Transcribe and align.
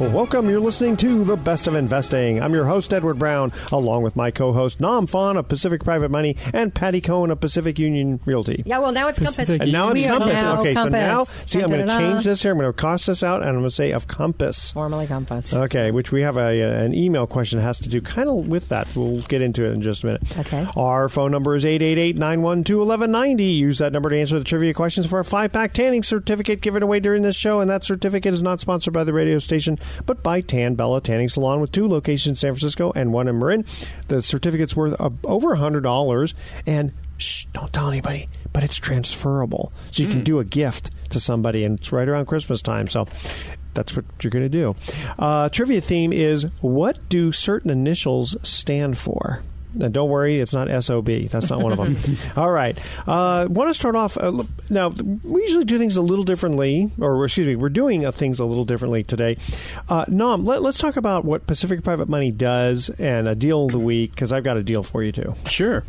Well, 0.00 0.10
welcome. 0.10 0.50
You're 0.50 0.58
listening 0.58 0.96
to 0.96 1.22
The 1.22 1.36
Best 1.36 1.68
of 1.68 1.76
Investing. 1.76 2.42
I'm 2.42 2.52
your 2.52 2.64
host, 2.64 2.92
Edward 2.92 3.16
Brown, 3.16 3.52
along 3.70 4.02
with 4.02 4.16
my 4.16 4.32
co 4.32 4.52
host, 4.52 4.80
Nam 4.80 5.06
Phan 5.06 5.36
of 5.36 5.46
Pacific 5.46 5.84
Private 5.84 6.10
Money 6.10 6.36
and 6.52 6.74
Patty 6.74 7.00
Cohn 7.00 7.30
of 7.30 7.38
Pacific 7.38 7.78
Union 7.78 8.18
Realty. 8.26 8.64
Yeah, 8.66 8.80
well, 8.80 8.90
now 8.90 9.06
it's 9.06 9.20
Compass. 9.20 9.48
And 9.50 9.70
now 9.70 9.90
it's 9.90 10.00
We 10.00 10.08
Compass. 10.08 10.32
now 10.42 10.60
okay, 10.60 10.74
so 10.74 10.88
now, 10.88 11.22
see, 11.22 11.60
I'm 11.60 11.68
going 11.68 11.86
to 11.86 11.92
change 11.96 12.24
this 12.24 12.42
here. 12.42 12.50
I'm 12.50 12.58
going 12.58 12.72
to 12.72 12.76
cost 12.76 13.06
this 13.06 13.22
out, 13.22 13.42
and 13.42 13.50
I'm 13.50 13.54
going 13.54 13.66
to 13.66 13.70
say 13.70 13.92
of 13.92 14.08
Compass. 14.08 14.72
Formerly 14.72 15.06
Compass. 15.06 15.54
Okay, 15.54 15.92
which 15.92 16.10
we 16.10 16.22
have 16.22 16.38
a, 16.38 16.60
an 16.60 16.92
email 16.92 17.28
question 17.28 17.60
that 17.60 17.64
has 17.64 17.78
to 17.80 17.88
do 17.88 18.00
kind 18.00 18.28
of 18.28 18.48
with 18.48 18.70
that. 18.70 18.96
We'll 18.96 19.20
get 19.22 19.42
into 19.42 19.64
it 19.64 19.74
in 19.74 19.80
just 19.80 20.02
a 20.02 20.06
minute. 20.06 20.38
Okay. 20.40 20.66
Our 20.76 21.08
phone 21.08 21.30
number 21.30 21.54
is 21.54 21.64
888 21.64 22.16
912 22.16 22.80
1190. 22.80 23.44
Use 23.44 23.78
that 23.78 23.92
number 23.92 24.10
to 24.10 24.18
answer 24.18 24.40
the 24.40 24.44
trivia 24.44 24.74
questions 24.74 25.06
for 25.06 25.20
a 25.20 25.24
five 25.24 25.52
pack 25.52 25.72
tanning 25.72 26.02
certificate 26.02 26.60
given 26.62 26.82
away 26.82 26.98
during 26.98 27.22
this 27.22 27.36
show. 27.36 27.60
And 27.60 27.70
that 27.70 27.84
certificate 27.84 28.34
is 28.34 28.42
not 28.42 28.60
sponsored 28.60 28.92
by 28.92 29.04
the 29.04 29.12
radio 29.12 29.38
station, 29.38 29.78
but 30.06 30.22
by 30.22 30.40
Tan 30.40 30.74
Bella 30.74 31.00
Tanning 31.00 31.28
Salon 31.28 31.60
with 31.60 31.72
two 31.72 31.88
locations 31.88 32.30
in 32.30 32.36
San 32.36 32.52
Francisco 32.52 32.92
and 32.94 33.12
one 33.12 33.28
in 33.28 33.38
Marin. 33.38 33.64
The 34.08 34.22
certificate's 34.22 34.76
worth 34.76 35.00
uh, 35.00 35.10
over 35.24 35.56
$100. 35.56 36.34
And 36.66 36.92
shh, 37.18 37.46
don't 37.52 37.72
tell 37.72 37.88
anybody, 37.88 38.28
but 38.52 38.64
it's 38.64 38.76
transferable. 38.76 39.72
So 39.90 40.02
you 40.02 40.08
can 40.08 40.24
do 40.24 40.38
a 40.38 40.44
gift 40.44 40.90
to 41.10 41.20
somebody, 41.20 41.64
and 41.64 41.78
it's 41.78 41.92
right 41.92 42.08
around 42.08 42.26
Christmas 42.26 42.62
time. 42.62 42.88
So 42.88 43.06
that's 43.74 43.94
what 43.94 44.04
you're 44.22 44.30
going 44.30 44.44
to 44.44 44.48
do. 44.48 44.74
Uh, 45.18 45.48
trivia 45.48 45.80
theme 45.80 46.12
is 46.12 46.44
what 46.60 47.08
do 47.08 47.32
certain 47.32 47.70
initials 47.70 48.36
stand 48.42 48.96
for? 48.98 49.42
Now, 49.74 49.88
don't 49.88 50.08
worry, 50.08 50.38
it's 50.38 50.54
not 50.54 50.68
SOB. 50.82 51.06
That's 51.28 51.50
not 51.50 51.60
one 51.60 51.72
of 51.72 51.78
them. 51.78 52.16
All 52.36 52.50
right. 52.50 52.78
Uh, 53.06 53.46
want 53.50 53.70
to 53.70 53.74
start 53.74 53.96
off. 53.96 54.16
Uh, 54.16 54.44
now, 54.70 54.90
we 54.90 55.42
usually 55.42 55.64
do 55.64 55.78
things 55.78 55.96
a 55.96 56.02
little 56.02 56.24
differently, 56.24 56.90
or 57.00 57.24
excuse 57.24 57.46
me, 57.46 57.56
we're 57.56 57.68
doing 57.68 58.04
uh, 58.04 58.12
things 58.12 58.38
a 58.38 58.44
little 58.44 58.64
differently 58.64 59.02
today. 59.02 59.36
Uh, 59.88 60.04
Nam, 60.08 60.44
let, 60.44 60.62
let's 60.62 60.78
talk 60.78 60.96
about 60.96 61.24
what 61.24 61.46
Pacific 61.46 61.82
Private 61.82 62.08
Money 62.08 62.30
does 62.30 62.88
and 62.88 63.26
a 63.28 63.34
deal 63.34 63.66
of 63.66 63.72
the 63.72 63.78
week, 63.78 64.12
because 64.12 64.32
I've 64.32 64.44
got 64.44 64.56
a 64.56 64.62
deal 64.62 64.82
for 64.82 65.02
you, 65.02 65.12
too. 65.12 65.34
Sure. 65.46 65.84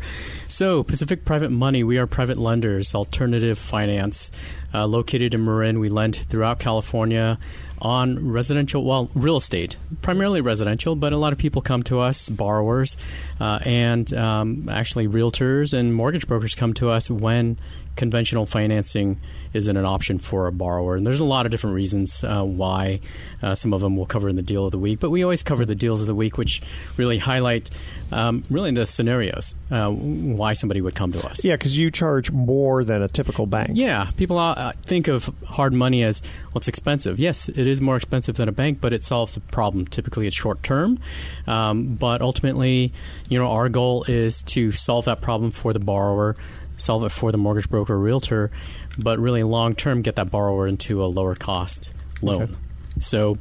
So, 0.48 0.82
Pacific 0.82 1.24
Private 1.24 1.50
Money, 1.50 1.84
we 1.84 1.98
are 1.98 2.06
private 2.06 2.38
lenders, 2.38 2.94
alternative 2.94 3.58
finance, 3.58 4.32
uh, 4.74 4.86
located 4.86 5.34
in 5.34 5.44
Marin. 5.44 5.78
We 5.78 5.88
lend 5.88 6.16
throughout 6.16 6.58
California 6.58 7.38
on 7.80 8.30
residential, 8.30 8.84
well, 8.84 9.10
real 9.14 9.36
estate, 9.36 9.76
primarily 10.02 10.40
residential, 10.40 10.96
but 10.96 11.12
a 11.12 11.16
lot 11.16 11.32
of 11.32 11.38
people 11.38 11.62
come 11.62 11.82
to 11.84 11.98
us, 11.98 12.28
borrowers, 12.28 12.96
uh, 13.40 13.58
and 13.64 14.12
um, 14.14 14.68
actually 14.68 15.08
realtors 15.08 15.72
and 15.72 15.94
mortgage 15.94 16.26
brokers 16.26 16.54
come 16.54 16.74
to 16.74 16.88
us 16.88 17.10
when 17.10 17.58
conventional 17.96 18.46
financing 18.46 19.18
isn't 19.52 19.76
an 19.76 19.84
option 19.84 20.18
for 20.18 20.46
a 20.46 20.52
borrower. 20.52 20.96
And 20.96 21.06
there's 21.06 21.20
a 21.20 21.24
lot 21.24 21.46
of 21.46 21.50
different 21.50 21.74
reasons 21.74 22.22
uh, 22.22 22.44
why. 22.44 23.00
Uh, 23.42 23.54
some 23.54 23.72
of 23.72 23.80
them 23.80 23.96
we'll 23.96 24.06
cover 24.06 24.28
in 24.28 24.36
the 24.36 24.42
deal 24.42 24.66
of 24.66 24.72
the 24.72 24.78
week, 24.78 25.00
but 25.00 25.10
we 25.10 25.22
always 25.22 25.42
cover 25.42 25.64
the 25.64 25.74
deals 25.74 26.00
of 26.00 26.06
the 26.06 26.14
week, 26.14 26.38
which 26.38 26.62
really 26.96 27.18
highlight 27.18 27.70
um, 28.12 28.44
really 28.50 28.70
the 28.70 28.86
scenarios 28.86 29.54
uh, 29.70 29.90
why 29.90 30.52
somebody 30.52 30.80
would 30.80 30.94
come 30.94 31.12
to 31.12 31.26
us. 31.26 31.44
Yeah, 31.44 31.56
because 31.56 31.76
you 31.76 31.90
charge 31.90 32.30
more 32.30 32.84
than 32.84 33.02
a 33.02 33.08
typical 33.08 33.46
bank. 33.46 33.70
Yeah, 33.72 34.10
people 34.16 34.38
uh, 34.38 34.72
think 34.82 35.08
of 35.08 35.30
hard 35.46 35.72
money 35.72 36.02
as 36.02 36.22
well. 36.22 36.56
It's 36.56 36.68
expensive. 36.68 37.18
Yes, 37.18 37.48
it 37.48 37.66
is 37.66 37.80
more 37.80 37.96
expensive 37.96 38.36
than 38.36 38.48
a 38.48 38.52
bank, 38.52 38.80
but 38.80 38.92
it 38.92 39.02
solves 39.02 39.36
a 39.36 39.40
problem. 39.40 39.86
Typically, 39.86 40.26
it's 40.26 40.36
short 40.36 40.62
term, 40.62 40.98
um, 41.46 41.94
but 41.96 42.22
ultimately, 42.22 42.92
you 43.28 43.38
know, 43.38 43.50
our 43.50 43.68
goal 43.68 44.04
is 44.08 44.42
to 44.42 44.72
solve 44.72 45.06
that 45.06 45.20
problem 45.20 45.50
for 45.50 45.72
the 45.72 45.80
borrower, 45.80 46.36
solve 46.76 47.04
it 47.04 47.10
for 47.10 47.32
the 47.32 47.38
mortgage 47.38 47.68
broker, 47.68 47.94
or 47.94 47.98
realtor, 47.98 48.50
but 48.98 49.18
really 49.18 49.42
long 49.42 49.74
term, 49.74 50.02
get 50.02 50.16
that 50.16 50.30
borrower 50.30 50.66
into 50.66 51.02
a 51.02 51.06
lower 51.06 51.34
cost 51.34 51.92
loan. 52.22 52.56
So 52.98 53.36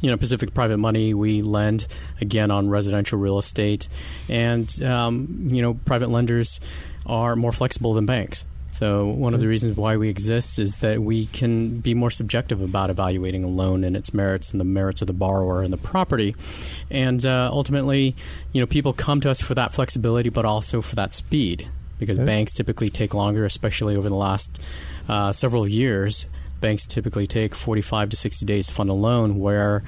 you 0.00 0.10
know, 0.10 0.18
Pacific 0.18 0.52
Private 0.52 0.76
Money, 0.76 1.14
we 1.14 1.40
lend 1.40 1.86
again 2.20 2.50
on 2.50 2.68
residential 2.68 3.18
real 3.18 3.38
estate, 3.38 3.88
and 4.28 4.82
um, 4.82 5.48
you 5.50 5.62
know, 5.62 5.74
private 5.74 6.10
lenders 6.10 6.60
are 7.06 7.36
more 7.36 7.52
flexible 7.52 7.94
than 7.94 8.04
banks. 8.04 8.44
So 8.72 9.06
one 9.06 9.34
of 9.34 9.40
the 9.40 9.46
reasons 9.46 9.76
why 9.76 9.96
we 9.96 10.08
exist 10.08 10.58
is 10.58 10.78
that 10.78 11.00
we 11.00 11.26
can 11.26 11.78
be 11.78 11.94
more 11.94 12.10
subjective 12.10 12.60
about 12.60 12.90
evaluating 12.90 13.44
a 13.44 13.48
loan 13.48 13.84
and 13.84 13.96
its 13.96 14.12
merits 14.12 14.50
and 14.50 14.60
the 14.60 14.64
merits 14.64 15.00
of 15.00 15.06
the 15.06 15.12
borrower 15.12 15.62
and 15.62 15.72
the 15.72 15.78
property, 15.78 16.34
and 16.90 17.24
uh, 17.24 17.48
ultimately, 17.50 18.14
you 18.52 18.60
know, 18.60 18.66
people 18.66 18.92
come 18.92 19.20
to 19.22 19.30
us 19.30 19.40
for 19.40 19.54
that 19.54 19.72
flexibility, 19.72 20.28
but 20.28 20.44
also 20.44 20.82
for 20.82 20.96
that 20.96 21.14
speed 21.14 21.66
because 22.04 22.18
banks 22.18 22.52
typically 22.52 22.90
take 22.90 23.14
longer, 23.14 23.44
especially 23.44 23.96
over 23.96 24.08
the 24.08 24.14
last 24.14 24.60
uh, 25.08 25.32
several 25.32 25.66
years. 25.66 26.26
Banks 26.60 26.86
typically 26.86 27.26
take 27.26 27.54
45 27.54 28.10
to 28.10 28.16
60 28.16 28.46
days 28.46 28.68
to 28.68 28.74
fund 28.74 28.88
a 28.88 28.94
loan 28.94 29.38
where 29.38 29.82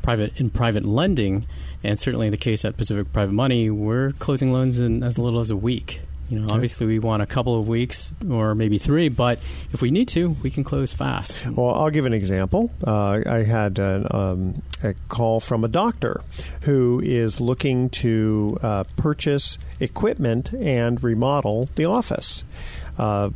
private 0.00 0.40
in 0.40 0.48
private 0.50 0.84
lending 0.84 1.46
and 1.84 1.98
certainly 1.98 2.30
the 2.30 2.36
case 2.36 2.64
at 2.64 2.76
Pacific 2.76 3.12
Private 3.12 3.32
Money 3.32 3.68
we're 3.68 4.12
closing 4.12 4.52
loans 4.52 4.78
in 4.78 5.02
as 5.02 5.18
little 5.18 5.40
as 5.40 5.50
a 5.50 5.56
week 5.56 6.00
you 6.32 6.40
know 6.40 6.48
obviously 6.48 6.86
we 6.86 6.98
want 6.98 7.22
a 7.22 7.26
couple 7.26 7.58
of 7.60 7.68
weeks 7.68 8.10
or 8.30 8.54
maybe 8.54 8.78
3 8.78 9.10
but 9.10 9.38
if 9.72 9.82
we 9.82 9.90
need 9.90 10.08
to 10.08 10.30
we 10.42 10.50
can 10.50 10.64
close 10.64 10.92
fast 10.92 11.46
Well, 11.46 11.74
I'll 11.74 11.90
give 11.90 12.06
an 12.06 12.14
example. 12.14 12.70
Uh, 12.86 13.20
I 13.26 13.42
had 13.42 13.78
an, 13.78 14.06
um, 14.10 14.62
a 14.82 14.94
call 15.08 15.40
from 15.40 15.64
a 15.64 15.68
doctor 15.68 16.22
who 16.62 17.00
is 17.04 17.40
looking 17.40 17.90
to 17.90 18.58
uh, 18.62 18.84
purchase 18.96 19.58
equipment 19.80 20.52
and 20.54 21.02
remodel 21.02 21.68
the 21.74 21.84
office. 21.84 22.44
Uh, 22.98 23.30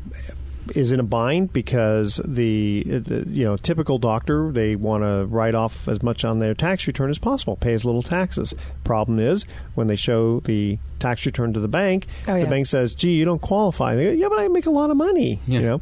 is 0.74 0.92
in 0.92 1.00
a 1.00 1.04
bind 1.04 1.52
because 1.52 2.20
the, 2.24 2.82
the 2.84 3.24
you 3.28 3.44
know 3.44 3.56
typical 3.56 3.98
doctor 3.98 4.50
they 4.52 4.76
want 4.76 5.02
to 5.02 5.26
write 5.26 5.54
off 5.54 5.88
as 5.88 6.02
much 6.02 6.24
on 6.24 6.38
their 6.38 6.54
tax 6.54 6.86
return 6.86 7.10
as 7.10 7.18
possible, 7.18 7.56
pay 7.56 7.72
as 7.72 7.84
little 7.84 8.02
taxes. 8.02 8.54
Problem 8.84 9.18
is 9.18 9.44
when 9.74 9.86
they 9.86 9.96
show 9.96 10.40
the 10.40 10.78
tax 10.98 11.26
return 11.26 11.52
to 11.52 11.60
the 11.60 11.68
bank, 11.68 12.06
Oh, 12.26 12.40
the 12.40 12.46
bank 12.46 12.66
says, 12.66 12.94
"Gee, 12.94 13.14
you 13.14 13.24
don't 13.24 13.40
qualify." 13.40 13.94
They 13.94 14.04
go, 14.04 14.10
"Yeah, 14.12 14.28
but 14.28 14.38
I 14.38 14.48
make 14.48 14.66
a 14.66 14.70
lot 14.70 14.90
of 14.90 14.96
money," 14.96 15.40
you 15.46 15.60
know. 15.60 15.80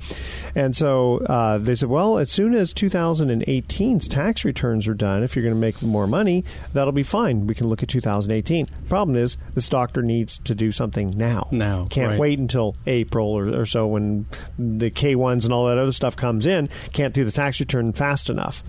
And 0.55 0.75
so 0.75 1.19
uh, 1.27 1.59
they 1.59 1.75
said, 1.75 1.89
"Well, 1.89 2.19
as 2.19 2.31
soon 2.31 2.55
as 2.55 2.73
2018's 2.75 4.09
tax 4.09 4.45
returns 4.45 4.89
are 4.89 4.95
done, 4.95 5.23
if 5.23 5.37
you're 5.37 5.43
going 5.43 5.55
to 5.55 5.61
make 5.61 5.81
more 5.83 6.07
money, 6.07 6.45
that'll 6.73 6.93
be 6.93 7.03
fine. 7.03 7.47
We 7.47 7.55
can 7.55 7.69
look 7.69 7.83
at 7.83 7.89
2018." 7.89 8.69
Problem 8.89 9.17
is, 9.17 9.37
this 9.55 9.69
doctor 9.69 10.03
needs 10.03 10.39
to 10.39 10.55
do 10.55 10.73
something 10.73 11.11
now. 11.17 11.49
Now, 11.51 11.87
can't 11.91 12.13
right. 12.13 12.21
wait 12.21 12.39
until 12.39 12.77
April 12.87 13.29
or, 13.29 13.61
or 13.61 13.67
so 13.67 13.87
when 13.87 14.27
the 14.79 14.91
K 14.91 15.15
ones 15.15 15.45
and 15.45 15.53
all 15.55 15.67
that 15.67 15.79
other 15.79 15.93
stuff 15.93 16.17
comes 16.17 16.47
in. 16.47 16.69
Can't 16.93 17.15
do 17.15 17.25
the 17.25 17.33
tax 17.33 17.61
return 17.61 17.93
fast 17.93 18.31
enough. 18.31 18.63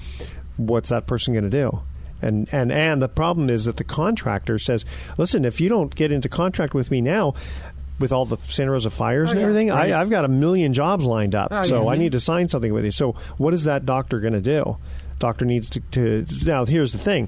What's 0.57 0.90
that 0.90 1.07
person 1.07 1.34
going 1.34 1.50
to 1.50 1.50
do? 1.50 1.81
And, 2.22 2.48
and 2.52 2.72
and 2.72 3.02
the 3.02 3.10
problem 3.10 3.50
is 3.50 3.66
that 3.66 3.78
the 3.78 3.84
contractor 3.84 4.57
says, 4.57 4.86
"Listen, 5.18 5.46
if 5.46 5.60
you 5.60 5.69
don't 5.69 5.94
get 5.94 6.12
into 6.12 6.30
contract 6.30 6.74
with 6.74 6.90
me 6.90 7.02
now, 7.02 7.34
with 8.00 8.12
all 8.12 8.25
the 8.25 8.38
Santa 8.48 8.72
Rosa 8.72 8.90
fires 8.90 9.30
oh, 9.30 9.31
and 9.31 9.40
yeah, 9.40 9.46
everything, 9.46 9.69
right. 9.69 9.92
I, 9.92 10.02
I've 10.02 10.10
got 10.10 10.25
a 10.25 10.30
million 10.30 10.74
jobs 10.74 11.06
lined 11.06 11.36
up, 11.36 11.50
Oh, 11.52 11.63
so 11.63 11.84
yeah. 11.84 11.90
I 11.90 11.96
need 11.98 12.13
to 12.13 12.19
sign 12.19 12.48
something 12.48 12.74
with 12.74 12.86
you." 12.86 12.92
So, 12.92 13.13
what 13.38 13.54
is 13.54 13.66
that 13.66 13.86
doctor 13.86 14.19
going 14.19 14.34
to 14.34 14.42
do? 14.42 14.78
Doctor 15.19 15.46
needs 15.46 15.69
to, 15.72 15.80
to 15.92 16.25
now. 16.46 16.66
Here's 16.66 16.94
the 16.94 16.98
thing: 16.98 17.28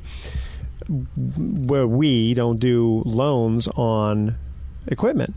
where 0.87 1.87
we 1.87 2.33
don't 2.33 2.59
do 2.59 3.03
loans 3.05 3.67
on 3.75 4.35
equipment. 4.87 5.35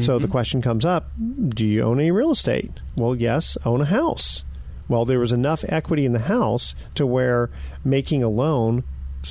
So 0.00 0.18
the 0.18 0.28
question 0.28 0.62
comes 0.62 0.84
up 0.84 1.10
do 1.48 1.66
you 1.66 1.82
own 1.82 1.98
any 1.98 2.10
real 2.10 2.30
estate? 2.30 2.70
Well, 2.96 3.14
yes, 3.14 3.58
own 3.64 3.80
a 3.80 3.86
house. 3.86 4.44
Well, 4.88 5.04
there 5.04 5.20
was 5.20 5.32
enough 5.32 5.64
equity 5.68 6.04
in 6.04 6.12
the 6.12 6.20
house 6.20 6.74
to 6.94 7.06
where 7.06 7.50
making 7.84 8.22
a 8.22 8.28
loan 8.28 8.84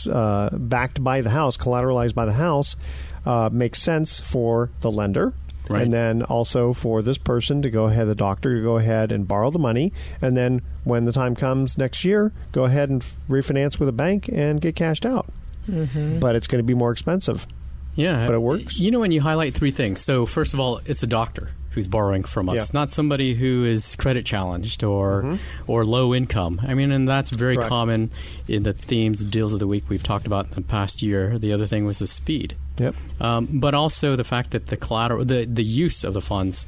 uh, 0.09 0.49
backed 0.53 1.03
by 1.03 1.21
the 1.21 1.29
house, 1.31 1.57
collateralized 1.57 2.15
by 2.15 2.25
the 2.25 2.33
house, 2.33 2.75
uh, 3.25 3.49
makes 3.51 3.81
sense 3.81 4.19
for 4.19 4.69
the 4.81 4.91
lender. 4.91 5.33
Right. 5.69 5.83
And 5.83 5.93
then 5.93 6.23
also 6.23 6.73
for 6.73 7.01
this 7.01 7.17
person 7.17 7.61
to 7.61 7.69
go 7.69 7.85
ahead, 7.85 8.07
the 8.07 8.15
doctor 8.15 8.55
to 8.55 8.63
go 8.63 8.77
ahead 8.77 9.11
and 9.11 9.27
borrow 9.27 9.51
the 9.51 9.59
money. 9.59 9.93
And 10.21 10.35
then 10.35 10.61
when 10.83 11.05
the 11.05 11.11
time 11.11 11.35
comes 11.35 11.77
next 11.77 12.03
year, 12.03 12.31
go 12.51 12.63
ahead 12.63 12.89
and 12.89 13.01
refinance 13.29 13.79
with 13.79 13.87
a 13.87 13.93
bank 13.93 14.29
and 14.31 14.59
get 14.59 14.75
cashed 14.75 15.05
out. 15.05 15.31
But 16.19 16.35
it's 16.35 16.47
going 16.47 16.59
to 16.59 16.65
be 16.67 16.73
more 16.73 16.91
expensive. 16.91 17.45
Yeah, 17.99 18.25
But 18.27 18.33
it 18.35 18.41
works. 18.41 18.79
You 18.79 18.91
know, 18.91 18.99
when 18.99 19.11
you 19.11 19.21
highlight 19.21 19.53
three 19.53 19.71
things. 19.71 19.99
So, 20.01 20.25
first 20.25 20.53
of 20.53 20.59
all, 20.59 20.79
it's 20.85 21.03
a 21.03 21.07
doctor 21.07 21.49
who's 21.71 21.87
borrowing 21.87 22.23
from 22.23 22.49
us, 22.49 22.55
Yeah. 22.55 22.65
not 22.73 22.91
somebody 22.91 23.35
who 23.35 23.63
is 23.65 23.95
credit 23.97 24.25
challenged 24.25 24.83
or 24.83 25.37
or 25.67 25.85
low 25.85 26.15
income. 26.15 26.59
I 26.67 26.73
mean, 26.73 26.91
and 26.91 27.07
that's 27.07 27.29
very 27.29 27.55
Correct. 27.57 27.69
common 27.69 28.09
in 28.47 28.63
the 28.63 28.73
themes, 28.73 29.23
deals 29.23 29.53
of 29.53 29.59
the 29.59 29.67
week 29.67 29.83
we've 29.89 30.01
talked 30.01 30.25
about 30.25 30.45
in 30.45 30.51
the 30.55 30.61
past 30.61 31.01
year. 31.03 31.37
The 31.37 31.53
other 31.53 31.67
thing 31.67 31.85
was 31.85 31.99
the 31.99 32.07
speed, 32.07 32.55
Yep. 32.79 32.95
um, 33.21 33.47
but 33.53 33.75
also 33.75 34.15
the 34.15 34.23
fact 34.23 34.51
that 34.51 34.67
the 34.67 34.77
collateral, 34.77 35.23
the 35.25 35.45
the 35.45 35.63
use 35.63 36.03
of 36.03 36.13
the 36.13 36.21
funds. 36.21 36.65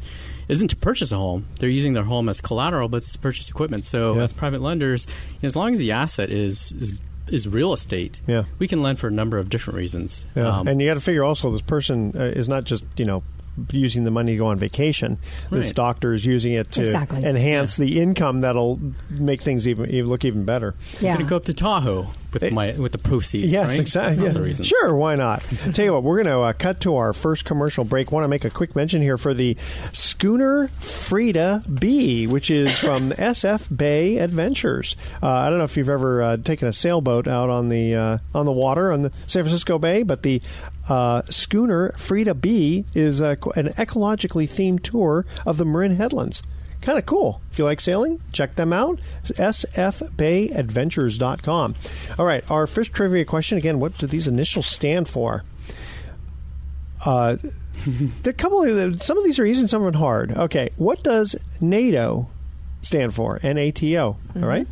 Isn't 0.47 0.67
to 0.67 0.75
purchase 0.75 1.13
a 1.13 1.15
home. 1.17 1.45
They're 1.59 1.69
using 1.69 1.93
their 1.93 2.03
home 2.03 2.27
as 2.27 2.41
collateral, 2.41 2.89
but 2.89 2.97
it's 2.97 3.13
to 3.13 3.19
purchase 3.19 3.49
equipment. 3.49 3.85
So, 3.85 4.19
as 4.19 4.33
private 4.33 4.61
lenders, 4.61 5.07
as 5.41 5.55
long 5.55 5.71
as 5.73 5.79
the 5.79 5.93
asset 5.93 6.29
is 6.29 6.73
is, 6.73 6.93
is 7.27 7.47
real 7.47 7.73
estate, 7.73 8.21
Yeah. 8.27 8.43
we 8.59 8.67
can 8.67 8.81
lend 8.81 8.99
for 8.99 9.07
a 9.07 9.11
number 9.11 9.37
of 9.37 9.49
different 9.49 9.77
reasons. 9.77 10.25
Yeah. 10.35 10.59
Um, 10.59 10.67
and 10.67 10.81
you 10.81 10.87
got 10.87 10.95
to 10.95 10.99
figure 11.01 11.23
also 11.23 11.51
this 11.51 11.61
person 11.61 12.13
uh, 12.15 12.23
is 12.23 12.49
not 12.49 12.63
just 12.65 12.85
you 12.97 13.05
know 13.05 13.23
using 13.71 14.05
the 14.05 14.11
money 14.11 14.31
to 14.33 14.37
go 14.37 14.47
on 14.47 14.57
vacation. 14.57 15.17
This 15.51 15.67
Right. 15.67 15.75
doctor 15.75 16.13
is 16.13 16.25
using 16.25 16.53
it 16.53 16.71
to 16.73 16.81
Exactly. 16.81 17.23
enhance 17.23 17.75
the 17.77 17.99
income 18.01 18.39
that'll 18.41 18.79
make 19.09 19.41
things 19.41 19.67
even, 19.67 19.91
even 19.91 20.09
look 20.09 20.23
even 20.23 20.45
better. 20.45 20.73
Yeah. 21.01 21.13
going 21.15 21.25
to 21.25 21.29
go 21.29 21.35
up 21.35 21.45
to 21.45 21.53
Tahoe 21.53 22.07
with 22.33 22.51
my 22.51 22.73
with 22.73 22.91
the 22.91 22.97
proceeds. 22.97 23.47
Yes, 23.51 23.71
right? 23.71 23.79
exactly. 23.79 24.25
Yeah. 24.25 24.53
Sure, 24.53 24.95
why 24.95 25.15
not? 25.15 25.41
Tell 25.73 25.85
you 25.85 25.93
what, 25.93 26.03
we're 26.03 26.23
going 26.23 26.33
to 26.33 26.41
uh, 26.41 26.53
cut 26.53 26.81
to 26.81 26.95
our 26.95 27.13
first 27.13 27.45
commercial 27.45 27.83
break. 27.83 28.11
Want 28.11 28.23
to 28.23 28.27
make 28.27 28.45
a 28.45 28.49
quick 28.49 28.75
mention 28.75 29.01
here 29.01 29.17
for 29.17 29.33
the 29.33 29.55
Schooner 29.91 30.67
Freda 30.79 31.79
B, 31.79 32.27
which 32.27 32.49
is 32.51 32.77
from 32.77 33.11
SF 33.11 33.75
Bay 33.75 34.17
Adventures. 34.17 34.95
Uh, 35.21 35.27
I 35.27 35.49
don't 35.49 35.57
know 35.57 35.65
if 35.65 35.77
you've 35.77 35.89
ever 35.89 36.21
uh, 36.21 36.37
taken 36.37 36.67
a 36.67 36.73
sailboat 36.73 37.27
out 37.27 37.49
on 37.49 37.69
the 37.69 37.95
uh, 37.95 38.17
on 38.33 38.45
the 38.45 38.51
water 38.51 38.91
on 38.91 39.03
the 39.03 39.11
San 39.27 39.43
Francisco 39.43 39.77
Bay, 39.77 40.03
but 40.03 40.23
the 40.23 40.41
uh, 40.89 41.21
Schooner 41.29 41.91
Freda 41.91 42.39
B 42.39 42.85
is 42.93 43.21
a, 43.21 43.37
an 43.55 43.69
ecologically 43.77 44.47
themed 44.47 44.83
tour 44.83 45.25
of 45.45 45.57
the 45.57 45.65
Marin 45.65 45.95
Headlands. 45.95 46.43
Kind 46.81 46.97
of 46.97 47.05
cool. 47.05 47.41
If 47.51 47.59
you 47.59 47.65
like 47.65 47.79
sailing, 47.79 48.19
check 48.31 48.55
them 48.55 48.73
out. 48.73 48.99
sfbayadventures.com. 49.23 51.75
All 52.17 52.25
right, 52.25 52.43
our 52.49 52.65
first 52.65 52.91
trivia 52.93 53.23
question 53.23 53.59
again, 53.59 53.79
what 53.79 53.95
do 53.97 54.07
these 54.07 54.27
initials 54.27 54.65
stand 54.65 55.07
for? 55.07 55.43
Uh, 57.05 57.37
the 58.23 58.33
couple 58.33 58.63
of 58.63 59.03
some 59.03 59.17
of 59.17 59.23
these 59.23 59.39
are 59.39 59.45
easy 59.45 59.61
and 59.61 59.69
some 59.69 59.83
of 59.83 59.93
them 59.93 60.01
hard. 60.01 60.35
Okay, 60.35 60.71
what 60.77 61.03
does 61.03 61.35
NATO 61.59 62.27
stand 62.81 63.13
for? 63.13 63.39
N 63.41 63.57
A 63.57 63.71
T 63.71 63.97
O. 63.97 64.17
All 64.35 64.41
right. 64.41 64.67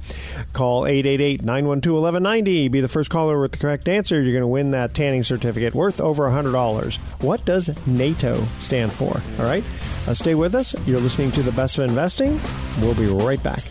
Call 0.54 0.84
888-912-1190. 0.84 2.72
Be 2.72 2.82
the 2.82 2.88
first 2.88 3.10
caller 3.10 3.40
with 3.40 3.52
the 3.52 3.58
correct 3.58 3.90
answer. 3.90 4.22
You're 4.22 4.34
going 4.34 4.42
to 4.42 4.48
win 4.48 4.72
that 4.72 4.94
tanning 4.94 5.24
certificate 5.24 5.74
worth 5.74 6.00
over 6.02 6.28
$100. 6.30 6.98
What 7.22 7.46
does 7.46 7.70
NATO 7.88 8.46
stand 8.60 8.92
for? 8.92 9.22
All 9.38 9.46
right. 9.46 9.64
Uh, 10.08 10.14
stay 10.14 10.36
with 10.36 10.56
us. 10.56 10.76
You're 10.88 11.00
listening 11.00 11.32
to 11.32 11.44
the 11.44 11.52
best 11.52 11.78
of 11.78 11.90
investing. 11.90 12.40
We'll 12.82 12.96
be 12.96 13.08
right 13.08 13.42
back. 13.42 13.64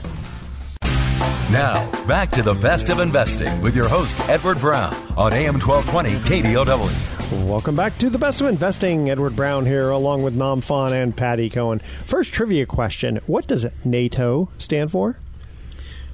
Now, 1.51 1.91
back 2.07 2.31
to 2.33 2.43
the 2.43 2.55
best 2.55 2.91
of 2.91 3.01
investing 3.01 3.63
with 3.63 3.75
your 3.75 3.89
host, 3.89 4.21
Edward 4.29 4.59
Brown, 4.59 4.95
on 5.17 5.33
AM 5.33 5.59
1220 5.59 6.43
KDOW. 6.43 7.18
Welcome 7.31 7.77
back 7.77 7.99
to 7.99 8.09
the 8.09 8.17
best 8.17 8.41
of 8.41 8.47
investing. 8.47 9.11
Edward 9.11 9.37
Brown 9.37 9.67
here, 9.67 9.91
along 9.91 10.23
with 10.23 10.35
Nam 10.35 10.63
Phan 10.63 10.95
and 10.95 11.15
Patty 11.15 11.51
Cohn. 11.51 11.79
First 11.79 12.33
trivia 12.33 12.65
question: 12.65 13.21
What 13.27 13.47
does 13.47 13.67
NATO 13.85 14.49
stand 14.57 14.91
for? 14.91 15.19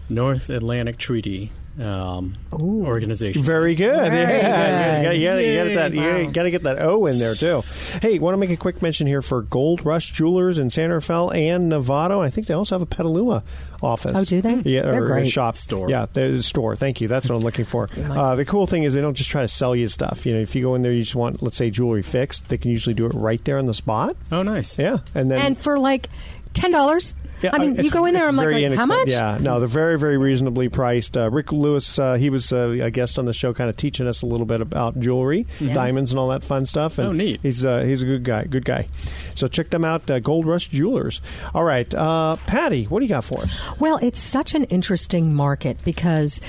North 0.09 0.51
Atlantic 0.51 0.99
Treaty 0.99 1.53
um, 1.81 2.37
Organization. 2.53 3.43
Very 3.43 3.75
good. 3.75 4.12
Very 4.12 4.38
yeah, 4.38 5.03
good. 5.03 5.17
You, 5.17 5.26
gotta, 5.26 5.43
you, 5.43 5.55
gotta, 5.56 5.69
get 5.69 5.75
that, 5.75 5.94
you 5.94 6.32
gotta 6.32 6.50
get 6.50 6.62
that 6.65 6.82
O 6.82 7.06
in 7.06 7.19
there 7.19 7.35
too. 7.35 7.62
Hey, 8.00 8.19
want 8.19 8.35
to 8.35 8.38
make 8.38 8.50
a 8.50 8.56
quick 8.56 8.81
mention 8.81 9.06
here 9.06 9.23
for 9.23 9.43
Gold 9.43 9.85
Rush 9.85 10.12
Jewelers 10.12 10.59
in 10.59 10.71
Santa 10.71 11.00
Fe 11.00 11.49
and 11.49 11.71
Novato. 11.71 12.21
I 12.21 12.31
think 12.31 12.47
they 12.47 12.55
also 12.55 12.76
have 12.76 12.82
a 12.82 12.87
Petaluma 12.87 13.43
office. 13.82 14.12
Oh, 14.15 14.25
do 14.25 14.41
they? 14.41 14.56
Yeah, 14.71 14.82
They're 14.82 15.03
or 15.03 15.05
a 15.05 15.09
great. 15.09 15.29
shop 15.29 15.56
Store. 15.56 15.91
Yeah, 15.91 16.06
the 16.12 16.43
store. 16.43 16.76
Thank 16.76 17.00
you. 17.00 17.09
That's 17.09 17.29
what 17.29 17.37
I'm 17.37 17.43
looking 17.43 17.65
for. 17.65 17.88
Uh, 18.15 18.37
the 18.37 18.44
cool 18.44 18.67
thing 18.67 18.85
is 18.85 18.94
they 18.94 19.00
don't 19.00 19.17
just 19.17 19.31
try 19.31 19.43
to 19.43 19.49
sell 19.49 19.75
you 19.75 19.88
stuff. 19.88 20.25
You 20.25 20.35
know, 20.35 20.41
if 20.41 20.55
you 20.55 20.62
go 20.62 20.77
in 20.77 20.82
there, 20.82 20.93
you 20.93 21.03
just 21.03 21.17
want, 21.17 21.43
let's 21.43 21.56
say, 21.56 21.70
jewelry 21.70 22.03
fixed. 22.03 22.49
They 22.49 22.59
can 22.59 22.70
usually 22.70 22.94
do 22.94 23.06
it 23.06 23.12
right 23.12 23.44
there 23.44 23.59
on 23.59 23.67
the 23.67 23.75
spot. 23.75 24.17
Oh, 24.31 24.43
nice. 24.43 24.79
Yeah, 24.79 24.99
and 25.15 25.31
then 25.31 25.41
and 25.41 25.59
for 25.59 25.79
like 25.79 26.09
ten 26.53 26.70
dollars. 26.70 27.15
Yeah, 27.44 27.50
I 27.52 27.58
mean, 27.58 27.76
you 27.76 27.91
go 27.91 28.06
in 28.06 28.14
there. 28.14 28.23
it's 28.23 28.31
I'm 28.31 28.37
like, 28.37 28.70
like, 28.70 28.79
how 28.79 28.87
much? 28.87 29.08
Yeah, 29.08 29.37
no, 29.38 29.58
they're 29.58 29.69
very, 29.69 29.99
very 29.99 30.17
reasonably 30.17 30.70
priced. 30.70 31.14
Uh, 31.14 31.31
Rick 31.31 31.52
Lewis, 31.52 31.99
uh, 31.99 32.14
he 32.14 32.31
was 32.31 32.55
uh, 32.55 32.69
a 32.81 32.91
guest 32.91 33.19
on 33.19 33.26
the 33.26 33.35
show, 33.35 33.52
kind 33.52 33.69
of 33.69 33.76
teaching 33.76 34.06
us 34.06 34.23
a 34.23 34.26
little 34.26 34.46
bit 34.46 34.62
about 34.62 34.99
jewelry, 34.99 35.46
diamonds, 35.61 36.11
and 36.11 36.19
all 36.19 36.29
that 36.29 36.43
fun 36.43 36.64
stuff. 36.64 36.96
And 36.96 37.08
Oh, 37.08 37.12
neat. 37.12 37.41
He's 37.43 37.62
uh, 37.62 37.82
he's 37.82 38.02
a 38.02 38.06
good 38.06 38.25
guy, 38.25 38.44
good 38.44 38.64
guy. 38.64 38.88
So 39.35 39.46
check 39.46 39.69
them 39.69 39.85
out, 39.85 40.11
uh, 40.11 40.20
Gold 40.20 40.46
Rush 40.46 40.69
Jewelers. 40.69 41.20
All 41.55 41.64
right, 41.64 41.93
uh, 41.94 42.37
Patty, 42.46 42.85
what 42.85 43.00
do 43.00 43.05
you 43.05 43.11
got 43.11 43.25
for 43.25 43.41
us? 43.43 43.79
Well, 43.79 43.99
it's 44.00 44.19
such 44.19 44.55
an 44.55 44.64
interesting 44.64 45.35
market 45.35 45.76
because 45.85 46.41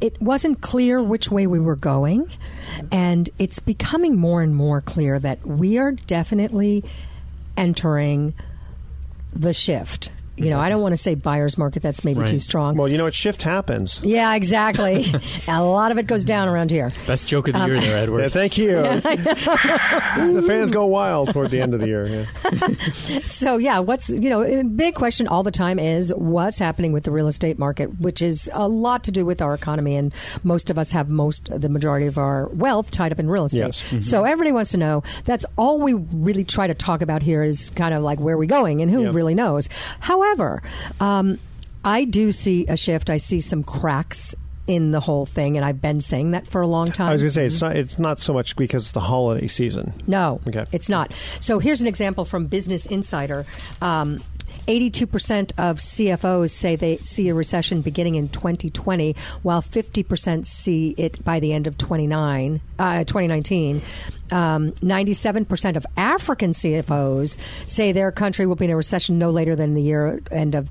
it 0.00 0.20
wasn't 0.22 0.62
clear 0.62 1.02
which 1.02 1.30
way 1.30 1.46
we 1.46 1.60
were 1.60 1.76
going, 1.76 2.28
and 2.90 3.28
it's 3.38 3.58
becoming 3.60 4.16
more 4.16 4.40
and 4.40 4.56
more 4.56 4.80
clear 4.80 5.18
that 5.18 5.46
we 5.46 5.76
are 5.76 5.92
definitely 5.92 6.82
entering 7.58 8.32
the 9.34 9.52
shift. 9.52 10.10
You 10.36 10.50
know, 10.50 10.58
I 10.58 10.68
don't 10.68 10.80
want 10.82 10.92
to 10.92 10.96
say 10.96 11.14
buyer's 11.14 11.56
market, 11.56 11.82
that's 11.82 12.04
maybe 12.04 12.20
Right. 12.20 12.28
too 12.28 12.38
strong. 12.38 12.76
Well, 12.76 12.88
you 12.88 12.98
know 12.98 13.04
what? 13.04 13.14
Shift 13.14 13.42
happens. 13.42 14.00
yeah, 14.02 14.34
exactly. 14.34 15.04
a 15.48 15.62
lot 15.62 15.92
of 15.92 15.98
it 15.98 16.06
goes 16.06 16.24
down 16.24 16.48
around 16.48 16.70
here. 16.70 16.92
Best 17.06 17.26
joke 17.26 17.48
of 17.48 17.54
the 17.54 17.60
um, 17.60 17.70
year 17.70 17.80
there, 17.80 17.98
Edward. 17.98 18.22
Yeah, 18.22 18.28
thank 18.28 18.58
you. 18.58 18.66
the 18.72 20.44
fans 20.46 20.70
go 20.70 20.86
wild 20.86 21.30
toward 21.32 21.50
the 21.50 21.60
end 21.60 21.74
of 21.74 21.80
the 21.80 21.86
year. 21.86 22.06
Yeah. 22.06 22.24
So 23.26 23.56
yeah, 23.56 23.78
what's 23.78 24.10
you 24.10 24.28
know, 24.30 24.64
big 24.64 24.94
question 24.94 25.28
all 25.28 25.42
the 25.42 25.50
time 25.50 25.78
is 25.78 26.12
what's 26.14 26.58
happening 26.58 26.92
with 26.92 27.04
the 27.04 27.10
real 27.10 27.26
estate 27.28 27.58
market, 27.58 28.00
which 28.00 28.22
is 28.22 28.50
a 28.52 28.68
lot 28.68 29.04
to 29.04 29.10
do 29.10 29.24
with 29.24 29.40
our 29.40 29.54
economy, 29.54 29.96
and 29.96 30.12
most 30.42 30.70
of 30.70 30.78
us 30.78 30.92
have 30.92 31.08
most 31.08 31.48
the 31.60 31.68
majority 31.68 32.06
of 32.06 32.18
our 32.18 32.48
wealth 32.48 32.90
tied 32.90 33.12
up 33.12 33.18
in 33.18 33.28
real 33.30 33.44
estate. 33.46 33.58
Yes. 33.60 33.78
So 34.06 34.18
mm-hmm. 34.18 34.26
everybody 34.26 34.52
wants 34.52 34.72
to 34.72 34.78
know. 34.78 35.02
That's 35.24 35.46
all 35.56 35.80
we 35.80 35.94
really 35.94 36.44
try 36.44 36.66
to 36.66 36.74
talk 36.74 37.02
about 37.02 37.22
here 37.22 37.42
is 37.42 37.70
kind 37.70 37.94
of 37.94 38.02
like 38.02 38.18
where 38.20 38.34
are 38.34 38.38
we 38.38 38.46
going 38.46 38.82
and 38.82 38.90
who 38.90 39.04
Yep. 39.04 39.14
really 39.14 39.34
knows. 39.34 39.68
However, 40.00 40.23
um, 41.00 41.38
I 41.84 42.04
do 42.04 42.32
see 42.32 42.66
a 42.66 42.76
shift. 42.76 43.10
I 43.10 43.16
see 43.18 43.40
some 43.40 43.62
cracks. 43.62 44.34
In 44.66 44.92
the 44.92 45.00
whole 45.00 45.26
thing, 45.26 45.58
and 45.58 45.66
I've 45.66 45.82
been 45.82 46.00
saying 46.00 46.30
that 46.30 46.48
for 46.48 46.62
a 46.62 46.66
long 46.66 46.86
time. 46.86 47.10
I 47.10 47.12
was 47.12 47.20
going 47.20 47.28
to 47.28 47.34
say 47.34 47.44
it's 47.44 47.60
not. 47.60 47.76
It's 47.76 47.98
not 47.98 48.18
so 48.18 48.32
much 48.32 48.56
because 48.56 48.84
it's 48.84 48.92
the 48.92 49.00
holiday 49.00 49.46
season. 49.46 49.92
No, 50.06 50.40
Okay. 50.48 50.64
it's 50.72 50.88
not. 50.88 51.12
So 51.12 51.58
here's 51.58 51.82
an 51.82 51.86
example 51.86 52.24
from 52.24 52.46
Business 52.46 52.86
Insider. 52.86 53.44
Um, 53.82 54.22
82% 54.66 55.52
of 55.58 55.78
CFOs 55.78 56.50
say 56.50 56.76
they 56.76 56.96
see 56.98 57.28
a 57.28 57.34
recession 57.34 57.82
beginning 57.82 58.14
in 58.14 58.28
2020, 58.28 59.14
while 59.42 59.62
50% 59.62 60.46
see 60.46 60.94
it 60.96 61.22
by 61.24 61.40
the 61.40 61.52
end 61.52 61.66
of 61.66 61.76
29, 61.78 62.60
uh, 62.78 63.04
2019. 63.04 63.82
Um, 64.32 64.72
97% 64.72 65.76
of 65.76 65.86
African 65.96 66.52
CFOs 66.52 67.38
say 67.68 67.92
their 67.92 68.10
country 68.10 68.46
will 68.46 68.56
be 68.56 68.64
in 68.64 68.70
a 68.70 68.76
recession 68.76 69.18
no 69.18 69.30
later 69.30 69.54
than 69.54 69.74
the 69.74 69.82
year 69.82 70.20
end 70.30 70.54
of 70.54 70.70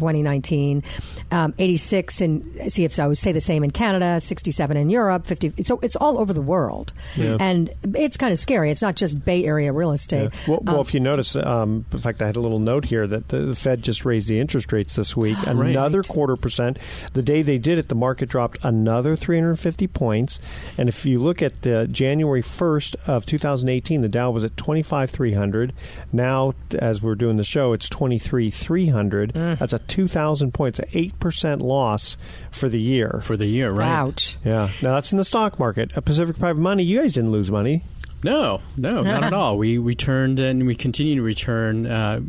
2019. 0.00 0.82
Um, 1.30 1.54
86 1.58 2.20
in 2.22 2.40
CFOs 2.42 3.18
say 3.18 3.32
the 3.32 3.40
same 3.40 3.62
in 3.62 3.70
Canada, 3.70 4.18
67 4.18 4.76
in 4.76 4.90
Europe, 4.90 5.26
50. 5.26 5.62
So 5.62 5.78
it's 5.82 5.94
all 5.96 6.18
over 6.18 6.32
the 6.32 6.42
world. 6.42 6.92
And 7.38 7.70
it's 7.94 8.16
kind 8.16 8.32
of 8.32 8.38
scary. 8.38 8.70
It's 8.70 8.82
not 8.82 8.96
just 8.96 9.24
Bay 9.24 9.44
Area 9.44 9.72
real 9.72 9.92
estate. 9.92 10.30
Well, 10.48 10.60
well 10.64 10.76
Um, 10.76 10.80
if 10.80 10.94
you 10.94 11.00
notice, 11.00 11.36
um, 11.36 11.84
in 11.92 12.00
fact, 12.00 12.20
I 12.22 12.26
had 12.26 12.36
a 12.36 12.40
little 12.40 12.58
note 12.58 12.86
here 12.86 13.06
that 13.06 13.28
the, 13.28 13.38
the 13.40 13.54
Fed 13.54 13.82
just 13.82 14.04
raised 14.04 14.28
the 14.28 14.40
interest 14.40 14.72
rates 14.72 14.96
this 14.96 15.16
week, 15.16 15.36
Right. 15.46 15.70
another 15.70 16.02
quarter 16.02 16.36
percent. 16.36 16.78
The 17.12 17.22
day 17.22 17.42
they 17.42 17.58
did 17.58 17.78
it, 17.78 17.88
the 17.88 17.94
market 17.94 18.28
dropped 18.28 18.58
another 18.64 19.14
350 19.16 19.86
points. 19.88 20.40
And 20.78 20.88
if 20.88 21.04
you 21.06 21.18
look 21.20 21.42
at 21.42 21.62
the 21.62 21.86
January 21.90 22.42
1st 22.42 22.96
of 23.06 23.26
2018, 23.26 24.00
the 24.00 24.08
Dow 24.08 24.30
was 24.30 24.42
at 24.44 24.56
25,300. 24.56 25.72
Now, 26.12 26.54
as 26.78 27.02
we're 27.02 27.14
doing 27.14 27.36
the 27.36 27.44
show, 27.44 27.72
it's 27.72 27.88
23,300. 27.88 29.32
Mm. 29.34 29.58
That's 29.58 29.72
a 29.72 29.78
2,000 29.90 30.54
points, 30.54 30.78
an 30.78 30.86
8% 30.88 31.60
loss 31.60 32.16
for 32.50 32.68
the 32.70 32.80
year. 32.80 33.20
for 33.22 33.36
the 33.36 33.46
year, 33.46 33.70
right? 33.70 33.88
Ouch. 33.88 34.38
yeah. 34.44 34.70
Now, 34.82 34.94
that's 34.94 35.12
in 35.12 35.18
the 35.18 35.24
stock 35.24 35.58
market. 35.58 35.90
A 35.96 36.00
Pacific 36.02 36.38
Private 36.38 36.60
Money, 36.60 36.84
you 36.84 37.00
guys 37.00 37.12
didn't 37.12 37.32
lose 37.32 37.50
money. 37.50 37.82
No, 38.24 38.60
no, 38.76 39.02
not 39.02 39.24
at 39.24 39.32
all. 39.34 39.58
We 39.58 39.78
returned 39.78 40.38
and 40.40 40.66
we 40.66 40.74
continue 40.74 41.16
to 41.16 41.22
return 41.22 41.86
uh, 41.86 42.20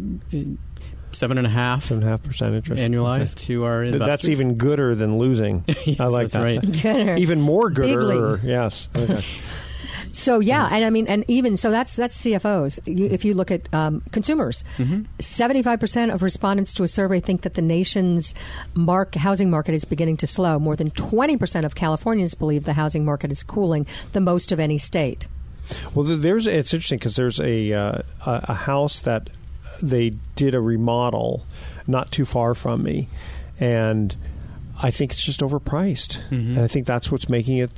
seven 1.12 1.38
and 1.38 1.46
a 1.46 1.50
half 1.50 1.84
Seven 1.84 2.04
and 2.04 2.08
a 2.08 2.12
half 2.12 2.24
percent 2.24 2.56
interest 2.56 2.82
annualized 2.82 3.38
to 3.48 3.66
our 3.66 3.84
investors. 3.84 4.08
That's 4.08 4.30
even 4.30 4.56
gooder 4.56 4.96
than 4.96 5.18
losing. 5.18 5.66
Yes, 5.86 6.00
I 6.00 6.06
like 6.06 6.32
that's 6.32 6.34
that. 6.34 6.44
right. 6.44 6.62
Gooder. 6.82 7.18
Even 7.18 7.42
more 7.42 7.70
Big 7.70 7.94
gooder. 8.00 8.38
league. 8.38 8.44
Yes. 8.44 8.88
Okay. 8.96 9.26
So 10.14 10.40
yeah, 10.40 10.68
and 10.72 10.84
I 10.84 10.90
mean, 10.90 11.08
and 11.08 11.24
even 11.28 11.56
so, 11.58 11.72
that's 11.72 11.96
that's 11.96 12.22
CFOs. 12.22 12.80
You, 12.86 13.06
if 13.06 13.24
you 13.26 13.34
look 13.34 13.50
at 13.52 13.74
um, 13.74 14.02
consumers, 14.12 14.64
Mm-hmm. 14.78 15.04
75 15.20 15.80
percent 15.80 16.12
of 16.12 16.22
respondents 16.24 16.74
to 16.76 16.84
a 16.84 16.88
survey 16.88 17.20
think 17.20 17.42
that 17.44 17.54
the 17.54 17.62
nation's 17.62 18.36
mark, 18.74 19.16
housing 19.16 19.50
market 19.50 19.74
is 19.74 19.86
beginning 19.86 20.18
to 20.18 20.28
slow. 20.28 20.60
More 20.60 20.76
than 20.76 20.92
20 20.92 21.38
percent 21.38 21.66
of 21.66 21.76
Californians 21.76 22.36
believe 22.36 22.66
the 22.66 22.74
housing 22.74 23.06
market 23.06 23.32
is 23.32 23.44
cooling, 23.44 23.86
the 24.14 24.20
most 24.22 24.52
of 24.52 24.60
any 24.60 24.78
state. 24.78 25.28
Well, 25.94 26.04
there's 26.06 26.48
it's 26.48 26.74
interesting 26.74 27.00
because 27.00 27.16
there's 27.16 27.40
a 27.40 27.72
uh, 27.74 28.02
a 28.26 28.46
a 28.50 28.54
house 28.54 29.00
that 29.02 29.30
they 29.82 30.12
did 30.36 30.54
a 30.56 30.60
remodel 30.62 31.46
not 31.88 32.12
too 32.12 32.26
far 32.26 32.54
from 32.54 32.84
me, 32.84 33.08
and 33.60 34.16
I 34.82 34.92
think 34.92 35.12
it's 35.12 35.24
just 35.24 35.40
overpriced, 35.42 36.18
Mm-hmm. 36.30 36.56
and 36.56 36.60
I 36.60 36.68
think 36.68 36.86
that's 36.88 37.12
what's 37.12 37.30
making 37.30 37.58
it 37.58 37.72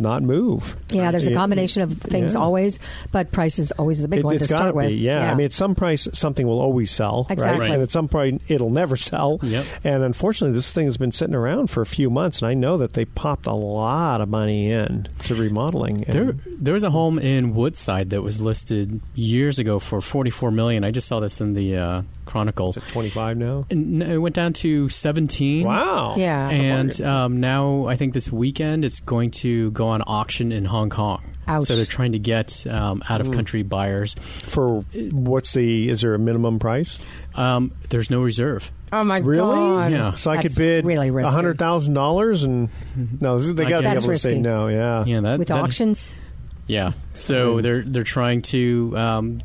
not 0.00 0.22
move. 0.22 0.76
Yeah, 0.90 1.10
there's 1.10 1.26
a 1.26 1.34
combination 1.34 1.82
of 1.82 1.92
things 1.98 2.34
yeah. 2.34 2.40
always, 2.40 2.78
but 3.12 3.32
price 3.32 3.58
is 3.58 3.72
always 3.72 4.02
the 4.02 4.08
big 4.08 4.20
It, 4.20 4.24
one 4.24 4.34
has 4.34 4.48
to 4.48 4.54
start 4.54 4.70
to 4.70 4.76
with. 4.76 4.88
be, 4.88 4.96
yeah. 4.96 5.30
I 5.30 5.34
mean, 5.34 5.46
at 5.46 5.52
some 5.52 5.74
price, 5.74 6.08
something 6.12 6.46
will 6.46 6.60
always 6.60 6.90
sell, 6.90 7.26
Exactly. 7.30 7.58
right? 7.60 7.68
Right. 7.68 7.74
And 7.74 7.82
at 7.82 7.90
some 7.90 8.08
point, 8.08 8.42
it'll 8.48 8.70
never 8.70 8.96
sell. 8.96 9.38
Yep. 9.42 9.64
And 9.84 10.02
unfortunately, 10.02 10.54
this 10.54 10.72
thing 10.72 10.84
has 10.86 10.96
been 10.96 11.12
sitting 11.12 11.34
around 11.34 11.68
for 11.70 11.80
a 11.80 11.86
few 11.86 12.10
months, 12.10 12.40
and 12.42 12.48
I 12.48 12.54
know 12.54 12.78
that 12.78 12.92
they 12.92 13.04
popped 13.04 13.46
a 13.46 13.52
lot 13.54 14.20
of 14.20 14.28
money 14.28 14.70
in 14.70 15.08
to 15.20 15.34
remodeling. 15.34 16.04
And 16.04 16.12
There, 16.12 16.32
there 16.58 16.74
was 16.74 16.84
a 16.84 16.90
home 16.90 17.18
in 17.18 17.54
Woodside 17.54 18.10
that 18.10 18.22
was 18.22 18.40
listed 18.40 19.00
years 19.14 19.58
ago 19.58 19.78
for 19.78 20.00
forty-four 20.00 20.50
million. 20.50 20.84
I 20.84 20.90
just 20.90 21.08
saw 21.08 21.20
this 21.20 21.40
in 21.40 21.54
the 21.54 21.76
uh, 21.76 22.02
Chronicle. 22.26 22.70
is 22.70 22.76
it 22.76 22.84
25 22.88 23.36
now? 23.38 23.66
And 23.70 24.02
it 24.02 24.18
went 24.18 24.34
down 24.34 24.52
to 24.54 24.88
seventeen. 24.90 25.66
Wow. 25.66 26.16
Yeah. 26.16 26.50
And 26.50 27.00
um, 27.00 27.40
now 27.40 27.86
I 27.86 27.96
think 27.96 28.12
this 28.14 28.30
weekend 28.30 28.84
it's 28.84 29.00
going 29.00 29.30
to 29.42 29.70
go 29.70 29.86
on 29.86 30.02
auction 30.06 30.52
in 30.52 30.64
Hong 30.64 30.90
Kong. 30.90 31.22
Ouch. 31.48 31.62
So 31.62 31.76
they're 31.76 31.84
trying 31.86 32.12
to 32.12 32.18
get 32.18 32.66
um, 32.66 33.02
out 33.08 33.20
of 33.20 33.30
country 33.30 33.62
buyers. 33.62 34.14
For 34.46 34.80
what's 35.12 35.52
the? 35.54 35.88
Is 35.88 36.00
there 36.00 36.14
a 36.14 36.18
minimum 36.18 36.58
price? 36.58 36.98
Um, 37.36 37.70
there's 37.88 38.10
no 38.10 38.20
reserve. 38.22 38.70
Oh 38.92 39.04
my 39.04 39.20
God. 39.20 39.26
Really? 39.28 39.46
god! 39.56 39.92
Yeah. 39.92 40.14
So 40.16 40.30
I 40.32 40.36
That's 40.42 40.54
could 40.56 40.60
bid 40.60 40.84
really 40.84 41.12
risky. 41.12 41.32
hundred 41.32 41.56
thousand 41.58 41.94
dollars, 41.94 42.42
and 42.42 42.68
no, 43.20 43.38
they 43.38 43.62
got 43.64 43.76
to 43.76 43.82
be 43.82 43.86
it. 43.86 43.90
able 43.90 43.90
That's 43.92 44.04
to 44.04 44.18
say 44.18 44.30
risky. 44.30 44.40
no. 44.40 44.66
Yeah. 44.68 45.04
Yeah, 45.06 45.20
that 45.20 45.38
with 45.38 45.48
that- 45.48 45.62
auctions. 45.62 46.12
Yeah. 46.66 46.94
So 47.14 47.60
they're 47.60 47.82
they're 47.82 48.02
trying 48.02 48.42
to 48.42 48.92
um, 48.96 49.38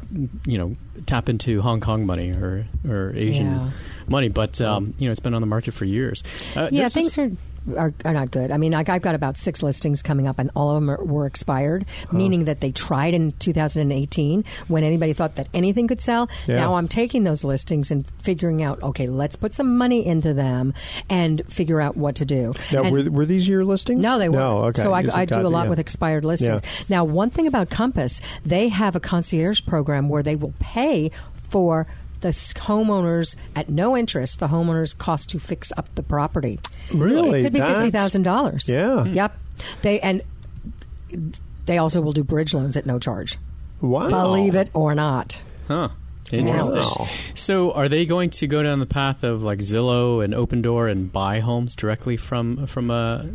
you 0.47 0.57
know 0.57 0.73
tap 1.05 1.29
into 1.29 1.61
Hong 1.61 1.79
Kong 1.81 2.05
money 2.05 2.31
or 2.31 2.65
or 2.87 3.11
Asian 3.15 3.51
Yeah. 3.55 3.69
money, 4.07 4.29
but 4.29 4.59
um, 4.61 4.93
you 4.97 5.05
know 5.07 5.11
it's 5.11 5.19
been 5.19 5.33
on 5.33 5.41
the 5.41 5.47
market 5.47 5.73
for 5.73 5.85
years. 5.85 6.23
Uh, 6.55 6.69
Yeah, 6.71 6.89
things 6.89 7.17
are, 7.17 7.29
are 7.77 7.93
are 8.05 8.13
not 8.13 8.31
good. 8.31 8.51
I 8.51 8.57
mean, 8.57 8.71
like 8.71 8.89
I've 8.89 9.01
got 9.01 9.15
about 9.15 9.37
six 9.37 9.61
listings 9.61 10.01
coming 10.01 10.27
up, 10.27 10.39
and 10.39 10.49
all 10.55 10.75
of 10.75 10.81
them 10.81 10.89
are, 10.89 11.03
were 11.03 11.25
expired, 11.25 11.85
meaning 12.11 12.45
that 12.45 12.59
they 12.59 12.71
tried 12.71 13.13
in 13.13 13.31
2018 13.33 14.43
when 14.67 14.83
anybody 14.83 15.13
thought 15.13 15.35
that 15.35 15.47
anything 15.53 15.87
could 15.87 16.01
sell. 16.01 16.29
Yeah. 16.47 16.55
Now 16.55 16.75
I'm 16.75 16.87
taking 16.87 17.23
those 17.23 17.43
listings 17.43 17.91
and 17.91 18.09
figuring 18.23 18.63
out, 18.63 18.81
okay, 18.81 19.07
let's 19.07 19.35
put 19.35 19.53
some 19.53 19.77
money 19.77 20.05
into 20.05 20.33
them 20.33 20.73
and 21.09 21.41
figure 21.51 21.79
out 21.81 21.95
what 21.97 22.15
to 22.15 22.25
do. 22.25 22.51
Now, 22.71 22.83
And- 22.83 22.91
were, 22.91 23.11
were 23.11 23.25
these 23.25 23.47
your 23.47 23.63
listings? 23.65 24.01
no, 24.01 24.17
they 24.17 24.29
weren't. 24.29 24.39
No, 24.39 24.57
okay. 24.65 24.81
So 24.81 24.93
I, 24.93 25.03
I 25.13 25.25
do 25.25 25.39
a 25.39 25.47
lot 25.47 25.63
yeah. 25.63 25.69
with 25.69 25.79
expired 25.79 26.25
listings. 26.25 26.89
Now, 26.89 27.03
one 27.03 27.29
thing 27.29 27.47
about 27.47 27.69
Compass, 27.69 28.21
they 28.45 28.69
have 28.69 28.95
a 28.95 28.99
concierge 28.99 29.65
program 29.65 30.09
where 30.09 30.23
they 30.23 30.35
will 30.35 30.53
pay 30.59 31.11
for 31.49 31.85
the 32.21 32.29
homeowners 32.29 33.35
at 33.55 33.69
no 33.69 33.97
interest 33.97 34.39
the 34.39 34.47
homeowners 34.47 34.97
cost 34.97 35.29
to 35.31 35.39
fix 35.39 35.71
up 35.77 35.93
the 35.95 36.03
property. 36.03 36.59
Really? 36.93 37.39
It 37.39 37.43
could 37.43 37.53
be 37.53 37.59
That's- 37.59 37.75
fifty 37.83 37.91
thousand 37.91 38.23
dollars. 38.23 38.69
Yeah. 38.69 39.03
Yep. 39.05 39.37
They 39.81 39.99
and 39.99 40.21
they 41.65 41.77
also 41.77 42.01
will 42.01 42.13
do 42.13 42.23
bridge 42.23 42.53
loans 42.53 42.77
at 42.77 42.85
no 42.85 42.99
charge. 42.99 43.37
Wow. 43.81 44.09
Believe 44.09 44.55
it 44.55 44.69
or 44.73 44.95
not. 44.95 45.41
Huh. 45.67 45.89
Interesting. 46.33 46.81
Wow. 46.81 47.07
So, 47.35 47.71
are 47.71 47.89
they 47.89 48.05
going 48.05 48.29
to 48.31 48.47
go 48.47 48.63
down 48.63 48.79
the 48.79 48.85
path 48.85 49.23
of 49.23 49.43
like 49.43 49.59
Zillow 49.59 50.23
and 50.23 50.33
Opendoor 50.33 50.91
and 50.91 51.11
buy 51.11 51.39
homes 51.39 51.75
directly 51.75 52.17
from 52.17 52.67
from 52.67 52.89
a 52.91 53.25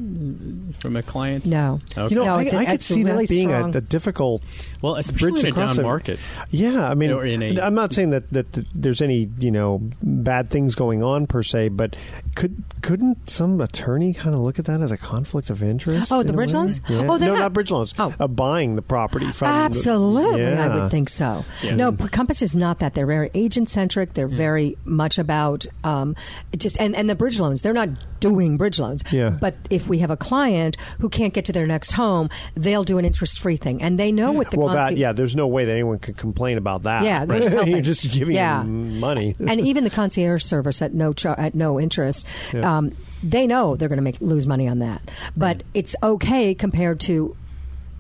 from 0.81 0.97
a 0.97 1.03
client? 1.03 1.47
No. 1.47 1.81
Okay. 1.97 2.15
You 2.15 2.21
know, 2.21 2.25
No, 2.27 2.35
I, 2.37 2.43
it's 2.43 2.53
a- 2.53 2.57
I 2.59 2.65
could 2.67 2.75
it's 2.75 2.87
see 2.87 3.05
really 3.05 3.25
that 3.25 3.29
being 3.31 3.53
a, 3.53 3.59
strong- 3.59 3.77
a 3.77 3.81
difficult 3.81 4.43
Well, 4.83 4.95
especially 4.97 5.31
bridge 5.33 5.41
in 5.45 5.47
a 5.47 5.51
across 5.53 5.69
down 5.71 5.77
the- 5.77 5.83
market. 5.83 6.19
Yeah, 6.51 6.89
I 6.89 6.95
mean, 6.95 7.13
Or 7.13 7.25
in 7.25 7.43
a- 7.43 7.61
I'm 7.61 7.75
not 7.75 7.93
saying 7.93 8.11
that, 8.11 8.31
that 8.33 8.53
th- 8.53 8.67
there's 8.75 9.03
any 9.03 9.29
you 9.39 9.51
know 9.51 9.81
bad 10.03 10.51
things 10.51 10.75
going 10.75 11.03
on 11.03 11.27
per 11.27 11.43
se, 11.43 11.71
but 11.71 11.97
could 12.35 12.63
couldn't 12.83 13.29
some 13.31 13.61
attorney 13.61 14.13
kind 14.15 14.35
of 14.35 14.41
look 14.41 14.59
at 14.59 14.65
that 14.67 14.81
as 14.81 14.93
a 14.93 14.97
conflict 14.97 15.51
of 15.51 15.63
interest? 15.63 16.13
Oh, 16.13 16.23
the 16.23 16.31
in 16.31 16.37
bridge 16.37 16.55
loans? 16.55 16.81
Yeah. 16.89 17.07
Oh, 17.09 17.19
they're 17.19 17.29
no, 17.29 17.35
not- 17.35 17.41
not 17.41 17.53
bridge 17.53 17.71
loans. 17.71 17.95
Oh. 17.99 18.15
Uh, 18.19 18.29
buying 18.29 18.77
the 18.77 18.83
property 18.83 19.27
from 19.33 19.49
the- 19.49 19.55
Absolutely, 19.55 20.45
I 20.47 20.83
would 20.83 20.91
think 20.91 21.09
so. 21.09 21.45
Yeah. 21.63 21.75
No, 21.77 21.93
Compass 21.93 22.43
is 22.43 22.57
not 22.57 22.79
that. 22.79 22.86
They're 22.95 23.07
very 23.07 23.31
agent 23.35 23.69
centric. 23.71 24.15
They're 24.15 24.29
very 24.29 24.77
much 24.85 25.19
about 25.19 25.67
um, 25.85 26.17
just 26.57 26.81
and, 26.81 26.95
and 26.97 27.09
the 27.09 27.15
bridge 27.15 27.39
loans. 27.41 27.61
They're 27.63 27.73
not 27.73 27.89
doing 28.21 28.57
bridge 28.57 28.79
loans. 28.79 29.03
Yeah. 29.13 29.31
But 29.31 29.59
if 29.71 29.87
we 29.89 29.99
have 29.99 30.11
a 30.11 30.17
client 30.17 30.77
who 31.01 31.09
can't 31.09 31.33
get 31.35 31.45
to 31.47 31.53
their 31.53 31.67
next 31.67 31.93
home, 31.93 32.29
they'll 32.55 32.85
do 32.85 32.99
an 32.99 33.05
interest 33.05 33.41
free 33.41 33.57
thing, 33.57 33.83
and 33.83 33.99
they 33.99 34.13
know 34.13 34.33
what 34.33 34.51
the 34.51 34.59
Well, 34.59 34.75
that 34.75 34.97
yeah, 34.97 35.13
there's 35.13 35.37
no 35.37 35.47
way 35.47 35.65
that 35.65 35.73
anyone 35.73 35.99
could 35.99 36.17
complain 36.17 36.59
about 36.59 36.85
that. 36.85 37.05
Yeah, 37.05 37.25
they're 37.25 37.41
just 37.41 37.55
helping. 37.55 37.73
you're 37.73 37.83
just 37.83 38.11
giving 38.11 38.35
Yeah. 38.35 38.63
them 38.63 39.01
money. 39.01 39.35
and 39.47 39.61
even 39.61 39.85
the 39.85 39.91
concierge 39.91 40.43
service 40.45 40.83
at 40.83 40.95
no 40.95 41.13
char- 41.13 41.39
at 41.39 41.55
no 41.55 41.79
interest. 41.81 42.27
Yeah. 42.53 42.77
Um, 42.79 42.93
they 43.23 43.47
know 43.47 43.77
they're 43.77 43.89
going 43.89 43.97
to 43.99 44.03
make 44.03 44.21
lose 44.21 44.47
money 44.47 44.69
on 44.69 44.81
that, 44.81 45.03
but 45.37 45.63
it's 45.75 45.97
okay 46.03 46.55
compared 46.55 47.01
to 47.01 47.35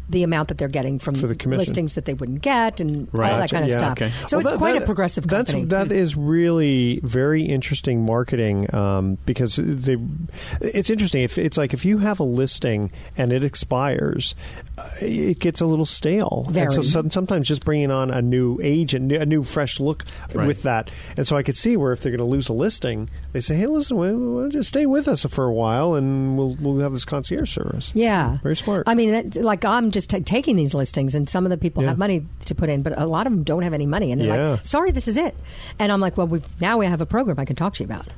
the 0.09 0.23
amount 0.23 0.49
that 0.49 0.59
they're 0.59 0.69
getting 0.69 0.99
from 0.99 1.15
For 1.17 1.27
the 1.27 1.35
commission. 1.35 1.59
listings 1.59 1.95
that 1.95 2.05
they 2.05 2.15
wouldn't 2.15 2.41
get 2.43 2.81
and 2.81 3.09
Right. 3.13 3.33
all 3.33 3.39
that 3.39 3.51
kind 3.51 3.65
of 3.65 3.71
Yeah. 3.71 3.79
stuff. 3.79 3.93
Okay. 3.93 4.11
So 4.29 4.37
Well, 4.37 4.41
it's 4.41 4.51
that- 4.53 4.59
quite 4.59 4.73
that- 4.75 4.83
a 4.83 4.87
progressive 4.87 5.27
that's, 5.27 5.51
company. 5.51 5.69
That 5.69 5.91
is 5.91 6.17
really 6.17 7.01
very 7.03 7.43
interesting 7.43 8.05
marketing 8.07 8.73
um, 8.75 9.19
because 9.27 9.57
they. 9.57 9.97
It's 10.61 10.91
interesting. 10.91 11.23
If 11.23 11.39
it's 11.39 11.57
like 11.59 11.75
if 11.75 11.85
you 11.85 11.99
have 11.99 12.21
a 12.21 12.25
listing 12.25 12.91
and 13.17 13.33
it 13.33 13.43
expires, 13.43 14.35
it 15.01 15.39
gets 15.39 15.61
a 15.61 15.67
little 15.67 15.87
stale. 15.87 16.47
Very. 16.51 16.65
And 16.67 16.73
so 16.75 16.83
some, 16.83 17.11
sometimes 17.11 17.49
just 17.49 17.65
bringing 17.65 17.91
on 17.91 18.11
a 18.11 18.21
new 18.21 18.59
agent, 18.63 19.11
a 19.13 19.25
new 19.25 19.43
fresh 19.43 19.81
look 19.81 20.05
Right. 20.35 20.47
with 20.47 20.63
that. 20.65 20.91
And 21.17 21.27
so 21.27 21.37
I 21.37 21.43
could 21.43 21.57
see 21.57 21.77
where 21.77 21.93
if 21.93 22.01
they're 22.01 22.13
going 22.13 22.19
to 22.19 22.25
lose 22.25 22.49
a 22.49 22.53
listing, 22.53 23.09
they 23.33 23.41
say, 23.41 23.57
"Hey, 23.57 23.67
listen, 23.67 23.97
we'll, 23.97 24.17
we'll 24.19 24.49
just 24.51 24.69
stay 24.69 24.85
with 24.87 25.09
us 25.09 25.25
for 25.25 25.45
a 25.45 25.53
while, 25.53 25.95
and 25.95 26.37
we'll 26.37 26.57
we'll 26.61 26.79
have 26.81 26.93
this 26.93 27.05
concierge 27.07 27.51
service." 27.53 27.93
Yeah, 27.95 28.39
Very 28.43 28.57
smart. 28.57 28.85
I 28.87 28.95
mean, 28.95 29.11
that, 29.13 29.37
like 29.37 29.65
I'm 29.65 29.91
just 29.93 30.11
ta 30.11 30.19
taking 30.25 30.57
these 30.57 30.75
listings, 30.75 31.15
and 31.15 31.29
some 31.29 31.45
of 31.47 31.51
the 31.51 31.57
people 31.57 31.83
Yeah. 31.83 31.91
have 31.91 31.99
money 31.99 32.27
to 32.47 32.55
put 32.55 32.69
in, 32.69 32.83
but 32.83 32.99
a 32.99 33.07
lot 33.07 33.27
of 33.27 33.33
them 33.33 33.45
don't 33.45 33.63
have 33.63 33.73
any 33.73 33.87
money, 33.87 34.13
and 34.13 34.21
they're 34.21 34.29
Yeah. 34.29 34.51
like, 34.53 34.67
"Sorry, 34.67 34.91
this 34.91 35.09
is 35.09 35.17
it." 35.17 35.35
And 35.79 35.91
I'm 35.91 36.01
like, 36.01 36.17
"Well, 36.19 36.27
we 36.27 36.43
now 36.61 36.79
we 36.79 36.87
have 36.87 37.01
a 37.01 37.07
program 37.07 37.39
I 37.39 37.45
can 37.47 37.57
talk 37.57 37.75
to 37.75 37.83
you 37.83 37.87
about," 37.87 38.09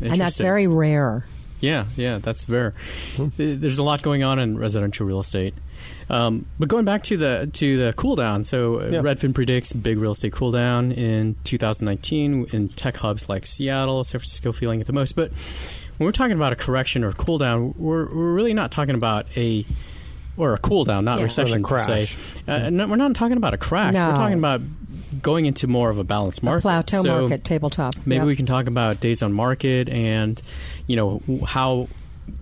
and 0.00 0.16
that's 0.20 0.38
very 0.38 0.66
rare. 0.66 1.26
Yeah, 1.60 1.86
yeah, 1.96 2.18
that's 2.18 2.44
fair. 2.44 2.72
Th- 3.16 3.30
hmm. 3.30 3.42
uh, 3.42 3.56
There's 3.60 3.78
a 3.78 3.82
lot 3.82 4.02
going 4.02 4.22
on 4.22 4.38
in 4.38 4.56
residential 4.58 5.06
real 5.06 5.20
estate. 5.20 5.54
Um, 6.10 6.46
but 6.58 6.68
going 6.68 6.84
back 6.84 7.02
to 7.04 7.16
the 7.16 7.50
to 7.54 7.76
the 7.76 7.92
cool 7.96 8.16
down, 8.16 8.44
so 8.44 8.80
uh, 8.80 8.88
Yeah. 8.90 9.00
Redfin 9.02 9.34
predicts 9.34 9.72
big 9.72 9.98
real 9.98 10.12
estate 10.12 10.32
cool 10.32 10.50
down 10.52 10.92
in 10.92 11.36
2019 11.44 12.46
in 12.52 12.68
tech 12.70 12.96
hubs 12.96 13.28
like 13.28 13.46
Seattle, 13.46 14.04
San 14.04 14.18
Francisco 14.20 14.52
feeling 14.52 14.80
it 14.80 14.86
the 14.86 14.92
most. 14.92 15.14
But 15.16 15.30
when 15.98 16.06
we're 16.06 16.12
talking 16.12 16.36
about 16.36 16.52
a 16.52 16.56
correction 16.56 17.04
or 17.04 17.12
cool 17.12 17.38
down, 17.38 17.74
we're, 17.76 18.06
we're 18.06 18.32
really 18.32 18.54
not 18.54 18.70
talking 18.70 18.94
about 18.94 19.26
a 19.36 19.64
or 20.36 20.54
a 20.54 20.58
cool 20.58 20.84
down, 20.84 21.04
not 21.04 21.18
Yeah. 21.18 21.24
recession 21.24 21.64
Or 21.64 21.68
per 21.68 21.80
se. 21.80 22.06
crash. 22.06 22.16
Uh, 22.46 22.70
no, 22.70 22.86
we're 22.86 22.96
not 22.96 23.14
talking 23.14 23.36
about 23.36 23.54
a 23.54 23.58
crash. 23.58 23.92
No. 23.92 24.08
We're 24.08 24.14
talking 24.14 24.38
about 24.38 24.60
going 25.20 25.46
into 25.46 25.66
more 25.66 25.90
of 25.90 25.98
a 25.98 26.04
balanced 26.04 26.42
market. 26.44 26.62
Plateau 26.62 27.02
So- 27.02 27.20
market, 27.22 27.42
tabletop. 27.44 27.94
Maybe 28.06 28.18
Yep. 28.18 28.26
we 28.26 28.36
can 28.36 28.46
talk 28.46 28.66
about 28.68 29.00
days 29.00 29.22
on 29.22 29.32
market 29.32 29.88
and 29.88 30.40
you 30.86 30.94
know 30.96 31.20
how 31.44 31.88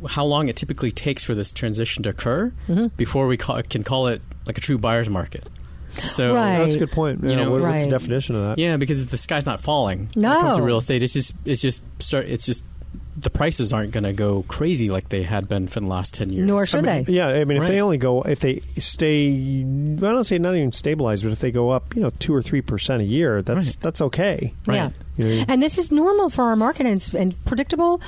how 0.09 0.25
long 0.25 0.49
it 0.49 0.57
typically 0.57 0.93
takes 0.93 1.23
for 1.23 1.35
this 1.35 1.53
transition 1.53 2.03
to 2.05 2.11
occur 2.11 2.53
Mm-hmm. 2.69 2.87
before 2.97 3.27
we 3.27 3.37
call, 3.37 3.61
can 3.63 3.85
call 3.85 4.09
it 4.09 4.21
like 4.47 4.59
a 4.59 4.61
true 4.61 4.79
buyer's 4.79 5.09
market. 5.09 5.49
So 6.05 6.35
Right. 6.35 6.59
That's 6.59 6.75
a 6.75 6.79
good 6.79 6.93
point. 6.93 7.23
You 7.23 7.31
Yeah, 7.31 7.37
know, 7.37 7.51
what- 7.53 7.63
what's 7.63 7.85
the 7.85 7.91
definition 7.91 8.37
of 8.37 8.43
that? 8.43 8.59
yeah, 8.59 8.77
because 8.77 9.07
the 9.07 9.17
sky's 9.17 9.47
not 9.47 9.61
falling 9.61 10.11
when 10.15 10.25
it 10.25 10.41
comes 10.41 10.55
to 10.57 10.61
No. 10.61 10.67
real 10.67 10.79
estate. 10.79 11.03
It's 11.03 11.15
just 11.15 11.35
it's 11.47 11.63
just 11.63 11.83
start. 12.03 12.27
It's 12.27 12.45
just 12.45 12.63
the 13.19 13.31
prices 13.31 13.73
aren't 13.73 13.93
going 13.93 14.05
to 14.05 14.13
go 14.13 14.45
crazy 14.47 14.91
like 14.91 15.09
they 15.09 15.23
had 15.23 15.49
been 15.49 15.67
for 15.69 15.81
the 15.81 15.87
last 15.87 16.13
ten 16.13 16.29
years. 16.31 16.47
Nor 16.47 16.67
should 16.67 16.87
I 16.87 16.97
mean, 16.97 17.05
they. 17.05 17.13
Yeah, 17.15 17.29
I 17.29 17.45
mean, 17.47 17.57
if 17.57 17.63
Right. 17.63 17.71
they 17.71 17.81
only 17.81 17.97
go, 17.97 18.21
if 18.21 18.41
they 18.41 18.61
stay, 18.77 19.29
I 19.63 19.97
don't 19.99 20.25
say 20.25 20.37
not 20.39 20.55
even 20.55 20.71
stabilized, 20.73 21.25
but 21.25 21.33
if 21.33 21.39
they 21.41 21.51
go 21.51 21.71
up, 21.71 21.95
you 21.97 22.03
know, 22.03 22.11
two 22.19 22.35
or 22.35 22.43
three 22.43 22.61
percent 22.61 23.01
a 23.01 23.07
year, 23.07 23.41
that's 23.41 23.67
Right. 23.69 23.77
that's 23.81 24.01
okay. 24.03 24.53
Right. 24.67 24.75
Yeah. 24.77 24.91
You 25.17 25.25
know, 25.37 25.45
And 25.49 25.63
this 25.63 25.79
is 25.79 25.91
normal 25.91 26.29
for 26.29 26.45
our 26.45 26.57
market 26.57 26.85
and, 26.85 26.97
it's, 26.97 27.15
and 27.15 27.35
predictable 27.47 28.03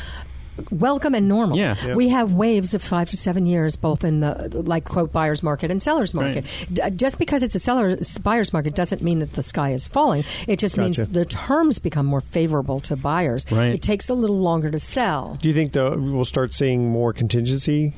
welcome 0.70 1.14
and 1.14 1.28
normal. 1.28 1.56
Yeah. 1.58 1.74
Yeah. 1.84 1.92
We 1.96 2.08
have 2.08 2.32
waves 2.32 2.74
of 2.74 2.82
five 2.82 3.08
to 3.10 3.16
seven 3.16 3.46
years, 3.46 3.76
both 3.76 4.04
in 4.04 4.20
the 4.20 4.62
like 4.66 4.84
quote 4.84 5.12
buyer's 5.12 5.42
market 5.42 5.70
and 5.70 5.82
seller's 5.82 6.14
market. 6.14 6.44
D- 6.72 6.82
just 6.96 7.18
because 7.18 7.42
it's 7.42 7.54
a 7.54 7.58
seller's 7.60 8.18
buyer's 8.18 8.52
market 8.52 8.74
doesn't 8.74 9.02
mean 9.02 9.18
that 9.20 9.32
the 9.34 9.42
sky 9.42 9.72
is 9.72 9.88
falling. 9.88 10.24
It 10.46 10.58
just 10.58 10.76
Gotcha. 10.76 11.00
means 11.02 11.10
the 11.10 11.24
terms 11.24 11.78
become 11.78 12.06
more 12.06 12.20
favorable 12.20 12.80
to 12.80 12.96
buyers. 12.96 13.44
Right. 13.50 13.74
It 13.74 13.82
takes 13.82 14.08
a 14.08 14.14
little 14.14 14.38
longer 14.38 14.70
to 14.70 14.78
sell. 14.78 15.38
Do 15.40 15.48
you 15.48 15.54
think 15.54 15.72
though 15.72 15.96
we'll 15.96 16.24
start 16.24 16.52
seeing 16.52 16.90
more 16.90 17.12
contingency 17.12 17.94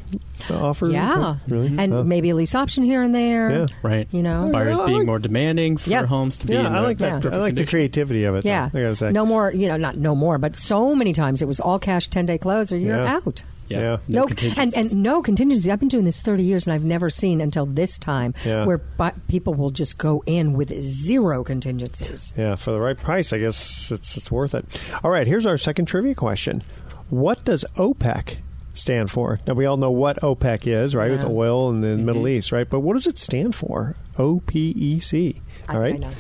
offers? 0.51 0.93
Yeah, 0.93 1.15
mm-hmm. 1.17 1.53
really, 1.53 1.67
and 1.79 1.93
Oh. 1.93 2.05
maybe 2.05 2.31
a 2.31 2.35
lease 2.35 2.55
option 2.55 2.83
here 2.85 3.03
and 3.03 3.15
there. 3.15 3.51
Yeah. 3.51 3.67
Right. 3.83 4.09
You 4.11 4.23
know, 4.23 4.51
Buyers 4.53 4.79
I 4.79 4.87
being 4.87 4.99
like- 4.99 5.07
more 5.07 5.19
demanding 5.19 5.77
for 5.77 5.91
Yeah. 5.91 6.07
homes 6.07 6.39
to 6.39 6.47
be 6.47 6.55
Yeah, 6.55 6.61
in 6.61 6.67
I 6.75 6.81
like 6.81 6.99
that. 6.99 7.23
perfect 7.23 7.35
I 7.35 7.39
like 7.39 7.55
the 7.55 7.67
creativity 7.67 8.25
of 8.25 8.35
it. 8.37 8.45
though, 8.45 8.51
Yeah. 8.51 8.67
I 8.73 8.81
gotta 8.81 8.97
say. 8.97 9.13
No 9.13 9.25
more, 9.27 9.53
you 9.53 9.69
know, 9.69 9.77
not 9.77 9.97
no 9.97 10.15
more, 10.15 10.39
but 10.39 10.57
so 10.57 10.95
many 10.95 11.13
times 11.13 11.43
it 11.43 11.49
was 11.49 11.61
all 11.61 11.79
cash 11.79 12.09
10 12.09 12.27
day 12.27 12.39
close 12.51 12.73
or 12.73 12.77
you're 12.77 12.97
Yeah. 12.97 13.15
out. 13.17 13.43
Yeah. 13.69 13.79
Yeah. 13.81 13.97
No, 14.09 14.23
and, 14.23 14.37
contingencies. 14.37 14.93
and 14.93 15.03
no 15.03 15.23
contingency. 15.23 15.71
I've 15.71 15.79
been 15.79 15.89
doing 15.89 16.05
this 16.05 16.23
30 16.23 16.43
years 16.43 16.67
and 16.67 16.75
I've 16.75 16.83
never 16.85 17.09
seen 17.09 17.41
until 17.41 17.67
this 17.67 17.99
time 17.99 18.35
Yeah. 18.45 18.65
where 18.67 18.79
bu- 18.79 19.11
people 19.29 19.55
will 19.55 19.71
just 19.71 19.97
go 19.97 20.25
in 20.27 20.55
with 20.55 20.73
zero 20.83 21.45
contingencies. 21.45 22.33
Yeah, 22.37 22.57
for 22.57 22.73
the 22.73 22.81
right 22.81 22.99
price, 22.99 23.33
I 23.33 23.39
guess 23.39 23.91
it's 23.93 24.17
it's 24.17 24.31
worth 24.31 24.55
it. 24.57 24.65
All 25.05 25.11
right, 25.11 25.27
here's 25.27 25.47
our 25.47 25.57
second 25.57 25.87
trivia 25.87 26.17
question. 26.17 26.65
What 27.11 27.45
does 27.45 27.65
OPEC 27.77 28.39
stand 28.75 29.11
for? 29.11 29.39
Now 29.47 29.55
we 29.55 29.67
all 29.67 29.77
know 29.77 29.91
what 29.93 30.21
OPEC 30.21 30.67
is, 30.67 30.95
right? 30.97 31.11
With 31.13 31.23
Yeah. 31.23 31.29
oil 31.31 31.71
in 31.71 31.81
the 31.81 31.89
mm-hmm. 31.89 32.05
Middle 32.07 32.27
East, 32.29 32.51
right? 32.51 32.69
But 32.69 32.81
what 32.81 32.95
does 32.95 33.07
it 33.07 33.19
stand 33.19 33.55
for? 33.55 33.95
O 34.19 34.41
P 34.47 34.71
E 34.77 34.99
C. 34.99 35.41
I- 35.69 35.75
All 35.75 35.81
right. 35.81 35.95
I 35.95 35.99
know. 35.99 36.11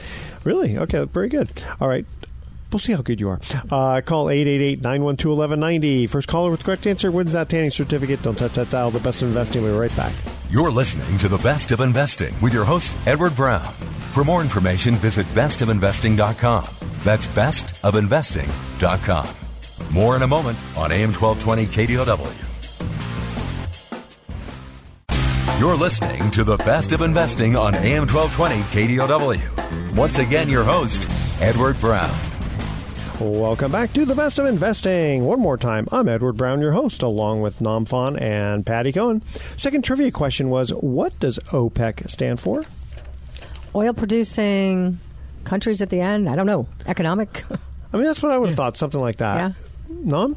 Really? 0.45 0.79
Okay, 0.79 1.05
very 1.05 1.29
good. 1.29 1.51
All 1.81 1.89
right. 1.89 2.07
We'll 2.73 2.79
see 2.79 2.93
how 2.93 3.03
good 3.03 3.21
you 3.21 3.31
are. 3.31 3.41
Uh, 3.71 4.01
call 4.01 4.27
888-912-1190. 4.27 6.09
First 6.09 6.29
caller 6.29 6.51
with 6.51 6.61
the 6.61 6.65
correct 6.65 6.87
answer 6.87 7.11
wins 7.11 7.33
that 7.33 7.49
tanning 7.49 7.71
certificate. 7.71 8.23
Don't 8.23 8.39
touch 8.39 8.53
that 8.53 8.71
dial. 8.71 8.91
The 8.91 9.01
best 9.01 9.23
of 9.23 9.29
investing. 9.29 9.63
We'll 9.63 9.75
be 9.75 9.79
right 9.79 9.97
back. 9.97 10.13
You're 10.51 10.71
listening 10.71 11.19
to 11.19 11.29
The 11.29 11.39
Best 11.39 11.71
of 11.71 11.81
Investing 11.81 12.35
with 12.41 12.53
your 12.53 12.65
host, 12.65 12.97
Edward 13.07 13.37
Brown. 13.37 13.73
For 14.13 14.25
more 14.25 14.43
information, 14.43 14.95
visit 14.97 15.27
bestofinvesting.com. 15.29 16.67
That's 17.03 17.27
bestofinvesting.com. 17.29 19.29
More 19.91 20.17
in 20.17 20.23
a 20.23 20.27
moment 20.27 20.59
on 20.77 20.93
AM 20.93 21.13
1220 21.13 21.67
KDOW. 21.67 22.47
You're 25.61 25.77
listening 25.77 26.31
to 26.31 26.45
The 26.45 26.57
Best 26.59 26.93
of 26.93 27.03
Investing 27.03 27.57
on 27.57 27.75
AM 27.75 28.07
1220 28.07 28.97
KDOW. 28.97 29.95
Once 29.95 30.19
again, 30.19 30.49
your 30.49 30.65
host, 30.65 31.09
Edward 31.41 31.79
Brown. 31.81 32.30
Welcome 33.21 33.71
back 33.71 33.93
to 33.93 34.07
the 34.07 34.15
best 34.15 34.39
of 34.39 34.47
investing. 34.47 35.27
One 35.27 35.41
more 35.41 35.59
time, 35.59 35.87
I'm 35.93 36.09
Edward 36.09 36.39
Brown, 36.39 36.63
your 36.63 36.73
host, 36.73 37.03
along 37.03 37.43
with 37.43 37.61
Nam 37.61 37.85
Phan 37.85 38.17
and 38.19 38.65
Patty 38.65 38.93
Cohn. 38.93 39.21
Second 39.59 39.85
trivia 39.85 40.11
question 40.11 40.49
was 40.49 40.71
What 40.71 41.19
does 41.21 41.39
OPEC 41.51 42.11
stand 42.11 42.41
for? 42.41 42.65
Oil 43.75 43.93
producing 43.93 44.99
countries 45.45 45.83
at 45.83 45.91
the 45.91 46.01
end, 46.01 46.31
I 46.31 46.35
don't 46.35 46.47
know, 46.47 46.67
economic. 46.87 47.45
I 47.93 47.99
mean, 47.99 48.07
that's 48.07 48.23
what 48.23 48.33
I 48.33 48.39
would 48.39 48.49
have 48.49 48.57
thought, 48.57 48.79
something 48.79 49.01
like 49.01 49.17
that. 49.17 49.37
Yeah. 49.37 49.53
Nam? 49.91 50.35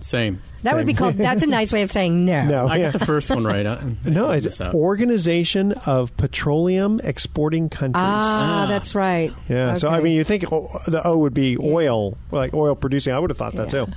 Same. 0.00 0.40
That 0.62 0.76
would 0.76 0.86
be 0.86 0.94
called, 0.94 1.14
that's 1.16 1.42
a 1.42 1.46
nice 1.48 1.72
way 1.72 1.82
of 1.82 1.90
saying 1.90 2.24
no. 2.24 2.44
No. 2.44 2.66
I 2.66 2.76
yeah. 2.76 2.92
got 2.92 2.98
the 2.98 3.06
first 3.06 3.30
one 3.30 3.44
right. 3.44 3.66
I, 3.66 3.74
I 3.74 3.94
No, 4.08 4.30
it's. 4.30 4.60
Organization 4.60 5.72
of 5.86 6.16
Petroleum 6.16 7.00
Exporting 7.02 7.68
Countries. 7.68 8.02
Ah, 8.04 8.66
that's 8.68 8.94
right. 8.94 9.32
yeah, 9.48 9.74
so 9.74 9.88
I 9.88 10.00
mean, 10.00 10.14
you 10.14 10.24
think 10.24 10.44
oh, 10.52 10.68
the 10.86 11.06
O 11.06 11.18
would 11.18 11.34
be 11.34 11.56
oil, 11.58 12.16
like 12.30 12.54
oil 12.54 12.74
producing. 12.74 13.12
I 13.12 13.18
would 13.18 13.30
have 13.30 13.36
thought 13.38 13.54
that 13.54 13.72
Yeah. 13.72 13.86
too. 13.86 13.92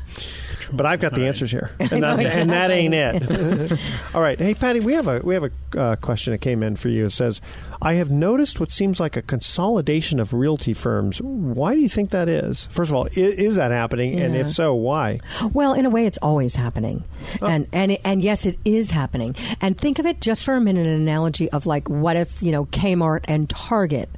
But 0.71 0.85
I've 0.85 0.99
got 0.99 1.13
the 1.13 1.27
answers 1.27 1.51
here, 1.51 1.71
and, 1.79 2.01
know, 2.01 2.17
that, 2.17 2.35
and 2.37 2.49
that 2.51 2.71
ain't 2.71 2.93
it. 2.93 3.79
All 4.15 4.21
right, 4.21 4.37
hey 4.39 4.53
Patty, 4.53 4.79
we 4.79 4.93
have 4.93 5.07
a 5.07 5.19
we 5.23 5.33
have 5.33 5.43
a 5.43 5.79
uh, 5.79 5.95
question 5.97 6.31
that 6.33 6.39
came 6.39 6.63
in 6.63 6.75
for 6.75 6.89
you. 6.89 7.05
It 7.07 7.11
says, 7.11 7.41
"I 7.81 7.93
have 7.93 8.09
noticed 8.09 8.59
what 8.59 8.71
seems 8.71 8.99
like 8.99 9.15
a 9.17 9.21
consolidation 9.21 10.19
of 10.19 10.33
realty 10.33 10.73
firms. 10.73 11.21
Why 11.21 11.73
do 11.73 11.79
you 11.81 11.89
think 11.89 12.11
that 12.11 12.29
is? 12.29 12.67
First 12.67 12.89
of 12.91 12.95
all, 12.95 13.05
is, 13.07 13.17
is 13.17 13.55
that 13.55 13.71
happening? 13.71 14.19
And 14.19 14.35
if 14.35 14.47
so, 14.53 14.73
why? 14.75 15.19
Well, 15.53 15.73
in 15.73 15.85
a 15.85 15.89
way, 15.89 16.05
it's 16.05 16.19
always 16.19 16.55
happening, 16.55 17.03
Oh. 17.41 17.47
and 17.47 17.67
and 17.71 17.97
and 18.03 18.21
yes, 18.21 18.45
it 18.45 18.57
is 18.65 18.91
happening. 18.91 19.35
And 19.61 19.77
think 19.77 19.99
of 19.99 20.05
it 20.05 20.21
just 20.21 20.43
for 20.43 20.55
a 20.55 20.61
minute, 20.61 20.85
an 20.85 20.93
analogy 20.93 21.49
of 21.51 21.65
like, 21.65 21.89
what 21.89 22.15
if 22.17 22.41
you 22.43 22.51
know 22.51 22.65
Kmart 22.65 23.25
and 23.27 23.49
Target. 23.49 24.09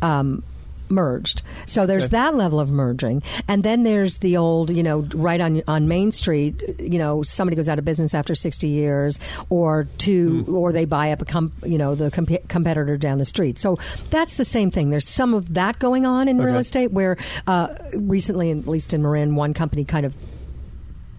Um, 0.00 0.44
merged 0.90 1.42
so 1.66 1.86
there's 1.86 2.08
that 2.10 2.34
level 2.34 2.58
of 2.60 2.70
merging 2.70 3.22
and 3.46 3.62
then 3.62 3.82
there's 3.82 4.18
the 4.18 4.36
old 4.36 4.70
you 4.70 4.82
know 4.82 5.00
right 5.14 5.40
on 5.40 5.62
on 5.68 5.86
main 5.88 6.10
street 6.12 6.62
you 6.78 6.98
know 6.98 7.22
somebody 7.22 7.56
goes 7.56 7.68
out 7.68 7.78
of 7.78 7.84
business 7.84 8.14
after 8.14 8.34
60 8.34 8.66
years 8.68 9.18
or 9.50 9.86
two 9.98 10.44
Hmm. 10.44 10.54
or 10.54 10.72
they 10.72 10.84
buy 10.84 11.12
up 11.12 11.22
a 11.22 11.24
com- 11.24 11.52
you 11.64 11.78
know 11.78 11.94
the 11.94 12.10
comp- 12.10 12.48
competitor 12.48 12.96
down 12.96 13.18
the 13.18 13.24
street 13.24 13.58
so 13.58 13.78
that's 14.10 14.36
the 14.36 14.44
same 14.44 14.70
thing 14.70 14.90
there's 14.90 15.08
some 15.08 15.34
of 15.34 15.54
that 15.54 15.78
going 15.78 16.06
on 16.06 16.28
in 16.28 16.38
real 16.38 16.56
estate 16.56 16.90
where 16.92 17.16
uh, 17.46 17.68
recently 17.94 18.50
at 18.50 18.66
least 18.66 18.94
in 18.94 19.02
marin 19.02 19.34
one 19.36 19.54
company 19.54 19.84
kind 19.84 20.06
of 20.06 20.16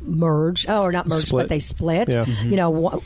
merged, 0.01 0.65
oh, 0.69 0.83
or 0.83 0.91
not 0.91 1.07
merged, 1.07 1.27
Split. 1.27 1.43
but 1.43 1.49
they 1.49 1.59
split. 1.59 2.09
Yeah. 2.11 2.25
You 2.25 2.55
know, 2.55 2.69
wha- 2.69 2.99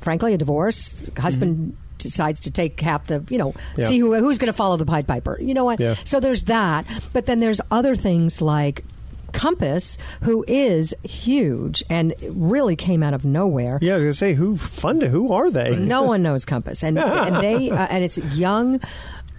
frankly, 0.00 0.34
a 0.34 0.38
divorce. 0.38 1.08
Husband 1.16 1.76
decides 2.02 2.40
to 2.40 2.50
take 2.50 2.80
half 2.80 3.06
the, 3.06 3.24
you 3.30 3.38
know, 3.38 3.54
Yeah. 3.76 3.86
see 3.86 3.98
who, 3.98 4.14
who's 4.14 4.38
going 4.38 4.52
to 4.52 4.56
follow 4.56 4.76
the 4.76 4.86
Pied 4.86 5.06
Piper. 5.08 5.38
You 5.40 5.54
know 5.54 5.64
what? 5.64 5.80
Yeah. 5.80 5.94
So 6.04 6.20
there's 6.20 6.44
that, 6.44 6.84
but 7.12 7.26
then 7.26 7.40
there's 7.40 7.60
other 7.70 7.96
things 7.96 8.40
like. 8.42 8.84
Compass, 9.32 9.96
who 10.24 10.44
is 10.46 10.94
huge 11.04 11.82
and 11.88 12.12
really 12.28 12.76
came 12.76 13.02
out 13.02 13.14
of 13.14 13.24
nowhere. 13.24 13.78
Yeah, 13.80 13.94
I 13.94 13.96
was 13.96 14.02
gonna 14.04 14.12
say 14.12 14.34
who 14.34 14.58
funded? 14.58 15.10
Who 15.10 15.32
are 15.32 15.50
they? 15.50 15.74
No 15.74 16.02
one 16.02 16.20
knows 16.22 16.44
Compass, 16.44 16.82
and 16.84 16.98
and 16.98 17.36
they 17.36 17.70
uh, 17.70 17.86
and 17.88 18.04
it's 18.04 18.18
young, 18.36 18.78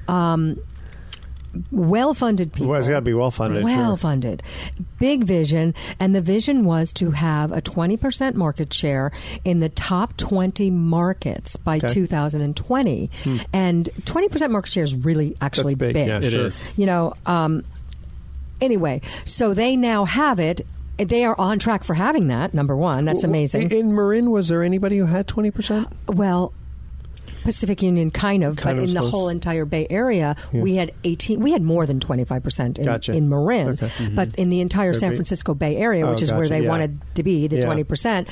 um, 0.08 0.58
well-funded 1.72 2.54
people. 2.54 2.68
Well, 2.70 2.80
it's 2.80 2.88
got 2.88 2.96
to 2.96 3.02
be 3.02 3.14
well 3.14 3.32
funded. 3.32 3.64
Well 3.64 3.98
funded. 3.98 4.42
Big 5.00 5.24
vision. 5.24 5.74
And 6.00 6.16
the 6.16 6.22
vision 6.22 6.66
was 6.66 6.92
to 6.94 7.12
have 7.12 7.52
a 7.52 7.62
20% 7.62 8.36
market 8.36 8.74
share 8.74 9.12
in 9.44 9.60
the 9.60 9.70
top 9.70 10.18
20 10.18 10.70
markets 10.72 11.56
by 11.56 11.78
Okay. 11.78 11.88
2020. 11.90 13.10
And 13.54 13.90
20% 14.04 14.52
market 14.52 14.72
share 14.72 14.84
is 14.84 14.96
really 14.96 15.36
actually 15.42 15.76
That's 15.76 15.94
big, 15.94 16.08
yeah. 16.08 16.20
It 16.22 16.32
Sure. 16.32 16.46
is. 16.46 16.64
You 16.78 16.86
know, 16.86 17.14
um, 17.26 17.64
anyway, 18.62 19.02
so 19.26 19.54
they 19.54 19.76
now 19.76 20.06
have 20.06 20.40
it. 20.40 20.62
They 20.98 21.26
are 21.26 21.36
on 21.40 21.58
track 21.60 21.84
for 21.84 21.96
having 21.96 22.28
that, 22.28 22.54
number 22.54 22.78
one. 22.78 23.04
That's 23.06 23.24
amazing. 23.24 23.72
In 23.72 23.96
Marin, 23.96 24.30
was 24.30 24.48
there 24.48 24.62
anybody 24.64 24.98
who 24.98 25.06
had 25.06 25.28
twenty 25.28 25.50
percent? 25.50 25.88
Well, 26.08 26.54
Pacific 27.44 27.82
Union 27.82 28.10
kind 28.12 28.44
of, 28.44 28.56
Kind 28.58 28.78
but 28.78 28.84
of 28.84 28.90
in 28.90 28.96
the 28.96 29.02
whole 29.02 29.30
entire 29.30 29.66
Bay 29.66 29.86
Area, 29.90 30.36
we 30.54 30.76
had 30.76 30.92
18 31.04 31.40
we 31.40 31.52
had 31.52 31.62
more 31.62 31.86
than 31.86 32.00
25% 32.00 32.80
in, 32.80 32.86
Gotcha. 32.86 33.14
in 33.14 33.30
Marin. 33.30 33.70
Okay. 33.70 33.88
Mm-hmm. 33.88 34.16
But 34.16 34.36
in 34.36 34.50
the 34.50 34.62
entire 34.62 34.94
San 34.94 35.14
Francisco 35.14 35.54
Bay 35.54 35.76
Area, 35.78 36.06
Oh, 36.08 36.12
which 36.12 36.22
is 36.22 36.32
where 36.32 36.48
they 36.50 36.62
yeah. 36.64 36.70
wanted 36.70 37.00
to 37.16 37.24
be, 37.24 37.48
the 37.48 37.58
Yeah. 37.58 37.66
20%, 37.66 38.28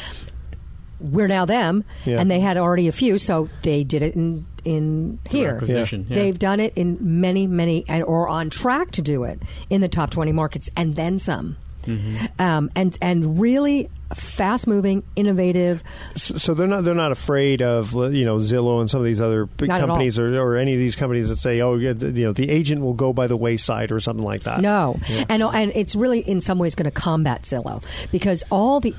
we're 0.99 1.27
now 1.27 1.45
them 1.45 1.83
Yeah. 2.05 2.19
and 2.19 2.29
they 2.29 2.39
had 2.39 2.57
already 2.57 2.87
a 2.87 2.91
few, 2.91 3.17
so 3.17 3.49
they 3.63 3.83
did 3.83 4.03
it 4.03 4.15
in 4.15 4.45
in 4.63 5.17
here. 5.27 5.59
yeah. 5.65 5.85
They've 6.07 6.37
done 6.37 6.59
it 6.59 6.73
in 6.75 6.97
many, 7.19 7.47
many, 7.47 7.83
and 7.87 8.03
or 8.03 8.27
on 8.29 8.51
track 8.51 8.91
to 8.91 9.01
do 9.01 9.23
it 9.23 9.41
in 9.71 9.81
the 9.81 9.87
top 9.89 10.11
20 10.11 10.31
markets 10.33 10.69
and 10.77 10.95
then 10.95 11.17
some. 11.17 11.55
Mm-hmm. 11.83 12.41
Um, 12.41 12.69
and 12.75 12.97
and 13.01 13.39
really 13.39 13.89
fast 14.13 14.67
moving, 14.67 15.03
innovative. 15.15 15.83
So 16.15 16.53
they're 16.53 16.67
not 16.67 16.83
they're 16.83 16.93
not 16.95 17.11
afraid 17.11 17.61
of 17.61 17.93
you 17.93 18.25
know 18.25 18.37
Zillow 18.37 18.81
and 18.81 18.89
some 18.89 18.99
of 18.99 19.05
these 19.05 19.21
other 19.21 19.45
big 19.45 19.69
Not 19.69 19.79
companies 19.79 20.19
or, 20.19 20.37
or 20.39 20.57
any 20.57 20.73
of 20.73 20.79
these 20.79 20.95
companies 20.95 21.29
that 21.29 21.39
say 21.39 21.61
oh 21.61 21.75
you 21.75 21.93
know 21.93 22.33
the 22.33 22.49
agent 22.49 22.81
will 22.81 22.93
go 22.93 23.13
by 23.13 23.27
the 23.27 23.37
wayside 23.37 23.91
or 23.91 23.99
something 23.99 24.25
like 24.25 24.43
that. 24.43 24.61
No, 24.61 24.99
and 25.29 25.41
and 25.43 25.71
it's 25.75 25.95
really 25.95 26.19
in 26.19 26.41
some 26.41 26.59
ways 26.59 26.75
going 26.75 26.85
to 26.85 26.91
combat 26.91 27.43
Zillow 27.43 27.83
because 28.11 28.43
all 28.51 28.79
the 28.79 28.93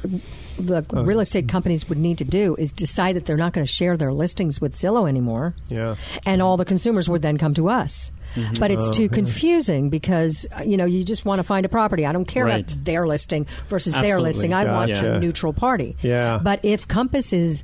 the 0.59 0.85
Oh. 0.93 1.03
real 1.05 1.21
estate 1.21 1.49
companies 1.49 1.89
would 1.89 1.99
need 1.99 2.19
to 2.19 2.25
do 2.25 2.55
is 2.57 2.73
decide 2.73 3.17
that 3.17 3.25
they're 3.25 3.39
not 3.39 3.53
going 3.55 3.67
to 3.67 3.73
share 3.73 3.97
their 3.97 4.13
listings 4.13 4.61
with 4.61 4.75
Zillow 4.75 5.09
anymore. 5.09 5.55
Yeah. 5.69 5.97
and 6.27 6.43
all 6.43 6.57
the 6.57 6.65
consumers 6.67 7.09
would 7.09 7.23
then 7.23 7.39
come 7.39 7.55
to 7.55 7.69
us. 7.69 8.11
Mm-hmm. 8.35 8.55
But 8.59 8.71
it's 8.71 8.89
Oh, 8.89 8.93
too 8.93 9.09
confusing 9.09 9.91
because 9.91 10.47
uh, 10.59 10.63
you 10.63 10.77
know 10.77 10.85
you 10.85 11.05
just 11.05 11.25
want 11.25 11.39
to 11.39 11.43
find 11.45 11.67
a 11.67 11.69
property. 11.69 12.07
I 12.07 12.13
don't 12.13 12.25
care 12.27 12.45
Right. 12.47 12.71
about 12.71 12.85
their 12.85 13.07
listing 13.07 13.45
versus 13.69 13.95
their 13.95 14.21
listing. 14.21 14.53
I 14.55 14.65
want 14.65 14.91
a 14.91 15.21
neutral 15.21 15.53
party. 15.53 15.97
Yeah. 16.03 16.41
But 16.43 16.65
if 16.65 16.89
Compass 16.89 17.33
is 17.33 17.63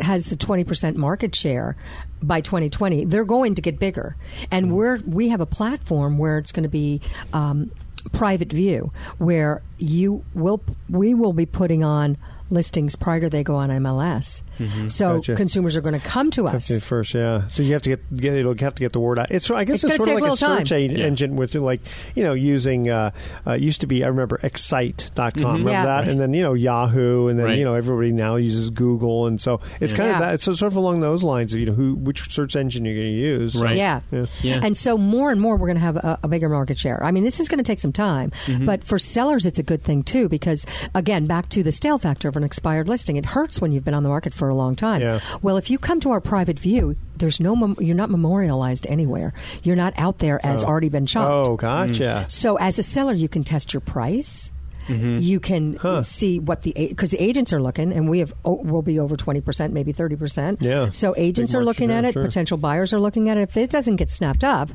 has 0.00 0.24
the 0.26 0.34
20% 0.36 0.96
market 0.96 1.34
share 1.36 1.76
by 2.20 2.40
2020, 2.40 3.04
they're 3.04 3.24
going 3.24 3.54
to 3.54 3.62
get 3.62 3.78
bigger. 3.78 4.16
And 4.50 4.66
Hmm. 4.66 4.72
we're 4.72 4.98
we 5.06 5.28
have 5.28 5.40
a 5.40 5.46
platform 5.46 6.18
where 6.18 6.38
it's 6.38 6.52
going 6.52 6.64
to 6.64 6.68
be 6.68 7.00
um, 7.32 7.70
private 8.12 8.52
view 8.52 8.92
where 9.18 9.62
you 9.78 10.24
will 10.34 10.62
we 10.88 11.14
will 11.14 11.32
be 11.32 11.46
putting 11.46 11.82
on 11.84 12.16
listings 12.50 12.94
prior 12.96 13.20
to 13.20 13.30
they 13.30 13.42
go 13.42 13.56
on 13.56 13.70
MLS. 13.70 14.42
So 14.56 14.64
Mm-hmm. 14.64 14.86
Gotcha. 15.16 15.34
consumers 15.34 15.74
are 15.76 15.80
going 15.80 15.98
to 15.98 16.06
come 16.06 16.30
to 16.32 16.46
us. 16.46 16.70
At 16.70 16.82
first, 16.82 17.12
yeah. 17.14 17.48
So 17.48 17.64
you 17.64 17.72
have 17.72 17.82
to 17.82 17.88
get, 17.90 18.14
get 18.14 18.34
it'll 18.34 18.54
have 18.56 18.74
to 18.74 18.80
get 18.80 18.92
the 18.92 19.00
word 19.00 19.18
out. 19.18 19.32
It's 19.32 19.50
I 19.50 19.64
guess 19.64 19.82
It's 19.82 19.84
it's, 19.84 19.96
sort 19.96 20.08
of 20.10 20.14
like 20.14 20.30
a 20.30 20.34
a 20.34 20.36
search 20.36 20.68
time. 20.68 20.90
en- 20.90 20.96
engine 20.96 21.34
with 21.36 21.56
like 21.56 21.80
you 22.14 22.22
know 22.22 22.34
using 22.34 22.88
uh, 22.88 23.10
uh, 23.46 23.54
used 23.54 23.80
to 23.80 23.88
be 23.88 24.04
I 24.04 24.08
remember 24.08 24.38
Excite.com 24.42 25.32
remember 25.44 25.70
Yeah. 25.70 25.84
that 25.86 26.08
and 26.08 26.20
then 26.20 26.34
you 26.34 26.42
know 26.42 26.54
Yahoo 26.54 27.26
and 27.28 27.38
then 27.38 27.46
Right. 27.46 27.58
you 27.58 27.64
know 27.64 27.74
everybody 27.74 28.12
now 28.12 28.36
uses 28.36 28.70
Google 28.70 29.26
and 29.26 29.40
so 29.40 29.60
it's 29.80 29.92
kind 29.92 30.08
Yeah. 30.08 30.14
of 30.14 30.20
that 30.20 30.34
it's 30.34 30.44
sort 30.44 30.62
of 30.62 30.76
along 30.76 31.00
those 31.00 31.22
lines 31.24 31.52
of 31.54 31.60
you 31.60 31.66
know 31.66 31.72
who 31.72 31.94
which 31.94 32.30
search 32.30 32.54
engine 32.56 32.84
you're 32.84 32.94
going 32.94 33.06
to 33.12 33.18
use. 33.18 33.56
Right. 33.56 33.76
Yeah. 33.76 34.00
Yeah. 34.12 34.26
Yeah. 34.42 34.60
And 34.62 34.76
so 34.76 34.96
more 34.96 35.30
and 35.32 35.40
more 35.40 35.56
we're 35.56 35.66
going 35.66 35.76
to 35.78 35.80
have 35.82 35.96
a, 35.96 36.18
a 36.22 36.28
bigger 36.28 36.48
market 36.48 36.78
share. 36.78 37.02
I 37.02 37.10
mean, 37.10 37.24
this 37.24 37.40
is 37.40 37.48
going 37.48 37.58
to 37.58 37.64
take 37.64 37.80
some 37.80 37.92
time, 37.92 38.30
Mm-hmm. 38.46 38.66
but 38.66 38.84
for 38.84 38.98
sellers, 38.98 39.46
it's 39.46 39.58
a 39.58 39.62
good 39.62 39.82
thing 39.82 40.02
too 40.02 40.28
because, 40.28 40.66
again, 40.94 41.26
back 41.26 41.48
to 41.50 41.62
the 41.62 41.72
stale 41.72 41.98
factor 41.98 42.30
of 42.34 42.36
an 42.36 42.44
expired 42.44 42.88
listing, 42.88 43.16
it 43.16 43.24
hurts 43.26 43.60
when 43.60 43.72
you've 43.72 43.84
been 43.84 43.94
on 43.94 44.02
the 44.02 44.08
market 44.08 44.34
for 44.34 44.48
a 44.48 44.54
long 44.54 44.74
time. 44.74 45.00
Yeah. 45.00 45.20
Well, 45.40 45.56
if 45.56 45.70
you 45.70 45.78
come 45.78 46.00
to 46.00 46.10
our 46.10 46.20
private 46.20 46.58
view, 46.58 46.96
there's 47.16 47.38
no 47.38 47.54
mem- 47.54 47.76
you're 47.78 47.94
not 47.94 48.10
memorialized 48.10 48.86
anywhere. 48.88 49.32
You're 49.62 49.76
not 49.76 49.94
out 49.96 50.18
there 50.18 50.44
as 50.44 50.64
already 50.64 50.88
been 50.88 51.06
chopped. 51.06 51.48
Oh, 51.48 51.56
gotcha. 51.56 52.26
So 52.28 52.56
as 52.56 52.78
a 52.78 52.82
seller, 52.82 53.12
you 53.12 53.28
can 53.28 53.44
test 53.44 53.72
your 53.72 53.80
price. 53.80 54.50
Mm-hmm. 54.88 55.18
You 55.20 55.40
can 55.40 56.02
see 56.02 56.40
what 56.40 56.60
the 56.60 56.72
because 56.76 57.10
the 57.10 57.18
agents 57.18 57.54
are 57.54 57.62
looking, 57.62 57.90
and 57.92 58.06
we 58.06 58.18
have 58.18 58.34
oh, 58.44 58.56
will 58.62 58.82
be 58.82 58.98
over 58.98 59.16
twenty 59.16 59.40
percent, 59.40 59.72
maybe 59.72 59.92
thirty 59.92 60.16
percent. 60.16 60.60
Yeah. 60.60 60.90
So 60.90 61.14
agents 61.16 61.52
Big 61.52 61.60
are 61.60 61.64
looking 61.64 61.90
at 61.90 62.04
it. 62.04 62.12
sure. 62.12 62.24
Potential 62.24 62.58
buyers 62.58 62.92
are 62.92 63.00
looking 63.00 63.30
at 63.30 63.38
it. 63.38 63.42
If 63.48 63.56
it 63.56 63.70
doesn't 63.70 63.96
get 63.96 64.10
snapped 64.10 64.44
up, 64.44 64.68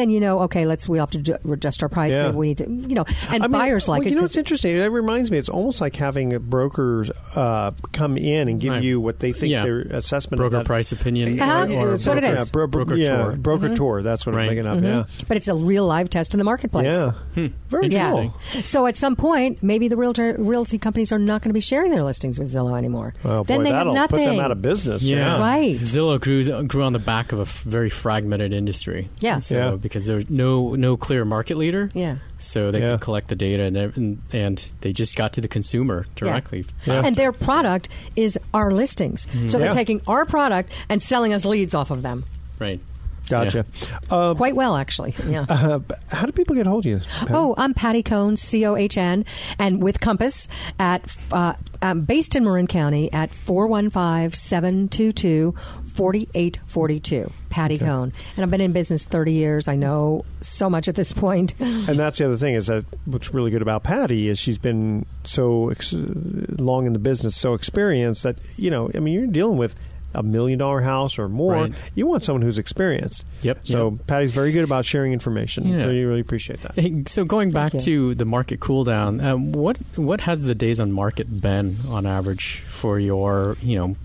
then 0.00 0.10
you 0.10 0.20
know, 0.20 0.40
okay, 0.40 0.66
let's 0.66 0.88
we 0.88 0.98
have 0.98 1.10
to 1.10 1.18
ju- 1.18 1.36
adjust 1.52 1.82
our 1.82 1.88
price. 1.88 2.12
Yeah. 2.12 2.24
Maybe 2.26 2.36
we 2.36 2.48
need 2.48 2.58
to, 2.58 2.70
you 2.70 2.94
know, 2.94 3.04
and 3.30 3.42
I 3.44 3.46
mean, 3.46 3.52
buyers 3.52 3.86
like 3.88 4.00
well, 4.00 4.06
it. 4.08 4.10
You 4.10 4.16
know, 4.16 4.24
it's 4.24 4.36
interesting. 4.36 4.76
That 4.78 4.90
reminds 4.90 5.30
me. 5.30 5.38
It's 5.38 5.48
almost 5.48 5.80
like 5.80 5.94
having 5.96 6.30
brokers 6.38 7.10
uh, 7.36 7.72
come 7.92 8.16
in 8.16 8.48
and 8.48 8.60
give 8.60 8.72
Right. 8.72 8.82
you 8.82 9.00
what 9.00 9.20
they 9.20 9.32
think 9.32 9.52
Yeah. 9.52 9.64
their 9.64 9.80
assessment 9.80 10.38
Broker 10.38 10.56
of 10.56 10.60
that. 10.62 10.66
price 10.66 10.92
opinion 10.92 11.38
Uh-huh. 11.40 11.66
or, 11.70 11.88
or 11.88 11.90
That's 11.92 12.06
what 12.06 12.18
it 12.18 12.22
broker, 12.22 12.34
is. 12.34 12.40
Yeah, 12.40 12.44
bro- 12.52 12.66
bro- 12.66 12.84
broker 12.84 12.94
yeah, 13.00 13.16
tour. 13.24 13.32
broker 13.36 13.74
tour. 13.74 14.02
That's 14.02 14.24
what 14.26 14.34
Right. 14.34 14.42
I'm 14.42 14.48
thinking 14.56 14.66
of. 14.66 14.82
Yeah, 14.84 15.04
but 15.28 15.36
it's 15.36 15.48
a 15.48 15.54
real 15.54 15.86
live 15.86 16.08
test 16.10 16.32
in 16.34 16.38
the 16.38 16.44
marketplace. 16.44 16.92
yeah, 16.92 17.48
very 17.68 17.88
Yeah. 17.88 18.12
cool. 18.12 18.34
So 18.64 18.86
at 18.86 18.96
some 18.96 19.16
point, 19.16 19.62
maybe 19.62 19.88
the 19.88 19.96
realtor, 19.96 20.34
realty 20.38 20.78
companies 20.78 21.12
are 21.12 21.18
not 21.18 21.42
going 21.42 21.50
to 21.50 21.54
be 21.54 21.60
sharing 21.60 21.90
their 21.90 22.02
listings 22.04 22.38
with 22.38 22.48
Zillow 22.48 22.76
anymore. 22.78 23.12
Oh 23.24 23.44
boy, 23.44 23.54
then 23.54 23.62
they 23.64 23.70
have 23.70 23.80
that'll 23.80 23.94
nothing. 23.94 24.18
put 24.18 24.24
them 24.24 24.40
out 24.40 24.50
of 24.52 24.62
business. 24.62 25.02
Yeah. 25.02 25.38
Right. 25.40 25.76
Zillow 25.78 26.20
grew 26.20 26.40
grew 26.66 26.82
on 26.84 26.92
the 26.92 26.98
back 26.98 27.32
of 27.32 27.38
a 27.38 27.42
f- 27.42 27.62
very 27.62 27.90
fragmented 27.90 28.52
industry. 28.52 29.08
Yeah. 29.20 29.40
So 29.40 29.54
Yeah. 29.56 29.76
Because 29.90 30.06
there's 30.06 30.30
no 30.30 30.74
no 30.76 30.96
clear 30.96 31.24
market 31.24 31.56
leader. 31.56 31.90
Yeah. 31.94 32.16
So 32.38 32.70
they 32.70 32.80
Yeah. 32.80 32.92
could 32.92 33.00
collect 33.02 33.28
the 33.28 33.36
data 33.36 33.64
and, 33.64 33.76
and 33.76 34.18
and 34.32 34.72
they 34.80 34.92
just 34.92 35.16
got 35.16 35.32
to 35.34 35.40
the 35.40 35.48
consumer 35.48 36.06
directly. 36.14 36.64
Yeah. 36.86 37.02
And 37.04 37.16
their 37.16 37.32
product 37.32 37.88
is 38.16 38.38
our 38.54 38.70
listings. 38.70 39.26
So 39.50 39.58
they're 39.58 39.66
Yeah. 39.68 39.72
taking 39.72 40.00
our 40.06 40.24
product 40.24 40.72
and 40.88 41.02
selling 41.02 41.32
us 41.34 41.44
leads 41.44 41.74
off 41.74 41.90
of 41.90 42.02
them. 42.02 42.24
Right. 42.60 42.80
Gotcha. 43.28 43.64
Uh, 44.10 44.34
Quite 44.34 44.56
well, 44.56 44.74
actually. 44.76 45.14
Yeah. 45.28 45.46
uh, 45.48 45.78
how 46.08 46.26
do 46.26 46.32
people 46.32 46.56
get 46.56 46.66
hold 46.66 46.84
of 46.84 46.90
you? 46.90 46.98
Patty? 46.98 47.32
Oh, 47.32 47.54
I'm 47.56 47.74
Patty 47.74 48.02
Cohn, 48.02 48.36
C 48.36 48.66
O 48.66 48.74
H 48.74 48.96
N, 48.98 49.24
and 49.56 49.80
with 49.80 50.00
Compass 50.00 50.48
at 50.80 51.16
uh, 51.32 51.52
I'm 51.80 52.00
based 52.00 52.34
in 52.34 52.42
Marin 52.44 52.66
County 52.66 53.12
at 53.12 53.30
415 53.32 54.32
722 54.32 55.54
4842. 56.00 57.30
Patty 57.50 57.76
Cohn. 57.76 58.10
And 58.36 58.42
I've 58.42 58.50
been 58.50 58.62
in 58.62 58.72
business 58.72 59.04
30 59.04 59.32
years. 59.32 59.68
I 59.68 59.76
know 59.76 60.24
so 60.40 60.70
much 60.70 60.88
at 60.88 60.94
this 60.94 61.12
point. 61.12 61.54
And 61.60 61.98
that's 61.98 62.18
the 62.18 62.26
other 62.26 62.36
thing 62.36 62.54
is 62.54 62.68
that 62.68 62.84
what's 63.04 63.34
really 63.34 63.50
good 63.50 63.62
about 63.62 63.82
Patty 63.82 64.28
is 64.28 64.38
she's 64.38 64.58
been 64.58 65.04
so 65.24 65.70
ex- 65.70 65.92
long 65.92 66.86
in 66.86 66.92
the 66.92 66.98
business, 66.98 67.36
so 67.36 67.54
experienced 67.54 68.22
that 68.22 68.36
you 68.56 68.70
know. 68.70 68.90
I 68.94 69.00
mean, 69.00 69.14
you're 69.14 69.26
dealing 69.26 69.56
with 69.58 69.74
a 70.14 70.22
million 70.22 70.58
dollar 70.58 70.80
house 70.80 71.18
or 71.18 71.28
more. 71.28 71.54
Right. 71.54 71.72
You 71.94 72.06
want 72.06 72.22
someone 72.22 72.42
who's 72.42 72.58
experienced. 72.58 73.24
Yep, 73.42 73.66
So 73.66 73.90
yep. 73.92 74.06
Patty's 74.06 74.30
very 74.30 74.52
good 74.52 74.64
about 74.64 74.84
sharing 74.84 75.12
information. 75.12 75.66
Yeah. 75.66 75.78
Really, 75.78 76.04
really 76.04 76.20
appreciate 76.20 76.62
that. 76.62 76.74
Hey, 76.74 77.02
so 77.06 77.24
going 77.24 77.50
back 77.50 77.72
to 77.72 78.14
the 78.14 78.24
market 78.24 78.60
cool 78.60 78.84
down, 78.84 79.20
um, 79.20 79.52
what 79.52 79.78
what 79.96 80.20
has 80.22 80.44
the 80.44 80.54
days 80.54 80.80
on 80.80 80.92
market 80.92 81.40
been 81.40 81.78
on 81.88 82.06
average 82.06 82.60
for 82.68 82.98
your 82.98 83.56
you 83.62 83.76
know 83.76 83.96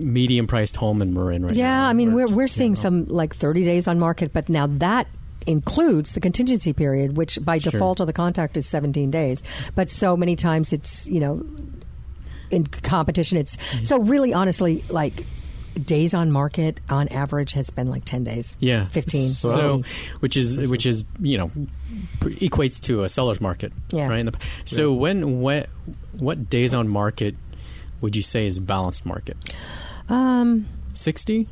medium 0.00 0.46
priced 0.46 0.76
home 0.76 1.02
in 1.02 1.12
Marin 1.14 1.44
right 1.44 1.54
now? 1.54 1.58
Yeah, 1.58 1.86
I 1.88 1.92
mean 1.92 2.12
Or 2.12 2.16
we're 2.16 2.26
just 2.28 2.36
we're 2.38 2.48
seeing 2.48 2.74
general? 2.74 3.06
some 3.06 3.14
like 3.14 3.34
30 3.36 3.64
days 3.64 3.86
on 3.88 3.98
market, 3.98 4.32
but 4.32 4.48
now 4.48 4.66
that 4.66 5.06
includes 5.46 6.12
the 6.12 6.20
contingency 6.20 6.72
period, 6.72 7.16
which 7.16 7.38
by 7.42 7.58
Sure. 7.58 7.72
default 7.72 8.00
of 8.00 8.06
the 8.06 8.12
contract 8.12 8.56
is 8.56 8.66
17 8.68 9.10
days. 9.10 9.42
But 9.74 9.90
so 9.90 10.16
many 10.16 10.36
times 10.36 10.72
it's 10.72 11.08
you 11.08 11.20
know 11.20 11.44
in 12.50 12.64
competition 12.66 13.38
it's 13.38 13.56
Mm-hmm. 13.56 13.84
so 13.84 14.00
really 14.00 14.34
honestly 14.34 14.82
like 14.90 15.24
days 15.84 16.14
on 16.14 16.32
market 16.32 16.80
on 16.90 17.06
average 17.08 17.52
has 17.52 17.70
been 17.70 17.88
like 17.88 18.04
10 18.04 18.24
days. 18.24 18.56
Yeah, 18.58 18.86
15. 18.86 19.28
So, 19.28 19.82
which 20.18 20.36
is 20.36 20.58
which 20.68 20.84
is 20.84 21.04
you 21.20 21.38
know 21.38 21.50
equates 22.20 22.80
to 22.82 23.02
a 23.04 23.08
seller's 23.08 23.40
market, 23.40 23.72
Yeah. 23.92 24.08
right? 24.08 24.18
In 24.18 24.26
the- 24.26 24.38
So 24.64 24.92
when 24.92 25.40
what 25.40 25.68
what 26.18 26.50
days 26.50 26.74
on 26.74 26.88
market 26.88 27.34
would 28.00 28.16
you 28.16 28.22
say 28.22 28.46
is 28.46 28.58
a 28.58 28.60
balanced 28.60 29.06
market? 29.06 29.36
Um 30.10 30.66
Sixty. 30.92 31.48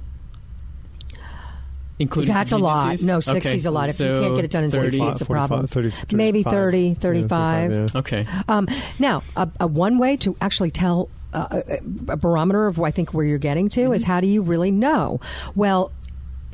Including 2.01 2.33
that's 2.33 2.53
a 2.53 2.59
lot. 2.59 2.83
contingencies? 2.91 3.07
No, 3.07 3.17
Okay, 3.17 3.41
60 3.41 3.57
is 3.57 3.67
a 3.67 3.71
lot. 3.73 3.89
If 3.89 3.99
you 3.99 4.07
can't 4.07 4.37
get 4.37 4.45
it 4.45 4.51
done 4.53 4.63
in 4.65 4.71
30 4.71 4.91
60, 4.93 5.07
it's 5.09 5.21
a 5.21 5.27
problem. 5.27 5.67
30, 5.67 5.93
Maybe 6.15 6.45
35. 6.45 6.53
30, 6.53 6.79
Yeah, 6.89 6.95
35. 6.95 7.71
yeah. 7.73 7.87
Okay. 7.97 8.27
Um, 8.49 8.69
now, 9.01 9.25
a, 9.37 9.49
a 9.59 9.67
one 9.67 9.99
way 9.99 10.17
to 10.19 10.37
actually 10.41 10.71
tell 10.71 11.09
uh, 11.35 11.61
a, 11.69 11.79
a 12.13 12.17
barometer 12.17 12.69
of 12.69 12.81
I 12.81 12.93
think 12.93 13.13
where 13.13 13.25
you're 13.25 13.39
getting 13.39 13.69
to 13.71 13.93
is 13.93 14.05
how 14.05 14.21
do 14.21 14.29
you 14.29 14.43
really 14.43 14.71
know? 14.71 15.19
Well, 15.57 15.91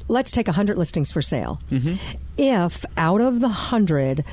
let's 0.09 0.31
take 0.31 0.47
100 0.47 0.79
listings 0.79 1.13
for 1.13 1.21
sale. 1.21 1.61
If 2.39 2.87
out 2.97 3.21
of 3.21 3.41
the 3.41 3.49
100, 3.49 4.25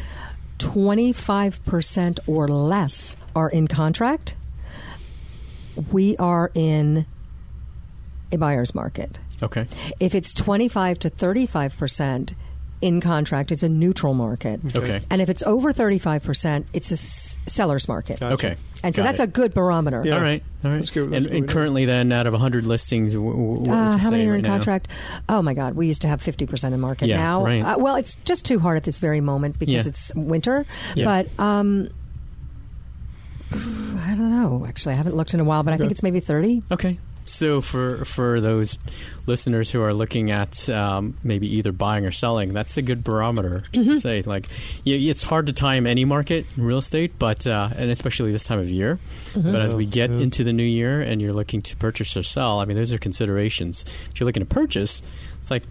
25% 0.60 2.20
or 2.26 2.48
less 2.48 3.18
are 3.36 3.50
in 3.50 3.68
contract, 3.68 4.36
we 5.92 6.16
are 6.18 6.52
in 6.56 7.06
a 8.32 8.38
buyer's 8.38 8.74
market. 8.76 9.20
Okay. 9.44 9.68
If 10.00 10.14
it's 10.16 10.34
25 10.34 11.00
to 11.00 11.10
35% 11.10 12.34
in 12.82 13.00
contract, 13.02 13.52
it's 13.52 13.64
a 13.64 13.70
neutral 13.70 14.14
market. 14.14 14.60
Okay. 14.76 15.02
And 15.10 15.22
if 15.22 15.30
it's 15.30 15.44
over 15.44 15.72
35%, 15.74 16.66
it's 16.74 16.90
a 16.92 16.94
s- 16.94 17.38
seller's 17.48 17.88
market. 17.88 18.22
Okay. 18.22 18.56
And 18.84 18.96
so 18.96 19.04
Got 19.04 19.10
that's 19.10 19.20
it. 19.20 19.24
a 19.24 19.28
good 19.28 19.54
barometer. 19.54 20.02
Yeah. 20.04 20.16
All 20.16 20.22
right. 20.22 20.42
All 20.64 20.72
right. 20.72 20.78
That's 20.78 20.90
good. 20.90 21.12
That's 21.12 21.18
and, 21.18 21.26
good. 21.28 21.36
and 21.36 21.48
currently, 21.48 21.86
then, 21.86 22.12
out 22.12 22.26
of 22.26 22.34
100 22.34 22.66
listings, 22.66 23.14
w- 23.14 23.32
w- 23.32 23.50
what 23.52 23.60
would 23.62 23.70
Uh, 23.70 23.92
you 23.92 23.98
how 24.00 24.10
many 24.10 24.26
are 24.26 24.32
right 24.32 24.38
in 24.38 24.42
now? 24.44 24.50
contract? 24.50 24.88
Oh 25.30 25.44
my 25.44 25.54
God, 25.54 25.76
we 25.76 25.86
used 25.86 26.02
to 26.02 26.08
have 26.08 26.22
50% 26.24 26.74
in 26.74 26.80
market. 26.80 27.08
Yeah, 27.08 27.18
now, 27.18 27.44
right. 27.46 27.62
uh, 27.62 27.78
well, 27.78 27.96
it's 27.96 28.16
just 28.26 28.46
too 28.46 28.58
hard 28.58 28.78
at 28.78 28.84
this 28.84 28.98
very 28.98 29.22
moment 29.22 29.60
because 29.60 29.74
Yeah. 29.76 29.84
it's 29.86 30.12
winter. 30.16 30.66
Yeah. 30.96 31.06
But 31.06 31.44
um, 31.44 31.90
I 33.52 34.16
don't 34.18 34.32
know. 34.32 34.66
Actually, 34.68 34.94
I 34.94 34.98
haven't 34.98 35.16
looked 35.16 35.34
in 35.36 35.40
a 35.40 35.44
while, 35.44 35.62
but 35.64 35.74
I 35.74 35.78
think 35.78 35.92
it's 35.92 36.02
maybe 36.04 36.20
30. 36.20 36.64
Okay. 36.72 36.98
So 37.32 37.62
for 37.62 38.04
for 38.04 38.42
those 38.42 38.78
listeners 39.26 39.72
who 39.72 39.82
are 39.82 39.94
looking 39.94 40.32
at 40.32 40.68
um, 40.70 41.16
maybe 41.24 41.48
either 41.56 41.72
buying 41.72 42.06
or 42.06 42.12
selling, 42.12 42.54
that's 42.54 42.76
a 42.78 42.82
good 42.82 43.04
barometer 43.04 43.62
Mm-hmm. 43.72 43.90
to 43.90 44.00
say. 44.00 44.22
Like, 44.22 44.48
you 44.84 45.10
it's 45.10 45.24
hard 45.24 45.48
to 45.48 45.54
time 45.54 45.88
any 45.88 46.04
market 46.04 46.46
in 46.58 46.64
real 46.66 46.80
estate, 46.80 47.14
but 47.18 47.48
uh, 47.48 47.70
and 47.78 47.90
especially 47.90 48.32
this 48.32 48.44
time 48.44 48.60
of 48.60 48.70
year. 48.70 49.00
Mm-hmm. 49.34 49.52
But 49.52 49.62
as 49.62 49.74
we 49.74 49.86
get 49.86 50.12
into 50.12 50.44
the 50.44 50.54
new 50.54 50.64
year 50.64 51.00
and 51.02 51.22
you're 51.22 51.34
looking 51.34 51.62
to 51.62 51.76
purchase 51.78 52.18
or 52.18 52.24
sell, 52.24 52.60
I 52.60 52.66
mean, 52.66 52.76
those 52.76 52.92
are 52.92 52.98
considerations. 52.98 53.86
If 54.12 54.20
you're 54.20 54.26
looking 54.26 54.46
to 54.46 54.54
purchase, 54.54 55.02
it's 55.40 55.50
like, 55.50 55.64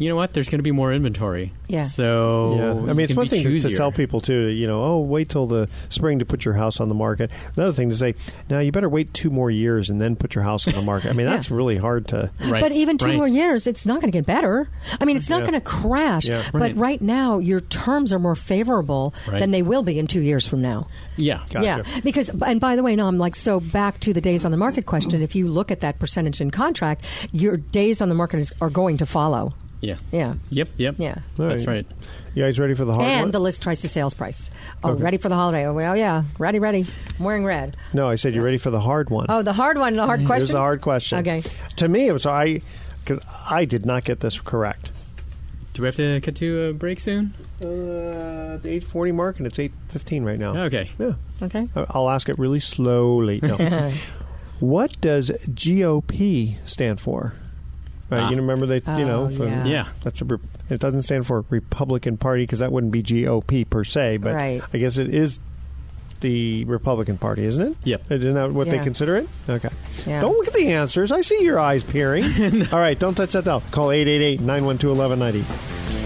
you 0.00 0.08
know 0.08 0.16
what? 0.16 0.32
There's 0.32 0.48
going 0.48 0.58
to 0.58 0.62
be 0.64 0.72
more 0.72 0.92
inventory. 0.92 1.52
Yeah. 1.68 1.82
So 1.82 2.54
Yeah, 2.56 2.90
I 2.90 2.94
mean, 2.94 3.00
it's 3.00 3.14
one 3.14 3.26
be 3.26 3.28
thing 3.28 3.44
to 3.44 3.50
choosier. 3.50 3.76
tell 3.76 3.92
people 3.92 4.20
too. 4.20 4.48
You 4.48 4.66
know, 4.66 4.82
oh, 4.82 5.00
wait 5.00 5.28
till 5.28 5.46
the 5.46 5.68
spring 5.90 6.18
to 6.18 6.24
put 6.24 6.44
your 6.44 6.54
house 6.54 6.80
on 6.80 6.88
the 6.88 6.94
market. 6.94 7.30
Another 7.56 7.72
thing 7.72 7.90
to 7.90 7.96
say, 7.96 8.14
now 8.48 8.58
you 8.60 8.72
better 8.72 8.88
wait 8.88 9.12
two 9.14 9.30
more 9.30 9.50
years 9.50 9.90
and 9.90 10.00
then 10.00 10.16
put 10.16 10.34
your 10.34 10.42
house 10.42 10.66
on 10.66 10.74
the 10.74 10.82
market. 10.82 11.10
I 11.10 11.12
mean, 11.12 11.26
that's 11.30 11.50
really 11.50 11.76
hard 11.76 12.08
to. 12.08 12.30
Right. 12.48 12.60
But 12.60 12.72
even 12.74 12.98
two 12.98 13.06
right. 13.06 13.16
more 13.18 13.28
years, 13.28 13.66
it's 13.66 13.86
not 13.86 14.00
going 14.00 14.10
to 14.10 14.18
get 14.18 14.26
better. 14.26 14.68
I 15.00 15.04
mean, 15.04 15.16
it's 15.18 15.28
not 15.30 15.40
Yeah. 15.42 15.46
going 15.50 15.60
to 15.60 15.64
crash. 15.66 16.28
Yeah. 16.28 16.42
But 16.50 16.60
Right. 16.60 16.76
right 16.76 17.00
now, 17.02 17.38
your 17.38 17.60
terms 17.60 18.12
are 18.12 18.18
more 18.18 18.34
favorable 18.36 19.14
Right. 19.28 19.38
than 19.38 19.50
they 19.50 19.62
will 19.62 19.82
be 19.82 19.98
in 19.98 20.06
two 20.06 20.22
years 20.22 20.46
from 20.46 20.62
now. 20.62 20.88
Yeah. 21.16 21.40
Gotcha. 21.50 21.64
Yeah, 21.64 22.00
because 22.02 22.30
and 22.30 22.58
by 22.60 22.74
the 22.76 22.82
way, 22.82 22.96
no, 22.96 23.06
I'm 23.06 23.18
like 23.18 23.34
so 23.36 23.60
back 23.60 24.00
to 24.00 24.12
the 24.14 24.22
days 24.22 24.44
on 24.46 24.50
the 24.50 24.56
market 24.56 24.86
question. 24.86 25.20
If 25.22 25.34
you 25.34 25.46
look 25.46 25.70
at 25.70 25.80
that 25.80 25.98
percentage 25.98 26.40
in 26.40 26.50
contract, 26.50 27.04
your 27.32 27.58
days 27.58 28.00
on 28.00 28.08
the 28.08 28.14
market 28.14 28.40
is, 28.40 28.52
are 28.62 28.70
going 28.70 28.96
to 28.98 29.06
follow. 29.06 29.52
Yeah. 29.80 29.96
Yeah. 30.12 30.34
Yep. 30.50 30.68
Yep. 30.76 30.94
Yeah. 30.98 31.14
All 31.38 31.48
That's 31.48 31.66
right. 31.66 31.86
You 32.34 32.44
guys 32.44 32.58
ready 32.60 32.74
for 32.74 32.84
the 32.84 32.94
hard 32.94 33.06
and 33.06 33.32
the 33.32 33.40
list 33.40 33.62
price 33.62 33.80
to 33.80 33.88
sales 33.88 34.14
price. 34.14 34.50
Oh, 34.84 34.90
Okay. 34.90 35.02
ready 35.02 35.16
for 35.16 35.28
the 35.28 35.34
holiday? 35.34 35.66
Oh, 35.66 35.74
well, 35.74 35.96
yeah, 35.96 36.22
ready, 36.38 36.58
ready. 36.60 36.86
I'm 37.18 37.24
wearing 37.24 37.44
red. 37.44 37.76
no, 37.92 38.06
I 38.06 38.14
said 38.14 38.34
you're 38.34 38.44
ready 38.44 38.58
for 38.58 38.70
the 38.70 38.80
hard 38.80 39.10
one. 39.10 39.26
Oh, 39.28 39.42
the 39.42 39.52
hard 39.52 39.78
one, 39.78 39.96
the 39.96 40.06
hard 40.06 40.20
question. 40.26 40.40
Here's 40.46 40.52
the 40.52 40.58
hard 40.58 40.80
question. 40.80 41.18
Okay. 41.20 41.42
To 41.76 41.88
me, 41.88 42.06
it 42.06 42.12
was 42.12 42.26
I 42.26 42.60
because 43.04 43.24
I 43.48 43.64
did 43.64 43.84
not 43.86 44.04
get 44.04 44.20
this 44.20 44.38
correct. 44.38 44.90
Do 45.72 45.82
we 45.82 45.86
have 45.86 45.94
to 45.96 46.20
cut 46.20 46.36
to 46.36 46.60
a 46.68 46.72
break 46.72 47.00
soon? 47.00 47.32
Uh, 47.60 48.58
the 48.58 48.68
eight 48.68 48.84
forty 48.84 49.12
mark, 49.12 49.38
and 49.38 49.46
it's 49.46 49.58
eight 49.58 49.72
fifteen 49.88 50.22
right 50.24 50.38
now. 50.38 50.54
Okay. 50.66 50.90
Yeah, 50.98 51.12
Okay. 51.42 51.68
I- 51.74 51.86
I'll 51.90 52.10
ask 52.10 52.28
it 52.28 52.38
really 52.38 52.60
slowly. 52.60 53.40
No. 53.42 53.56
what 54.60 55.00
does 55.00 55.30
GOP 55.48 56.58
stand 56.68 57.00
for? 57.00 57.32
Right, 58.10 58.22
Ah. 58.22 58.30
you 58.30 58.36
remember 58.36 58.66
they, 58.66 58.82
you 58.98 59.04
know, 59.04 59.22
Oh, 59.24 59.28
from- 59.28 59.48
yeah. 59.48 59.64
Yeah. 59.64 59.84
That's 60.02 60.20
a. 60.20 60.26
It 60.68 60.80
doesn't 60.80 61.02
stand 61.02 61.26
for 61.26 61.44
Republican 61.50 62.16
Party 62.16 62.42
because 62.42 62.58
that 62.58 62.72
wouldn't 62.72 62.92
be 62.92 63.02
GOP 63.02 63.64
per 63.68 63.84
se, 63.84 64.16
but 64.18 64.34
Right. 64.34 64.60
I 64.74 64.78
guess 64.78 64.98
it 64.98 65.12
is 65.14 65.38
the 66.20 66.64
Republican 66.66 67.16
Party, 67.18 67.44
isn't 67.46 67.62
it? 67.62 67.76
Yep. 67.84 68.12
Isn't 68.12 68.34
that 68.34 68.52
what 68.52 68.68
they 68.68 68.78
consider 68.80 69.16
it? 69.16 69.28
Okay. 69.48 69.70
Yeah. 70.06 70.20
Don't 70.20 70.34
look 70.36 70.48
at 70.48 70.54
the 70.54 70.72
answers. 70.72 71.12
I 71.12 71.22
see 71.22 71.42
your 71.42 71.58
eyes 71.58 71.82
peering. 71.82 72.24
All 72.72 72.78
right, 72.78 72.98
don't 72.98 73.14
touch 73.14 73.32
that 73.32 73.44
dial. 73.44 73.62
Call 73.70 73.88
888-912-1190. 73.88 75.44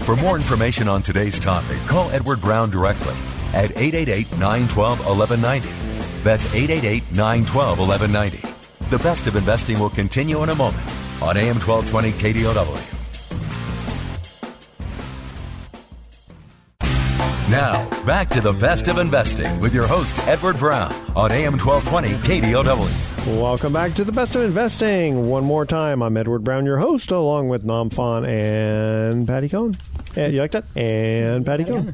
For 0.05 0.15
more 0.15 0.35
information 0.37 0.87
on 0.87 1.01
today's 1.01 1.37
topic, 1.39 1.77
call 1.87 2.09
Edward 2.11 2.39
Brown 2.39 2.69
directly 2.69 3.13
at 3.53 3.71
888-912-1190. 3.71 6.23
That's 6.23 6.45
888-912-1190. 6.53 8.89
The 8.89 8.99
best 8.99 9.27
of 9.27 9.35
investing 9.35 9.79
will 9.79 9.89
continue 9.89 10.43
in 10.43 10.49
a 10.49 10.55
moment 10.55 10.89
on 11.21 11.37
AM 11.37 11.59
1220 11.59 12.11
KDOW. 12.11 13.01
Now, 17.49 17.87
back 18.05 18.29
to 18.31 18.41
the 18.41 18.53
best 18.53 18.87
of 18.87 18.97
investing 18.97 19.59
with 19.59 19.73
your 19.73 19.85
host, 19.85 20.17
Edward 20.27 20.57
Brown, 20.57 20.91
on 21.15 21.31
AM 21.31 21.59
1220 21.59 22.41
KDOW. 22.41 23.39
Welcome 23.39 23.71
back 23.71 23.93
to 23.93 24.03
the 24.03 24.11
best 24.11 24.35
of 24.35 24.41
investing. 24.41 25.29
One 25.29 25.43
more 25.43 25.65
time, 25.65 26.01
I'm 26.01 26.17
Edward 26.17 26.43
Brown, 26.43 26.65
your 26.65 26.77
host, 26.77 27.11
along 27.11 27.49
with 27.49 27.63
Nam 27.63 27.91
Phan 27.91 28.25
and 28.25 29.27
Patty 29.27 29.47
Cohn. 29.47 29.77
Yeah, 30.15 30.27
you 30.27 30.39
like 30.39 30.51
that? 30.51 30.65
And 30.75 31.45
Patty 31.45 31.65
Cohn. 31.65 31.93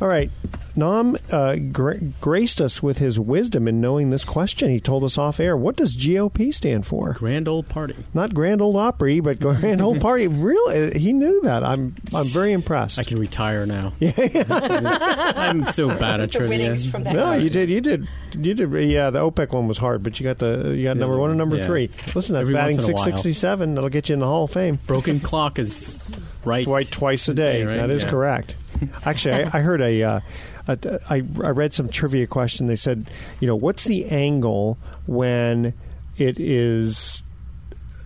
All 0.00 0.08
right. 0.08 0.30
Nam 0.76 1.16
uh, 1.32 1.56
gra- 1.56 1.98
graced 2.20 2.60
us 2.60 2.82
with 2.82 2.98
his 2.98 3.18
wisdom 3.18 3.66
in 3.68 3.80
knowing 3.80 4.10
this 4.10 4.24
question. 4.24 4.70
He 4.70 4.80
told 4.80 5.04
us 5.04 5.18
off 5.18 5.40
air. 5.40 5.56
What 5.56 5.76
does 5.76 5.96
GOP 5.96 6.52
stand 6.54 6.86
for? 6.86 7.12
Grand 7.14 7.48
old 7.48 7.68
party. 7.68 7.96
Not 8.14 8.34
Grand 8.34 8.60
Old 8.62 8.76
Opry, 8.76 9.20
but 9.20 9.38
Grand 9.60 9.82
Old 9.82 10.00
Party. 10.00 10.28
Really, 10.28 10.98
he 10.98 11.12
knew 11.12 11.40
that. 11.42 11.64
I'm 11.64 11.96
I'm 12.14 12.26
very 12.26 12.52
impressed. 12.52 12.98
I 12.98 13.02
can 13.04 13.18
retire 13.18 13.66
now. 13.66 13.92
I'm 14.00 15.70
so 15.72 15.88
bad 15.88 16.20
at 16.20 16.30
The 16.32 16.38
trivia. 16.38 16.58
winnings 16.58 16.90
from 16.90 17.04
that. 17.04 17.14
No, 17.14 17.32
you 17.32 17.50
did. 17.50 17.68
You 17.70 17.80
did. 17.80 18.08
You 18.34 18.54
did. 18.54 18.70
Yeah, 18.90 19.10
the 19.10 19.18
OPEC 19.20 19.52
one 19.52 19.68
was 19.68 19.78
hard, 19.78 20.02
but 20.02 20.18
you 20.20 20.24
got 20.24 20.38
the 20.38 20.74
you 20.76 20.84
got 20.84 20.96
number 20.96 21.18
one 21.18 21.30
and 21.30 21.38
number 21.38 21.56
Yeah. 21.56 21.66
three. 21.66 21.90
Listen, 22.14 22.34
that's 22.34 22.42
Every 22.42 22.54
batting 22.54 22.76
once 22.76 22.88
in 22.88 22.94
a 22.94 22.96
six 22.96 22.96
while. 22.96 23.04
sixty 23.06 23.32
seven. 23.32 23.74
That'll 23.74 23.90
get 23.90 24.08
you 24.08 24.14
in 24.14 24.20
the 24.20 24.26
Hall 24.26 24.44
of 24.44 24.50
Fame. 24.52 24.78
Broken 24.86 25.20
clock 25.20 25.58
is 25.58 26.00
right. 26.44 26.64
Twice 26.64 26.90
twice 26.90 27.28
a 27.28 27.34
day. 27.34 27.58
Day, 27.60 27.64
right? 27.64 27.76
That 27.76 27.90
is 27.90 28.02
Yeah. 28.04 28.10
correct. 28.10 28.54
Actually, 29.04 29.44
I, 29.44 29.58
I 29.58 29.60
heard 29.60 29.80
a, 29.80 30.02
uh, 30.02 30.20
a 30.68 31.00
I, 31.08 31.16
I 31.16 31.50
read 31.50 31.72
some 31.72 31.88
trivia 31.88 32.26
question. 32.26 32.66
They 32.66 32.76
said, 32.76 33.10
you 33.40 33.46
know, 33.46 33.56
what's 33.56 33.84
the 33.84 34.06
angle 34.06 34.78
when 35.06 35.74
it 36.16 36.38
is 36.38 37.22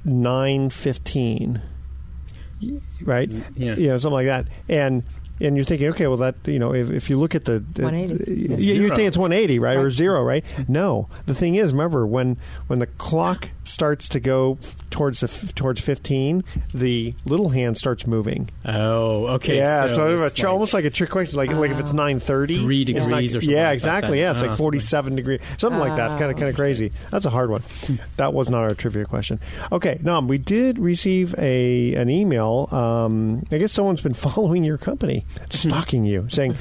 nine 0.05 0.71
fifteen? 0.71 1.63
Right? 3.03 3.29
Yeah. 3.57 3.75
You 3.75 3.89
know, 3.89 3.97
something 3.97 4.15
like 4.15 4.27
that. 4.27 4.47
And 4.69 5.03
and 5.41 5.57
you're 5.57 5.65
thinking, 5.65 5.89
okay, 5.89 6.07
well, 6.07 6.19
that 6.19 6.37
you 6.47 6.59
know, 6.59 6.75
if, 6.75 6.91
if 6.91 7.11
you 7.11 7.19
look 7.19 7.35
at 7.35 7.45
the, 7.45 7.59
the 7.59 7.83
180. 7.83 8.33
you, 8.63 8.83
you 8.83 8.89
think 8.89 9.09
it's 9.09 9.19
180, 9.19 9.59
right, 9.59 9.77
or 9.77 9.91
zero, 9.91 10.23
right? 10.23 10.45
No, 10.69 11.09
the 11.27 11.35
thing 11.35 11.57
is, 11.57 11.73
remember 11.73 12.07
when 12.07 12.39
when 12.69 12.79
the 12.79 12.87
clock 12.87 13.51
starts 13.65 14.09
to 14.11 14.21
go 14.21 14.59
towards 14.91 15.21
the 15.21 15.53
towards 15.55 15.81
15, 15.81 16.45
the 16.73 17.15
little 17.25 17.49
hand 17.49 17.77
starts 17.77 18.07
moving. 18.07 18.49
Oh, 18.65 19.27
okay. 19.37 19.57
Yeah, 19.57 19.87
so, 19.87 20.21
it's 20.23 20.33
it's 20.35 20.43
like- 20.43 20.49
almost 20.53 20.75
like 20.75 20.85
a 20.85 20.91
trick 20.91 21.11
question, 21.11 21.37
like 21.39 21.51
like 21.51 21.71
if 21.71 21.81
it's 21.81 21.93
nine 21.93 22.21
thirty, 22.21 22.59
Three 22.59 22.85
degrees 22.85 23.35
or 23.35 23.41
something 23.41 23.51
Yeah, 23.51 23.69
like 23.69 23.75
exactly. 23.75 24.11
that. 24.13 24.17
Yeah, 24.19 24.31
it's 24.33 24.43
Ah, 24.43 24.47
like 24.49 24.59
forty 24.59 24.79
seven 24.79 25.17
degrees, 25.17 25.41
something 25.59 25.79
like 25.81 25.97
that. 25.97 26.19
Kind 26.19 26.31
of 26.31 26.37
kind 26.37 26.49
of 26.49 26.55
crazy. 26.55 26.93
That's 27.11 27.27
a 27.27 27.31
hard 27.31 27.51
one. 27.51 27.63
that 28.17 28.33
was 28.35 28.49
not 28.51 28.63
our 28.63 28.75
trivia 28.75 29.05
question. 29.07 29.41
Okay, 29.73 29.99
Nam, 30.03 30.29
we 30.29 30.39
did 30.39 30.79
receive 30.79 31.35
a 31.39 31.95
an 31.95 32.11
email. 32.11 32.69
Um, 32.71 33.43
I 33.51 33.59
guess 33.59 33.73
someone's 33.73 34.01
been 34.01 34.15
following 34.29 34.65
your 34.65 34.79
company, 34.79 35.25
stalking 35.51 36.05
you, 36.05 36.27
saying. 36.29 36.55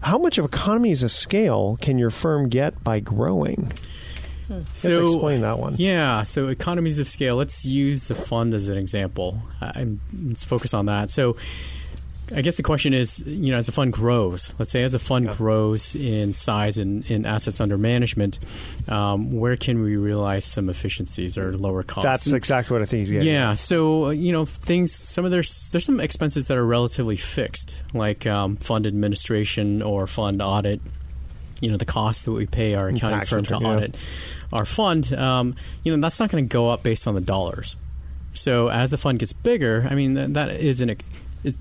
How 0.00 0.16
much 0.16 0.38
of 0.38 0.44
economies 0.44 1.02
of 1.02 1.10
scale 1.10 1.76
can 1.80 1.98
your 1.98 2.10
firm 2.10 2.48
get 2.48 2.84
by 2.84 3.00
growing? 3.00 3.72
So, 4.72 4.88
to 4.88 5.04
explain 5.04 5.40
that 5.42 5.58
one. 5.58 5.74
Yeah, 5.76 6.22
so 6.24 6.48
economies 6.48 6.98
of 6.98 7.08
scale. 7.08 7.36
Let's 7.36 7.64
use 7.64 8.08
the 8.08 8.14
fund 8.14 8.54
as 8.54 8.68
an 8.68 8.78
example. 8.78 9.40
I, 9.60 9.96
let's 10.24 10.44
focus 10.44 10.74
on 10.74 10.86
that. 10.86 11.10
So, 11.10 11.36
I 12.34 12.42
guess 12.42 12.56
the 12.56 12.62
question 12.62 12.92
is, 12.92 13.26
you 13.26 13.52
know, 13.52 13.58
as 13.58 13.66
the 13.66 13.72
fund 13.72 13.92
grows, 13.92 14.54
let's 14.58 14.70
say 14.70 14.82
as 14.82 14.92
the 14.92 14.98
fund 14.98 15.28
grows 15.30 15.94
in 15.94 16.34
size 16.34 16.76
and 16.78 17.08
in 17.10 17.24
assets 17.24 17.60
under 17.60 17.78
management, 17.78 18.38
um, 18.88 19.32
where 19.32 19.56
can 19.56 19.82
we 19.82 19.96
realize 19.96 20.44
some 20.44 20.68
efficiencies 20.68 21.38
or 21.38 21.56
lower 21.56 21.82
costs? 21.82 22.04
That's 22.04 22.32
exactly 22.32 22.74
what 22.74 22.82
I 22.82 22.86
think 22.86 23.02
he's 23.02 23.12
getting. 23.12 23.28
at. 23.28 23.32
Yeah, 23.32 23.54
so 23.54 24.06
uh, 24.06 24.10
you 24.10 24.32
know 24.32 24.44
things. 24.44 24.92
Some 24.92 25.24
of 25.24 25.30
there's 25.30 25.70
there's 25.70 25.86
some 25.86 26.00
expenses 26.00 26.48
that 26.48 26.56
are 26.56 26.66
relatively 26.66 27.16
fixed, 27.16 27.82
like 27.94 28.26
um, 28.26 28.56
fund 28.56 28.86
administration 28.86 29.82
or 29.82 30.06
fund 30.06 30.42
audit. 30.42 30.80
You 31.60 31.70
know 31.70 31.76
the 31.76 31.84
cost 31.84 32.24
that 32.24 32.32
we 32.32 32.46
pay 32.46 32.74
our 32.74 32.88
accounting 32.88 33.18
tax 33.18 33.30
firm 33.30 33.42
to 33.42 33.54
return, 33.54 33.62
yeah. 33.62 33.76
audit 33.76 33.96
our 34.52 34.64
fund. 34.64 35.12
Um, 35.12 35.56
you 35.84 35.92
know 35.94 36.00
that's 36.00 36.20
not 36.20 36.30
going 36.30 36.44
to 36.44 36.52
go 36.52 36.68
up 36.68 36.82
based 36.82 37.06
on 37.06 37.14
the 37.14 37.20
dollars. 37.20 37.76
So 38.34 38.68
as 38.68 38.90
the 38.92 38.98
fund 38.98 39.18
gets 39.18 39.32
bigger, 39.32 39.86
I 39.90 39.94
mean 39.94 40.14
that, 40.14 40.34
that 40.34 40.50
is 40.50 40.80
an. 40.80 40.90
It, 40.90 41.56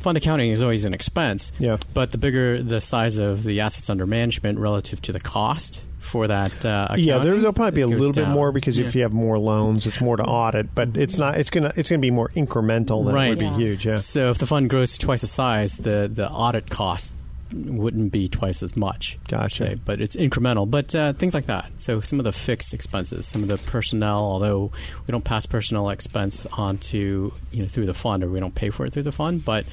fund 0.00 0.16
accounting 0.16 0.50
is 0.50 0.62
always 0.62 0.84
an 0.84 0.94
expense. 0.94 1.52
Yeah. 1.58 1.78
But 1.94 2.12
the 2.12 2.18
bigger 2.18 2.62
the 2.62 2.80
size 2.80 3.18
of 3.18 3.42
the 3.42 3.60
assets 3.60 3.90
under 3.90 4.06
management 4.06 4.58
relative 4.58 5.02
to 5.02 5.12
the 5.12 5.20
cost 5.20 5.84
for 5.98 6.28
that 6.28 6.64
uh, 6.64 6.86
accounting, 6.86 7.04
Yeah, 7.04 7.18
there, 7.18 7.36
there'll 7.36 7.52
probably 7.52 7.76
be 7.76 7.80
a 7.82 7.86
little 7.86 8.12
bit 8.12 8.28
more 8.28 8.52
because 8.52 8.78
Yeah. 8.78 8.86
if 8.86 8.94
you 8.94 9.02
have 9.02 9.12
more 9.12 9.38
loans, 9.38 9.86
it's 9.86 10.00
more 10.00 10.16
to 10.16 10.22
audit. 10.24 10.74
But 10.74 10.96
it's 10.96 11.18
not. 11.18 11.36
It's 11.36 11.50
gonna. 11.50 11.72
It's 11.76 11.90
gonna 11.90 12.00
be 12.00 12.10
more 12.10 12.28
incremental 12.30 13.04
than 13.04 13.14
it 13.14 13.18
Right. 13.18 13.28
would 13.30 13.38
be 13.40 13.48
huge. 13.48 13.86
Yeah. 13.86 13.96
So 13.96 14.30
if 14.30 14.38
the 14.38 14.46
fund 14.46 14.70
grows 14.70 14.96
to 14.96 15.04
twice 15.04 15.20
the 15.22 15.26
size, 15.26 15.76
the 15.76 16.10
the 16.12 16.28
audit 16.30 16.70
cost 16.70 17.12
wouldn't 17.52 18.12
be 18.12 18.28
twice 18.28 18.62
as 18.62 18.76
much. 18.76 19.18
Gotcha. 19.28 19.64
Okay, 19.64 19.80
but 19.84 20.00
it's 20.00 20.16
incremental. 20.16 20.70
But 20.70 20.94
uh, 20.94 21.12
things 21.14 21.34
like 21.34 21.46
that. 21.46 21.70
So 21.78 22.00
some 22.00 22.18
of 22.18 22.24
the 22.24 22.32
fixed 22.32 22.74
expenses, 22.74 23.26
some 23.26 23.42
of 23.42 23.48
the 23.48 23.58
personnel, 23.58 24.20
although 24.20 24.70
we 25.06 25.12
don't 25.12 25.24
pass 25.24 25.46
personnel 25.46 25.88
expense 25.90 26.46
onto 26.46 27.32
you 27.50 27.62
know 27.62 27.68
through 27.68 27.86
the 27.86 27.94
fund 27.94 28.22
or 28.22 28.28
we 28.28 28.40
don't 28.40 28.54
pay 28.54 28.70
for 28.70 28.86
it 28.86 28.92
through 28.92 29.04
the 29.04 29.12
fund, 29.12 29.44
but 29.44 29.64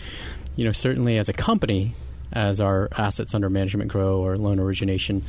you 0.55 0.65
know 0.65 0.71
certainly 0.71 1.17
as 1.17 1.29
a 1.29 1.33
company, 1.33 1.93
as 2.33 2.61
our 2.61 2.89
assets 2.97 3.33
under 3.33 3.49
management 3.49 3.91
grow 3.91 4.19
or 4.19 4.37
loan 4.37 4.59
origination, 4.59 5.23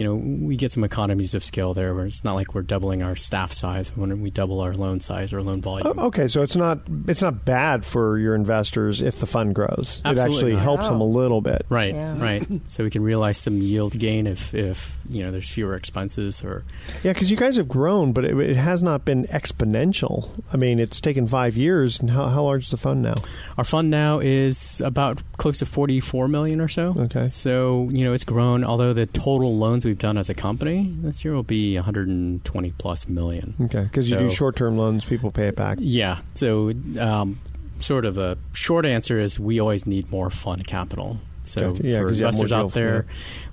you 0.00 0.06
know 0.06 0.14
we 0.46 0.56
get 0.56 0.72
some 0.72 0.82
economies 0.82 1.34
of 1.34 1.44
scale 1.44 1.74
there. 1.74 1.94
Where 1.94 2.06
it's 2.06 2.24
not 2.24 2.32
like 2.32 2.54
we're 2.54 2.62
doubling 2.62 3.02
our 3.02 3.16
staff 3.16 3.52
size 3.52 3.94
when 3.94 4.22
we 4.22 4.30
double 4.30 4.60
our 4.60 4.72
loan 4.72 5.00
size 5.00 5.34
or 5.34 5.42
loan 5.42 5.60
volume. 5.60 5.92
Oh, 5.98 6.06
Okay, 6.06 6.26
so 6.26 6.40
it's 6.40 6.56
not 6.56 6.78
it's 7.06 7.20
not 7.20 7.44
bad 7.44 7.84
for 7.84 8.16
your 8.18 8.34
investors 8.34 9.02
if 9.02 9.18
the 9.20 9.26
fund 9.26 9.54
grows. 9.54 10.00
it 10.06 10.16
actually 10.16 10.54
not. 10.54 10.62
helps 10.62 10.88
them 10.88 11.02
a 11.02 11.04
little 11.04 11.42
bit. 11.42 11.66
Right, 11.68 11.94
Yeah. 11.94 12.18
right. 12.20 12.46
So 12.66 12.82
we 12.84 12.90
can 12.90 13.02
realize 13.02 13.36
some 13.36 13.58
yield 13.58 13.98
gain 13.98 14.26
if, 14.26 14.54
if 14.54 14.96
you 15.10 15.24
know 15.24 15.30
there's 15.30 15.48
fewer 15.48 15.74
expenses 15.74 16.42
or 16.44 16.64
Yeah, 17.02 17.12
because 17.12 17.30
you 17.30 17.36
guys 17.36 17.56
have 17.56 17.68
grown, 17.68 18.12
but 18.12 18.24
it, 18.24 18.38
it 18.38 18.56
has 18.56 18.82
not 18.82 19.04
been 19.04 19.24
exponential. 19.24 20.30
I 20.52 20.56
mean, 20.56 20.78
it's 20.78 21.00
taken 21.00 21.26
five 21.26 21.56
years. 21.56 22.00
And 22.00 22.10
how, 22.10 22.26
how 22.26 22.44
large 22.44 22.64
is 22.64 22.70
the 22.70 22.76
fund 22.76 23.02
now? 23.02 23.14
our 23.58 23.64
fund 23.64 23.90
now 23.90 24.20
is 24.20 24.80
about 24.84 25.22
close 25.36 25.58
to 25.58 25.66
44 25.66 26.28
million 26.28 26.60
or 26.60 26.68
so. 26.68 26.94
Okay. 26.96 27.28
So 27.28 27.88
you 27.90 28.04
know 28.04 28.12
it's 28.12 28.24
grown. 28.24 28.64
Although 28.64 28.92
the 28.92 29.06
total 29.06 29.56
loans 29.56 29.84
we've 29.84 29.98
done 29.98 30.16
as 30.16 30.28
a 30.28 30.34
company 30.34 30.94
this 31.02 31.24
year 31.24 31.34
will 31.34 31.42
be 31.42 31.74
120 31.76 32.72
plus 32.78 33.08
million. 33.08 33.54
Okay, 33.60 33.82
because 33.82 34.08
you 34.08 34.16
do 34.16 34.30
short 34.30 34.56
term 34.56 34.76
loans, 34.76 35.04
people 35.04 35.30
pay 35.30 35.46
it 35.46 35.56
back. 35.56 35.78
Yeah. 35.80 36.18
So 36.34 36.72
um, 36.98 37.38
sort 37.80 38.04
of 38.04 38.18
a 38.18 38.38
short 38.52 38.86
answer 38.86 39.18
is 39.18 39.38
we 39.40 39.60
always 39.60 39.86
need 39.86 40.10
more 40.10 40.30
fund 40.30 40.66
capital. 40.66 41.18
So 41.42 41.72
Gotcha. 41.72 41.86
Yeah, 41.88 42.00
for 42.00 42.08
'cause 42.08 42.18
you 42.20 42.26
have 42.26 42.34
more 42.34 42.42
investors 42.44 42.52
out 42.52 42.60
deal 42.64 42.70
flow. 42.70 42.82
there, 42.82 43.06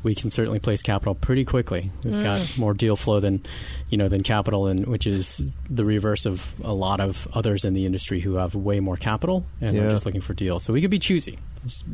we 0.04 0.14
can 0.14 0.30
certainly 0.30 0.60
place 0.60 0.82
capital 0.82 1.16
pretty 1.16 1.46
quickly. 1.46 1.90
We've 2.04 2.22
got 2.22 2.58
more 2.58 2.74
deal 2.74 2.96
flow 2.98 3.20
than 3.22 3.42
you 3.90 3.98
know 3.98 4.10
than 4.10 4.24
capital, 4.24 4.68
and 4.68 4.86
which 4.88 5.08
is 5.08 5.56
the 5.70 5.86
reverse 5.86 6.26
of 6.26 6.52
a 6.64 6.74
lot 6.74 7.00
of 7.00 7.28
others 7.34 7.64
in 7.64 7.74
the 7.74 7.86
industry 7.86 8.20
who 8.20 8.36
have 8.36 8.56
way 8.56 8.80
more 8.82 8.98
capital 8.98 9.46
and 9.62 9.76
Yeah. 9.76 9.84
are 9.84 9.90
just 9.90 10.06
looking 10.06 10.22
for 10.22 10.34
deals. 10.34 10.64
So 10.64 10.74
we 10.74 10.82
could 10.82 10.92
be 10.92 11.00
choosy, 11.00 11.38
Just 11.64 11.86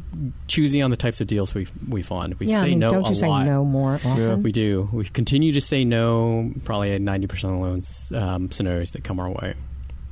choosy 0.48 0.82
on 0.82 0.90
the 0.90 0.98
types 0.98 1.22
of 1.22 1.28
deals 1.28 1.54
we 1.54 1.68
we 1.88 2.02
fund. 2.02 2.36
We 2.40 2.48
yeah, 2.48 2.60
say 2.60 2.66
I 2.66 2.70
mean, 2.70 2.80
no 2.80 2.90
don't 2.92 3.06
a 3.06 3.10
you 3.10 3.16
say 3.16 3.28
lot. 3.28 3.46
no 3.46 3.64
more 3.64 3.94
often? 4.04 4.42
We 4.44 4.52
do. 4.52 4.90
We 4.92 5.06
continue 5.06 5.54
to 5.54 5.62
say 5.62 5.86
no. 5.86 6.52
Probably 6.66 6.92
at 6.92 7.02
ninety 7.02 7.28
percent 7.28 7.54
of 7.54 7.60
the 7.60 7.66
loans 7.66 8.12
um, 8.16 8.50
scenarios 8.52 8.92
that 8.94 9.04
come 9.04 9.20
our 9.20 9.30
way. 9.30 9.54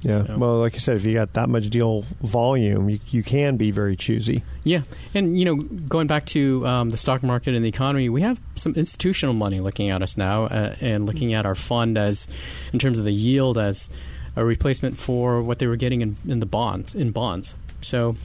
Yeah. 0.02 0.26
So- 0.26 0.38
Well, 0.38 0.60
like 0.60 0.74
I 0.76 0.78
said, 0.78 0.96
if 0.98 1.06
you 1.06 1.14
got 1.14 1.34
that 1.34 1.50
much 1.50 1.70
deal 1.70 2.04
volume, 2.22 2.90
you, 2.90 3.00
you 3.10 3.24
can 3.24 3.58
be 3.58 3.72
very 3.72 3.96
choosy. 3.96 4.44
Yeah, 4.64 4.82
and 5.14 5.38
you 5.38 5.46
know, 5.46 5.56
going 5.56 6.08
back 6.08 6.26
to 6.28 6.66
um, 6.66 6.90
the 6.92 6.98
stock 6.98 7.24
market 7.24 7.54
and 7.56 7.64
the 7.64 7.70
economy, 7.70 8.10
we 8.10 8.22
have 8.22 8.40
some 8.56 8.74
institutional 8.74 9.34
money 9.34 9.60
looking 9.60 9.90
at 9.90 10.02
us 10.02 10.18
now 10.18 10.44
uh, 10.46 10.76
and 10.82 11.06
looking 11.06 11.34
at 11.34 11.46
our 11.46 11.56
fund 11.56 11.98
as, 11.98 12.28
in 12.74 12.80
terms 12.80 12.98
of 13.00 13.06
the 13.06 13.12
yield, 13.14 13.58
as 13.58 13.90
a 14.36 14.44
replacement 14.46 14.98
for 14.98 15.42
what 15.44 15.60
they 15.60 15.68
were 15.68 15.76
getting 15.76 16.02
in, 16.02 16.16
in 16.28 16.40
the 16.40 16.46
bonds 16.46 16.96
in 16.96 17.12
bonds. 17.12 17.56
So 17.82 18.16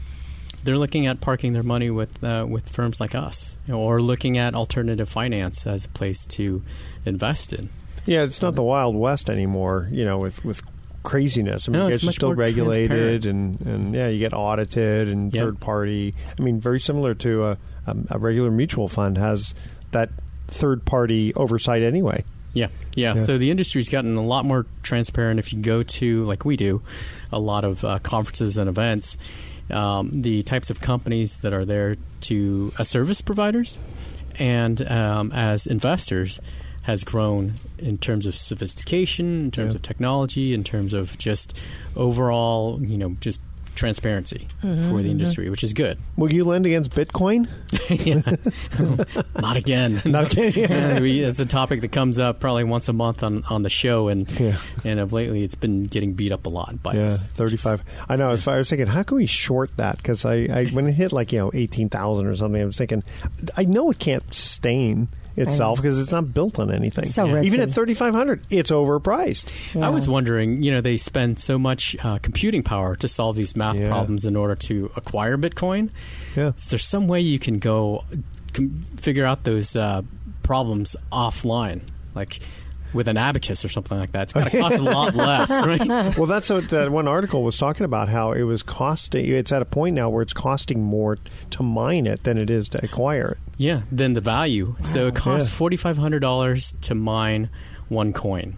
they're 0.64 0.78
looking 0.78 1.06
at 1.06 1.20
parking 1.20 1.52
their 1.52 1.62
money 1.62 1.90
with 1.90 2.22
uh, 2.24 2.46
with 2.48 2.68
firms 2.68 3.00
like 3.00 3.14
us, 3.14 3.56
or 3.72 4.00
looking 4.00 4.38
at 4.38 4.54
alternative 4.54 5.08
finance 5.08 5.66
as 5.66 5.84
a 5.84 5.88
place 5.88 6.24
to 6.26 6.62
invest 7.04 7.52
in. 7.52 7.70
Yeah, 8.06 8.22
it's 8.22 8.40
not 8.40 8.54
the 8.54 8.62
Wild 8.62 8.94
West 8.96 9.28
anymore. 9.28 9.88
You 9.90 10.04
know, 10.04 10.18
with 10.18 10.44
with 10.44 10.62
craziness. 11.06 11.68
I 11.68 11.72
mean, 11.72 11.80
No, 11.82 11.86
it's 11.86 12.14
still 12.14 12.34
regulated, 12.34 13.26
and, 13.26 13.60
and 13.60 13.94
yeah, 13.94 14.08
you 14.08 14.18
get 14.18 14.34
audited 14.34 15.08
and 15.08 15.32
Yep. 15.32 15.42
third 15.42 15.60
party. 15.60 16.12
I 16.36 16.42
mean, 16.42 16.60
very 16.60 16.80
similar 16.80 17.14
to 17.14 17.44
a, 17.44 17.58
a, 17.86 17.96
a 18.10 18.18
regular 18.18 18.50
mutual 18.50 18.88
fund 18.88 19.16
has 19.16 19.54
that 19.92 20.10
third 20.48 20.84
party 20.84 21.32
oversight 21.34 21.82
anyway. 21.82 22.24
Yeah, 22.54 22.68
yeah, 22.94 23.14
Yeah. 23.14 23.20
So 23.20 23.38
the 23.38 23.50
industry's 23.52 23.88
gotten 23.88 24.16
a 24.16 24.22
lot 24.22 24.44
more 24.44 24.66
transparent. 24.82 25.38
If 25.38 25.52
you 25.52 25.60
go 25.62 25.84
to, 25.84 26.24
like 26.24 26.44
we 26.44 26.56
do, 26.56 26.82
a 27.30 27.38
lot 27.38 27.64
of 27.64 27.84
uh, 27.84 28.00
conferences 28.00 28.56
and 28.56 28.68
events, 28.68 29.16
um, 29.70 30.10
the 30.12 30.42
types 30.42 30.70
of 30.70 30.80
companies 30.80 31.38
that 31.38 31.52
are 31.52 31.64
there 31.64 31.96
to 32.22 32.72
as 32.80 32.88
service 32.88 33.20
providers 33.20 33.78
and 34.40 34.80
um, 34.90 35.30
as 35.32 35.66
investors 35.66 36.40
has 36.86 37.02
grown 37.02 37.54
in 37.80 37.98
terms 37.98 38.26
of 38.26 38.36
sophistication, 38.36 39.40
in 39.40 39.50
terms 39.50 39.74
Yeah. 39.74 39.78
of 39.78 39.82
technology, 39.82 40.54
in 40.54 40.62
terms 40.62 40.92
of 40.92 41.18
just 41.18 41.58
overall, 41.96 42.80
you 42.80 42.96
know, 42.96 43.16
just 43.18 43.40
transparency 43.74 44.46
mm-hmm, 44.62 44.88
for 44.88 44.96
the 44.96 45.02
mm-hmm. 45.02 45.10
industry, 45.10 45.50
which 45.50 45.64
is 45.64 45.72
good. 45.72 45.98
Will 46.16 46.32
you 46.32 46.44
lend 46.44 46.64
against 46.64 46.92
Bitcoin? 46.92 47.48
Not 49.40 49.56
again. 49.56 50.00
Not 50.06 50.32
again, 50.32 51.04
yeah. 51.04 51.28
It's 51.28 51.40
a 51.40 51.44
topic 51.46 51.80
that 51.80 51.90
comes 51.90 52.20
up 52.20 52.38
probably 52.38 52.62
once 52.62 52.88
a 52.88 52.92
month 52.92 53.24
on, 53.24 53.42
on 53.50 53.64
the 53.64 53.68
show, 53.68 54.06
and 54.06 54.30
Yeah. 54.38 54.56
and 54.84 55.00
of 55.00 55.12
lately 55.12 55.42
it's 55.42 55.56
been 55.56 55.84
getting 55.84 56.12
beat 56.12 56.30
up 56.30 56.46
a 56.46 56.48
lot 56.48 56.80
by 56.84 56.94
Yeah, 56.94 57.06
us. 57.08 57.26
thirty-five. 57.26 57.82
I 58.08 58.14
know. 58.14 58.28
I 58.28 58.30
was, 58.30 58.46
I 58.46 58.58
was 58.58 58.70
thinking, 58.70 58.86
how 58.86 59.02
can 59.02 59.16
we 59.16 59.26
short 59.26 59.76
that? 59.76 59.96
Because 59.96 60.24
I, 60.24 60.34
I, 60.50 60.66
when 60.66 60.86
it 60.86 60.92
hit 60.92 61.12
like 61.12 61.32
you 61.32 61.40
know 61.40 61.50
eighteen 61.52 61.88
thousand 61.88 62.26
or 62.26 62.36
something, 62.36 62.62
I 62.62 62.64
was 62.64 62.78
thinking, 62.78 63.02
I 63.56 63.64
know 63.64 63.90
it 63.90 63.98
can't 63.98 64.22
sustain 64.32 65.08
itself 65.36 65.78
because 65.80 65.98
it's 65.98 66.12
not 66.12 66.32
built 66.32 66.58
on 66.58 66.70
anything. 66.72 67.06
So 67.06 67.30
risky. 67.30 67.46
Even 67.48 67.60
at 67.60 67.70
thirty-five 67.70 68.14
hundred, 68.14 68.42
it's 68.50 68.70
overpriced. 68.70 69.80
I 69.82 69.90
was 69.90 70.08
wondering, 70.08 70.62
you 70.62 70.70
know, 70.72 70.80
they 70.80 70.96
spend 70.96 71.38
so 71.38 71.58
much 71.58 71.96
uh, 72.04 72.18
computing 72.22 72.62
power 72.62 72.96
to 72.96 73.08
solve 73.08 73.36
these 73.36 73.54
math 73.56 73.76
Yeah. 73.78 73.88
problems 73.88 74.24
in 74.24 74.36
order 74.36 74.54
to 74.56 74.90
acquire 74.96 75.36
Bitcoin. 75.36 75.90
Yeah. 76.34 76.52
Is 76.56 76.66
there 76.66 76.78
some 76.78 77.06
way 77.08 77.20
you 77.20 77.38
can 77.38 77.58
go 77.58 78.04
com- 78.52 78.82
figure 78.98 79.24
out 79.24 79.44
those 79.44 79.76
uh, 79.76 80.02
problems 80.42 80.96
offline, 81.12 81.82
like 82.14 82.40
with 82.92 83.08
an 83.08 83.16
abacus 83.16 83.64
or 83.64 83.68
something 83.68 83.98
like 83.98 84.12
that? 84.12 84.22
It's 84.24 84.32
going 84.32 84.46
to 84.50 84.58
cost 84.58 84.78
a 84.78 84.82
lot 84.82 85.14
less, 85.14 85.50
right? 85.50 86.16
Well, 86.16 86.26
that's 86.26 86.50
what 86.50 86.68
that 86.70 86.90
one 86.90 87.08
article 87.08 87.42
was 87.42 87.58
talking 87.58 87.84
about. 87.84 88.08
How 88.08 88.32
it 88.32 88.42
was 88.42 88.62
costing. 88.62 89.26
It's 89.26 89.52
at 89.52 89.62
a 89.62 89.66
point 89.66 89.94
now 89.96 90.08
where 90.10 90.22
it's 90.22 90.32
costing 90.32 90.82
more 90.82 91.18
to 91.50 91.62
mine 91.62 92.06
it 92.06 92.22
than 92.24 92.38
it 92.38 92.50
is 92.50 92.68
to 92.70 92.84
acquire 92.84 93.32
it. 93.32 93.38
Yeah, 93.58 93.82
than 93.90 94.12
the 94.12 94.20
value. 94.20 94.76
So 94.82 95.06
it 95.06 95.14
costs 95.14 95.50
Yeah. 95.52 95.56
forty 95.58 95.76
five 95.76 95.96
hundred 95.96 96.20
dollars 96.20 96.72
to 96.82 96.94
mine 96.94 97.50
one 97.88 98.12
coin. 98.12 98.56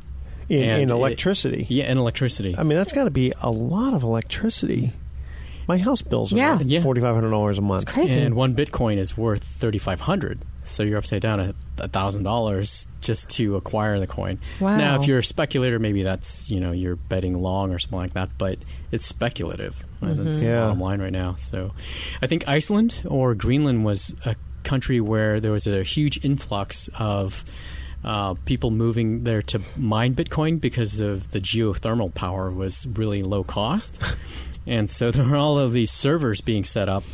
In, 0.49 0.63
And 0.63 0.83
in 0.83 0.89
it- 0.91 0.93
electricity. 0.95 1.67
Yeah, 1.69 1.91
in 1.93 1.99
electricity. 1.99 2.55
I 2.57 2.63
mean, 2.63 2.79
that's 2.79 2.93
got 2.95 3.05
to 3.05 3.11
be 3.11 3.33
a 3.43 3.51
lot 3.51 3.93
of 3.93 4.03
electricity. 4.03 4.93
My 5.69 5.79
house 5.79 6.03
bills 6.03 6.33
are 6.33 6.37
Yeah. 6.37 6.59
Yeah. 6.61 6.83
forty 6.83 7.01
five 7.01 7.15
hundred 7.15 7.31
dollars 7.31 7.59
a 7.59 7.63
month. 7.63 7.87
Crazy. 7.87 8.19
and 8.21 8.35
one 8.35 8.55
Bitcoin 8.57 8.97
is 8.97 9.17
worth 9.17 9.45
thirty 9.45 9.79
five 9.79 10.01
hundred. 10.01 10.41
So 10.65 10.83
you're 10.83 10.99
upside 10.99 11.23
down 11.23 11.41
at 11.41 11.55
thousand 11.93 12.25
dollars 12.25 12.87
just 13.01 13.31
to 13.31 13.57
acquire 13.57 13.99
the 14.01 14.07
coin. 14.07 14.39
Wow. 14.61 14.77
Now, 14.77 15.01
if 15.01 15.07
you're 15.07 15.21
a 15.21 15.25
speculator, 15.25 15.79
maybe 15.79 16.03
that's 16.03 16.51
you 16.51 16.59
know 16.61 16.73
you're 16.73 16.97
betting 16.97 17.39
long 17.39 17.73
or 17.73 17.79
something 17.79 17.99
like 17.99 18.15
that. 18.15 18.31
But 18.39 18.59
it's 18.91 19.07
speculative. 19.07 19.77
Right? 20.01 20.17
That's 20.17 20.41
the 20.41 20.47
Yeah. 20.47 20.61
bottom 20.61 20.81
line 20.81 21.01
right 21.01 21.13
now. 21.13 21.35
So 21.35 21.73
I 22.23 22.27
think 22.27 22.49
Iceland 22.49 23.03
or 23.07 23.35
Greenland 23.35 23.85
was 23.85 24.15
a 24.25 24.37
country 24.65 25.01
where 25.01 25.41
there 25.41 25.53
was 25.53 25.67
a 25.67 25.83
huge 25.83 26.25
influx 26.25 26.89
of. 26.99 27.45
Uh, 28.05 28.35
people 28.45 28.71
moving 28.71 29.25
there 29.25 29.43
to 29.43 29.61
mine 29.77 30.15
Bitcoin 30.15 30.61
because 30.61 31.01
of 31.01 31.33
the 31.33 31.41
geothermal 31.41 32.15
power 32.15 32.49
was 32.49 32.87
really 32.87 33.25
low 33.25 33.43
cost, 33.43 34.01
and 34.69 34.89
so 34.91 35.11
there 35.11 35.25
were 35.25 35.37
all 35.37 35.59
of 35.59 35.73
these 35.73 35.91
servers 35.91 36.41
being 36.41 36.65
set 36.65 36.89
up 36.89 37.05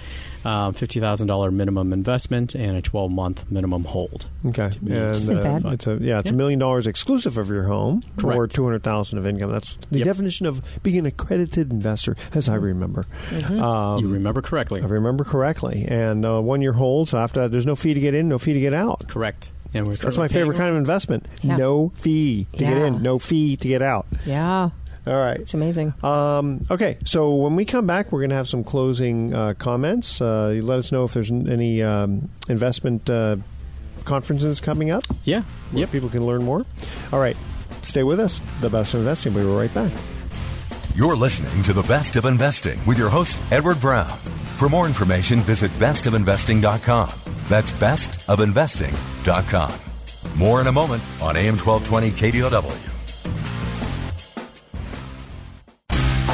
um, 0.44 0.74
fifty 0.74 1.00
thousand 1.00 1.26
dollar 1.28 1.50
minimum 1.50 1.92
investment, 1.92 2.54
and 2.54 2.76
a 2.76 2.82
twelve 2.82 3.10
month 3.10 3.50
minimum 3.50 3.84
hold. 3.84 4.26
Okay, 4.46 4.70
and 4.86 5.14
just 5.14 5.30
it's 5.30 5.44
a 5.86 5.96
yeah, 6.00 6.18
it's 6.20 6.30
a 6.30 6.32
Yeah. 6.32 6.36
million 6.36 6.58
dollars 6.58 6.86
exclusive 6.86 7.36
of 7.38 7.48
your 7.50 7.64
home 7.64 8.00
or 8.24 8.34
Correct. 8.34 8.54
two 8.54 8.64
hundred 8.64 8.82
thousand 8.82 9.18
of 9.18 9.26
income. 9.26 9.50
That's 9.50 9.76
the 9.90 9.98
Yep. 9.98 10.06
definition 10.06 10.46
of 10.46 10.78
being 10.82 10.98
an 10.98 11.06
accredited 11.06 11.70
investor, 11.72 12.16
as 12.34 12.48
I 12.48 12.54
remember. 12.54 12.99
Um, 13.48 14.00
you 14.00 14.08
remember 14.08 14.42
correctly. 14.42 14.80
I 14.82 14.86
remember 14.86 15.24
correctly, 15.24 15.84
and 15.88 16.24
uh, 16.24 16.40
one 16.40 16.62
year 16.62 16.72
hold. 16.72 17.08
So 17.08 17.18
after 17.18 17.40
that, 17.42 17.52
there's 17.52 17.66
no 17.66 17.76
fee 17.76 17.94
to 17.94 18.00
get 18.00 18.14
in, 18.14 18.28
no 18.28 18.38
fee 18.38 18.52
to 18.54 18.60
get 18.60 18.74
out. 18.74 19.08
Correct. 19.08 19.50
And 19.72 19.86
we're 19.86 19.94
That's 19.94 20.18
my 20.18 20.26
favorite 20.28 20.56
kind 20.56 20.68
of 20.70 20.76
investment. 20.76 21.26
Yeah. 21.42 21.56
No 21.56 21.90
fee 21.96 22.46
to 22.52 22.58
get 22.58 22.76
in, 22.76 23.02
no 23.02 23.18
fee 23.20 23.56
to 23.56 23.68
get 23.68 23.82
out. 23.82 24.06
Yeah, 24.26 24.70
All 25.06 25.14
right. 25.16 25.38
it's 25.38 25.54
amazing. 25.54 25.94
Um, 26.02 26.62
okay, 26.70 26.98
so 27.04 27.36
when 27.36 27.54
we 27.54 27.64
come 27.64 27.86
back, 27.86 28.10
we're 28.10 28.18
going 28.20 28.30
to 28.30 28.36
have 28.36 28.48
some 28.48 28.64
closing 28.64 29.32
uh, 29.32 29.54
comments. 29.54 30.20
Uh, 30.20 30.50
you 30.56 30.62
let 30.62 30.80
us 30.80 30.90
know 30.90 31.04
if 31.04 31.14
there's 31.14 31.30
any 31.30 31.84
um, 31.84 32.28
investment 32.48 33.08
uh, 33.08 33.36
conferences 34.04 34.60
coming 34.60 34.90
up. 34.90 35.04
Yeah. 35.22 35.42
where 35.70 35.80
Yep. 35.82 35.92
People 35.92 36.08
can 36.08 36.26
learn 36.26 36.42
more. 36.42 36.66
All 37.12 37.20
right, 37.20 37.36
stay 37.82 38.02
with 38.02 38.18
us. 38.18 38.40
The 38.60 38.70
best 38.70 38.94
of 38.94 39.00
investing. 39.00 39.34
We'll 39.34 39.46
be 39.46 39.52
right 39.56 39.72
back. 39.72 39.92
You're 41.00 41.16
listening 41.16 41.62
to 41.62 41.72
The 41.72 41.82
Best 41.84 42.16
of 42.16 42.26
Investing 42.26 42.78
with 42.84 42.98
your 42.98 43.08
host, 43.08 43.42
Edward 43.50 43.80
Brown. 43.80 44.18
For 44.58 44.68
more 44.68 44.86
information, 44.86 45.40
visit 45.40 45.72
bestofinvesting.com. 45.76 47.10
That's 47.48 47.72
bestofinvesting.com. 47.72 49.80
More 50.36 50.60
in 50.60 50.66
a 50.66 50.72
moment 50.72 51.02
on 51.22 51.38
AM 51.38 51.56
1220 51.56 52.10
KDOW. 52.10 52.76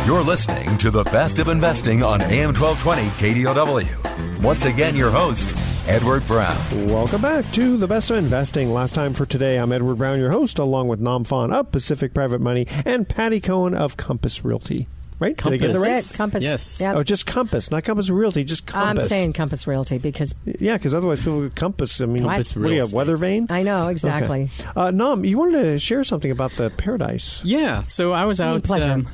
You're 0.05 0.25
listening 0.25 0.77
to 0.79 0.91
the 0.91 1.05
best 1.05 1.39
of 1.39 1.47
investing 1.47 2.03
on 2.03 2.21
AM 2.23 2.53
1220 2.53 3.45
KDOW. 3.45 4.43
Once 4.43 4.64
again, 4.64 4.97
your 4.97 5.12
host, 5.12 5.55
Edward 5.89 6.26
Brown. 6.26 6.89
Welcome 6.89 7.22
back 7.22 7.51
to 7.53 7.76
the 7.76 7.87
best 7.87 8.11
of 8.11 8.16
investing. 8.16 8.72
Last 8.72 8.95
time 8.95 9.14
for 9.14 9.24
today, 9.24 9.57
I'm 9.57 9.70
Edward 9.70 9.97
Brown, 9.97 10.18
your 10.18 10.30
host, 10.30 10.59
along 10.59 10.89
with 10.89 10.99
Nam 11.01 11.22
Phan 11.22 11.53
of 11.53 11.70
Pacific 11.70 12.12
Private 12.12 12.41
Money 12.41 12.66
and 12.84 13.09
Patty 13.09 13.41
Cohn 13.41 13.72
of 13.72 13.97
Compass 13.97 14.45
Realty. 14.45 14.89
Right? 15.20 15.39
Compass. 15.39 15.61
Did 15.61 15.70
I 15.70 15.72
get 15.72 15.76
it 15.76 15.80
right? 15.80 15.95
That's. 15.95 16.16
Compass. 16.16 16.43
Yes. 16.43 16.80
Yep. 16.80 16.97
Oh, 16.97 17.03
just 17.05 17.24
Compass, 17.26 17.70
not 17.70 17.84
Compass 17.84 18.11
Realty, 18.11 18.43
just 18.43 18.66
Compass. 18.66 19.05
I'm 19.05 19.09
saying 19.09 19.32
Compass 19.34 19.66
Realty 19.66 19.99
because 19.99 20.34
Yeah, 20.45 20.76
because 20.76 20.93
otherwise 20.93 21.20
people 21.20 21.39
would 21.39 21.55
Compass. 21.55 22.01
I 22.01 22.07
mean, 22.07 22.24
Compass 22.24 22.55
what 22.57 22.66
do 22.68 22.74
you 22.74 22.80
have, 22.80 22.93
weather 22.93 23.16
vane? 23.16 23.47
I 23.49 23.62
know 23.62 23.87
exactly. 23.89 24.51
Okay. 24.61 24.70
Uh, 24.74 24.91
Nam, 24.91 25.24
you 25.24 25.39
wanted 25.39 25.62
to 25.62 25.78
share 25.78 26.03
something 26.05 26.30
about 26.32 26.51
the 26.57 26.68
Paradise. 26.70 27.41
Yeah. 27.45 27.82
So 27.82 28.12
I 28.12 28.24
was 28.24 28.41
out. 28.41 28.64
pleasure. 28.64 28.91
Um, 28.91 29.09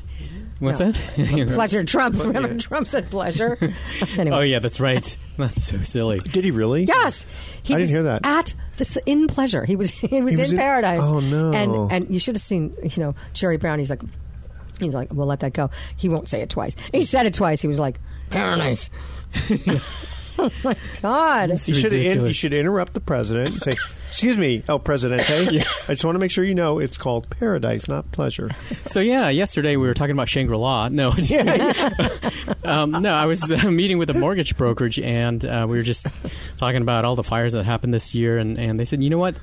what's 0.62 0.80
No. 0.80 0.92
that? 0.92 1.48
Pleasure, 1.54 1.84
Trump. 1.84 2.18
Remember, 2.18 2.56
Trump 2.58 2.86
said 2.86 3.10
pleasure. 3.10 3.58
anyway. 4.18 4.36
oh 4.36 4.40
yeah, 4.40 4.58
that's 4.58 4.80
right. 4.80 5.16
That's 5.38 5.64
so 5.64 5.78
silly. 5.78 6.20
Did 6.20 6.44
he 6.44 6.50
really? 6.50 6.84
Yes, 6.84 7.24
he 7.62 7.74
I 7.74 7.78
didn't 7.78 7.90
hear 7.90 8.02
that. 8.02 8.20
at 8.26 8.52
this 8.76 8.96
in 9.06 9.26
pleasure. 9.28 9.64
He 9.64 9.76
was 9.76 9.90
he 9.90 10.20
was, 10.22 10.36
was 10.36 10.52
in, 10.52 10.56
in- 10.58 10.62
paradise. 10.62 11.00
Oh, 11.02 11.20
no. 11.20 11.52
And 11.52 11.92
and 11.92 12.10
you 12.14 12.18
should 12.18 12.34
have 12.34 12.42
seen 12.42 12.74
you 12.82 13.02
know 13.02 13.14
Jerry 13.32 13.56
Brown. 13.56 13.78
He's 13.78 13.88
like 13.90 14.02
he's 14.78 14.94
like 14.94 15.12
we'll 15.12 15.26
let 15.26 15.40
that 15.40 15.54
go. 15.54 15.70
He 15.96 16.08
won't 16.10 16.28
say 16.28 16.42
it 16.42 16.50
twice. 16.50 16.76
He 16.92 17.02
said 17.02 17.24
it 17.26 17.32
twice. 17.34 17.62
He 17.62 17.68
was 17.68 17.78
like 17.78 17.98
paradise. 18.30 18.90
oh 20.38 20.50
my 20.64 20.76
God! 21.00 21.50
You 21.50 21.56
should, 21.56 21.76
in, 21.76 21.98
ridiculous. 22.00 22.28
you 22.28 22.34
should 22.34 22.52
interrupt 22.52 22.92
the 22.94 23.00
president 23.00 23.50
and 23.50 23.60
say, 23.62 23.76
"Excuse 24.12 24.36
me, 24.36 24.62
oh 24.68 24.78
Presidente, 24.78 25.60
I 25.60 25.62
just 25.88 26.04
want 26.04 26.16
to 26.16 26.18
make 26.18 26.30
sure 26.30 26.44
you 26.44 26.54
know 26.54 26.78
it's 26.78 26.98
called 26.98 27.30
paradise, 27.30 27.88
not 27.88 28.12
pleasure." 28.12 28.50
So 28.84 29.00
yeah, 29.00 29.30
yesterday 29.30 29.76
we 29.76 29.86
were 29.86 29.94
talking 29.94 30.12
about 30.12 30.28
Shangri 30.28 30.54
La. 30.54 30.90
No, 30.90 31.08
um, 32.64 32.90
no, 32.90 33.10
I 33.10 33.24
was 33.24 33.50
uh, 33.50 33.70
meeting 33.70 33.96
with 33.96 34.10
a 34.10 34.14
mortgage 34.14 34.54
brokerage, 34.58 34.98
and 34.98 35.42
uh, 35.42 35.66
we 35.66 35.78
were 35.78 35.82
just 35.82 36.06
talking 36.58 36.82
about 36.82 37.06
all 37.06 37.16
the 37.16 37.24
fires 37.24 37.54
that 37.54 37.64
happened 37.64 37.94
this 37.94 38.14
year, 38.14 38.36
and, 38.36 38.58
and 38.58 38.78
they 38.78 38.84
said, 38.84 39.02
you 39.02 39.08
know 39.08 39.16
what, 39.16 39.40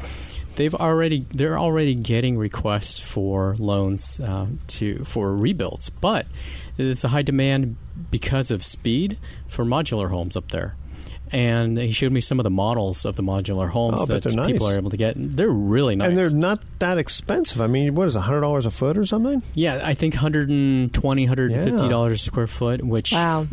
they've 0.55 0.75
already 0.75 1.25
they're 1.29 1.57
already 1.57 1.95
getting 1.95 2.37
requests 2.37 2.99
for 2.99 3.55
loans 3.57 4.19
uh, 4.19 4.45
to 4.67 5.03
for 5.03 5.35
rebuilds, 5.35 5.89
but 5.89 6.27
it's 6.77 7.03
a 7.03 7.07
high 7.07 7.23
demand 7.23 7.75
because 8.11 8.51
of 8.51 8.63
speed 8.63 9.17
for 9.47 9.65
modular 9.65 10.09
homes 10.09 10.35
up 10.37 10.51
there. 10.51 10.75
And 11.31 11.77
he 11.77 11.91
showed 11.91 12.11
me 12.11 12.21
some 12.21 12.39
of 12.39 12.43
the 12.43 12.49
models 12.49 13.05
of 13.05 13.15
the 13.15 13.23
modular 13.23 13.69
homes 13.69 14.01
Oh, 14.01 14.05
that 14.07 14.23
they're 14.23 14.45
people 14.45 14.67
are 14.67 14.77
able 14.77 14.89
to 14.89 14.97
get. 14.97 15.13
They're 15.17 15.49
really 15.49 15.95
nice. 15.95 16.09
And 16.09 16.17
they're 16.17 16.31
not 16.33 16.59
that 16.79 16.97
expensive. 16.97 17.61
I 17.61 17.67
mean, 17.67 17.95
what 17.95 18.07
is 18.07 18.15
it, 18.15 18.19
hundred 18.19 18.41
dollars 18.41 18.65
a 18.65 18.71
foot 18.71 18.97
or 18.97 19.05
something? 19.05 19.41
Yeah, 19.53 19.81
I 19.83 19.93
think 19.93 20.13
120 20.15 21.23
150 21.25 21.87
dollars 21.89 22.13
a 22.13 22.17
square 22.23 22.47
foot, 22.47 22.83
which 22.83 23.11
Wow. 23.13 23.47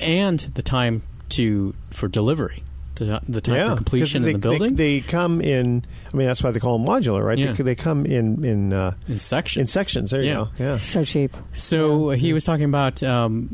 and 0.00 0.38
the 0.40 0.62
time 0.62 1.02
to 1.30 1.74
for 1.90 2.08
delivery, 2.08 2.62
the, 3.04 3.20
the 3.28 3.40
time 3.40 3.70
for 3.70 3.76
completion 3.76 4.22
'cause 4.22 4.28
in 4.28 4.32
the 4.34 4.38
building 4.38 4.74
They, 4.74 5.00
they 5.00 5.06
come 5.06 5.40
in. 5.40 5.84
I 6.12 6.16
mean, 6.16 6.26
that's 6.26 6.42
why 6.42 6.50
they 6.50 6.60
call 6.60 6.78
them 6.78 6.86
modular, 6.86 7.24
right? 7.24 7.38
Yeah. 7.38 7.52
They, 7.52 7.62
they 7.62 7.74
come 7.74 8.06
in 8.06 8.44
in 8.44 8.72
uh, 8.72 8.92
in 9.08 9.18
sections. 9.18 9.60
in 9.62 9.66
sections. 9.66 10.10
There 10.10 10.22
you 10.22 10.28
Yeah. 10.28 10.34
go. 10.34 10.48
Yeah. 10.58 10.76
So 10.76 11.04
cheap. 11.04 11.36
So 11.52 12.10
he 12.10 12.32
was 12.32 12.44
talking 12.44 12.64
about 12.64 13.02
um, 13.02 13.48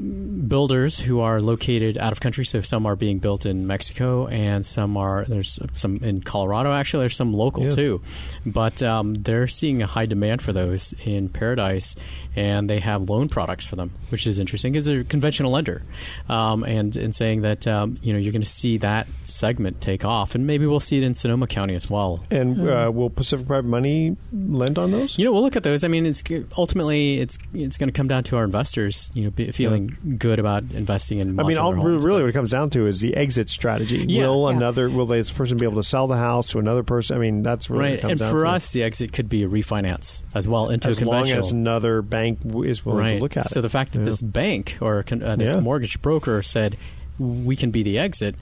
builders 0.48 0.98
who 0.98 1.20
are 1.20 1.40
located 1.40 1.98
out 1.98 2.12
of 2.12 2.20
country. 2.20 2.44
So 2.44 2.60
some 2.60 2.86
are 2.86 2.96
being 2.96 3.18
built 3.18 3.46
in 3.46 3.66
Mexico, 3.66 4.26
and 4.28 4.64
some 4.64 4.96
are 4.96 5.24
there's 5.26 5.58
some 5.74 5.96
in 6.02 6.20
Colorado. 6.22 6.72
Actually, 6.72 7.02
there's 7.04 7.16
some 7.16 7.32
local 7.32 7.64
Yeah. 7.64 7.70
too, 7.70 8.02
but 8.44 8.82
um, 8.82 9.14
they're 9.14 9.46
seeing 9.48 9.82
a 9.82 9.86
high 9.86 10.06
demand 10.06 10.42
for 10.42 10.52
those 10.52 10.94
in 11.04 11.28
Paradise, 11.28 11.96
and 12.34 12.68
they 12.70 12.80
have 12.80 13.08
loan 13.08 13.28
products 13.28 13.64
for 13.66 13.76
them, 13.76 13.90
which 14.10 14.26
is 14.26 14.38
interesting 14.38 14.72
because 14.72 14.86
they're 14.86 15.00
a 15.00 15.04
conventional 15.04 15.52
lender, 15.52 15.82
um, 16.28 16.62
and 16.64 16.96
and 16.96 17.14
saying 17.14 17.42
that 17.42 17.66
um, 17.66 17.98
you 18.02 18.12
know 18.12 18.18
you're 18.18 18.32
going 18.32 18.42
to 18.42 18.46
see 18.48 18.78
that 18.78 19.06
segment 19.36 19.80
take 19.80 20.04
off, 20.04 20.34
and 20.34 20.46
maybe 20.46 20.66
we'll 20.66 20.80
see 20.80 20.98
it 20.98 21.04
in 21.04 21.14
Sonoma 21.14 21.46
County 21.46 21.74
as 21.74 21.88
well. 21.90 22.24
And 22.30 22.68
uh, 22.68 22.90
will 22.94 23.10
Pacific 23.10 23.46
Private 23.46 23.68
Money 23.68 24.16
lend 24.32 24.78
on 24.78 24.90
those? 24.90 25.18
You 25.18 25.24
know, 25.24 25.32
we'll 25.32 25.42
look 25.42 25.56
at 25.56 25.62
those. 25.62 25.84
I 25.84 25.88
mean, 25.88 26.06
it's 26.06 26.22
ultimately 26.56 27.18
it's 27.18 27.38
it's 27.54 27.76
going 27.78 27.88
to 27.88 27.92
come 27.92 28.08
down 28.08 28.24
to 28.24 28.36
our 28.36 28.44
investors. 28.44 29.10
You 29.14 29.24
know, 29.24 29.30
be, 29.30 29.50
feeling 29.52 30.16
good 30.18 30.38
about 30.38 30.62
investing 30.72 31.18
in. 31.18 31.38
I 31.38 31.42
mean, 31.44 31.58
all, 31.58 31.74
homes, 31.74 32.04
really, 32.04 32.22
what 32.22 32.30
it 32.30 32.32
comes 32.32 32.50
down 32.50 32.70
to 32.70 32.86
is 32.86 33.00
the 33.00 33.14
exit 33.16 33.50
strategy. 33.50 34.04
Yeah. 34.08 34.28
will 34.28 34.50
Yeah. 34.50 34.56
another 34.56 34.88
will 34.90 35.06
this 35.06 35.30
person 35.30 35.56
be 35.56 35.64
able 35.64 35.76
to 35.76 35.82
sell 35.82 36.06
the 36.06 36.16
house 36.16 36.48
to 36.48 36.58
another 36.58 36.82
person? 36.82 37.16
I 37.16 37.20
mean, 37.20 37.42
that's 37.42 37.68
really 37.70 37.96
right. 37.96 38.04
And 38.04 38.18
for 38.18 38.44
to. 38.44 38.48
us, 38.50 38.72
the 38.72 38.82
exit 38.82 39.12
could 39.12 39.28
be 39.28 39.42
a 39.44 39.48
refinance 39.48 40.22
as 40.34 40.48
well 40.48 40.70
into 40.70 40.88
as 40.88 41.00
a 41.00 41.04
long 41.04 41.24
conventional. 41.24 41.40
as 41.46 41.52
another 41.52 42.02
bank 42.02 42.38
is 42.64 42.84
willing 42.84 43.00
right. 43.00 43.16
to 43.16 43.22
look 43.22 43.36
at 43.36 43.46
so 43.46 43.58
it. 43.60 43.62
the 43.62 43.70
fact 43.70 43.92
that 43.92 44.00
Yeah. 44.00 44.04
this 44.06 44.20
bank 44.22 44.78
or 44.80 45.04
uh, 45.10 45.36
this 45.36 45.54
Yeah. 45.54 45.60
mortgage 45.60 46.00
broker 46.02 46.42
said 46.42 46.76
we 47.18 47.56
can 47.56 47.70
be 47.70 47.82
the 47.82 47.98
exit. 47.98 48.34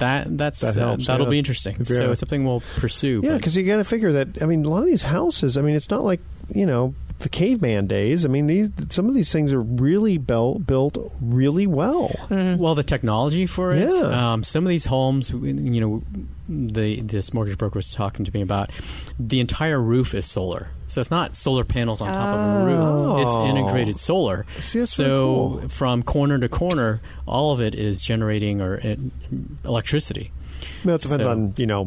That 0.00 0.36
that's 0.36 0.60
That 0.60 0.76
uh, 0.76 0.88
helps, 0.88 1.06
that'll 1.06 1.26
yeah. 1.26 1.30
be 1.30 1.38
interesting. 1.38 1.76
Yeah. 1.78 1.84
So 1.84 2.10
it's 2.10 2.20
something 2.20 2.44
we'll 2.44 2.62
pursue. 2.76 3.20
Yeah, 3.22 3.36
because 3.36 3.56
you 3.56 3.64
got 3.64 3.76
to 3.76 3.84
figure 3.84 4.12
that. 4.12 4.42
I 4.42 4.46
mean, 4.46 4.64
a 4.64 4.68
lot 4.68 4.80
of 4.80 4.86
these 4.86 5.04
houses. 5.04 5.56
I 5.56 5.62
mean, 5.62 5.76
it's 5.76 5.90
not 5.90 6.02
like 6.02 6.20
you 6.54 6.66
know 6.66 6.94
the 7.20 7.28
caveman 7.28 7.86
days. 7.86 8.24
I 8.24 8.28
mean, 8.28 8.46
these 8.46 8.70
some 8.88 9.08
of 9.08 9.14
these 9.14 9.30
things 9.32 9.52
are 9.52 9.60
really 9.60 10.18
built 10.18 10.66
built 10.66 10.98
really 11.20 11.66
well. 11.66 12.10
Well, 12.30 12.74
the 12.74 12.82
technology 12.82 13.46
for 13.46 13.72
it. 13.72 13.90
Yeah. 13.92 14.32
Um, 14.32 14.42
some 14.42 14.64
of 14.64 14.68
these 14.68 14.86
homes, 14.86 15.30
you 15.30 15.80
know, 15.80 16.02
the 16.48 17.00
this 17.02 17.32
mortgage 17.32 17.58
broker 17.58 17.78
was 17.78 17.92
talking 17.94 18.24
to 18.24 18.32
me 18.32 18.40
about. 18.40 18.70
The 19.18 19.40
entire 19.40 19.80
roof 19.80 20.14
is 20.14 20.26
solar, 20.26 20.68
so 20.90 21.00
it's 21.00 21.10
not 21.10 21.36
solar 21.36 21.64
panels 21.64 22.00
on 22.00 22.12
top 22.12 22.36
of 22.38 22.62
a 22.62 22.64
roof. 22.66 23.26
It's 23.26 23.34
Oh. 23.34 23.46
integrated 23.46 23.98
solar. 23.98 24.44
See, 24.60 24.84
so 24.84 25.04
really 25.48 25.60
cool. 25.60 25.68
from 25.70 26.02
corner 26.02 26.38
to 26.38 26.48
corner, 26.48 27.00
all 27.26 27.52
of 27.52 27.60
it 27.60 27.74
is 27.74 28.02
generating 28.02 28.60
or 28.60 28.80
uh, 28.82 28.96
electricity. 29.64 30.32
Well, 30.84 30.96
it 30.96 31.02
depends 31.02 31.24
So- 31.24 31.30
on 31.30 31.54
you 31.56 31.66
know 31.66 31.86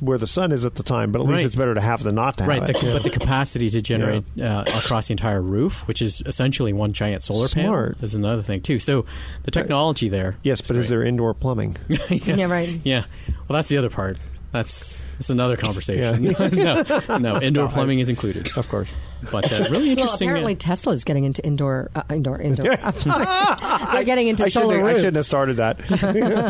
where 0.00 0.18
the 0.18 0.26
sun 0.26 0.50
is 0.52 0.64
at 0.64 0.74
the 0.76 0.82
time, 0.82 1.12
but 1.12 1.20
at 1.20 1.26
least 1.26 1.36
Right. 1.38 1.46
it's 1.46 1.54
better 1.56 1.74
to 1.74 1.80
have 1.80 2.02
than 2.02 2.14
not 2.16 2.38
to 2.38 2.44
Right, 2.44 2.62
have 2.62 2.80
the, 2.80 2.88
it. 2.90 2.92
but 2.92 3.02
the 3.02 3.10
capacity 3.10 3.68
to 3.70 3.80
generate 3.82 4.24
uh, 4.40 4.64
across 4.68 5.08
the 5.08 5.12
entire 5.12 5.40
roof, 5.40 5.86
which 5.86 6.00
is 6.02 6.22
essentially 6.26 6.72
one 6.72 6.92
giant 6.92 7.22
solar 7.22 7.46
Smart. 7.48 7.94
panel, 7.96 8.04
is 8.04 8.14
another 8.14 8.42
thing 8.42 8.60
too. 8.62 8.78
So 8.78 9.04
the 9.44 9.50
technology 9.50 10.08
there. 10.08 10.36
yes, 10.42 10.60
but 10.60 10.76
is 10.76 10.88
there 10.88 11.02
indoor 11.04 11.34
plumbing? 11.34 11.76
Yeah, 12.10 12.46
right. 12.46 12.80
Yeah. 12.84 13.04
Well, 13.48 13.56
that's 13.56 13.68
the 13.68 13.76
other 13.76 13.90
part. 13.90 14.16
That's 14.54 15.02
that's 15.14 15.30
another 15.30 15.56
conversation. 15.56 16.22
no, 16.52 16.84
no, 17.18 17.40
indoor 17.42 17.66
plumbing 17.68 17.98
is 17.98 18.08
included, 18.08 18.56
of 18.56 18.68
course. 18.68 18.94
but 19.32 19.52
uh, 19.52 19.64
really 19.68 19.70
Well, 19.72 19.82
interesting. 19.88 20.28
apparently 20.28 20.54
Tesla's 20.54 21.02
getting 21.02 21.24
into 21.24 21.44
indoor, 21.44 21.90
uh, 21.96 22.04
indoor, 22.08 22.40
indoor. 22.40 22.66
I'm. 22.82 23.92
They're 23.92 24.04
getting 24.04 24.28
into 24.28 24.44
I 24.44 24.48
solar 24.50 24.74
shouldn't, 24.76 24.88
I 24.88 24.94
shouldn't 24.94 25.16
have 25.16 25.26
started 25.26 25.56
that. 25.56 25.80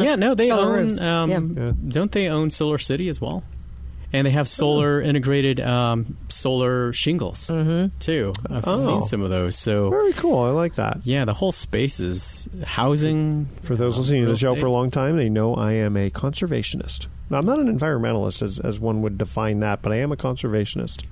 yeah, 0.04 0.16
no, 0.16 0.34
they 0.34 0.48
Solar 0.48 0.80
own. 0.80 1.00
Um, 1.00 1.30
Yeah. 1.56 1.72
Don't 1.88 2.12
they 2.12 2.28
own 2.28 2.50
Solar 2.50 2.76
City 2.76 3.08
as 3.08 3.22
well? 3.22 3.42
And 4.14 4.26
they 4.26 4.30
have 4.30 4.48
solar 4.48 5.00
integrated 5.02 5.58
um, 5.60 6.16
solar 6.28 6.92
shingles 6.92 7.48
too. 7.98 8.32
I've 8.48 8.64
Oh. 8.66 8.86
seen 8.86 9.02
some 9.02 9.22
of 9.22 9.30
those. 9.30 9.58
So 9.58 9.90
Very 9.90 10.12
cool. 10.12 10.38
I 10.38 10.50
like 10.50 10.76
that. 10.76 10.98
yeah, 11.04 11.24
the 11.24 11.34
whole 11.34 11.52
space 11.52 11.98
is 12.00 12.48
housing. 12.64 13.46
For 13.62 13.74
those 13.74 13.98
listening 13.98 14.24
to 14.24 14.30
the 14.30 14.36
show 14.36 14.54
for 14.54 14.66
a 14.66 14.70
long 14.70 14.90
time, 14.90 15.16
they 15.16 15.28
know 15.28 15.54
I 15.54 15.72
am 15.72 15.96
a 15.96 16.10
conservationist. 16.10 17.06
Now, 17.30 17.38
I'm 17.38 17.46
not 17.46 17.58
an 17.58 17.66
environmentalist 17.78 18.42
as, 18.42 18.58
as 18.60 18.78
one 18.78 19.02
would 19.02 19.18
define 19.18 19.60
that, 19.60 19.82
but 19.82 19.92
I 19.92 19.96
am 19.96 20.12
a 20.12 20.16
conservationist. 20.16 21.04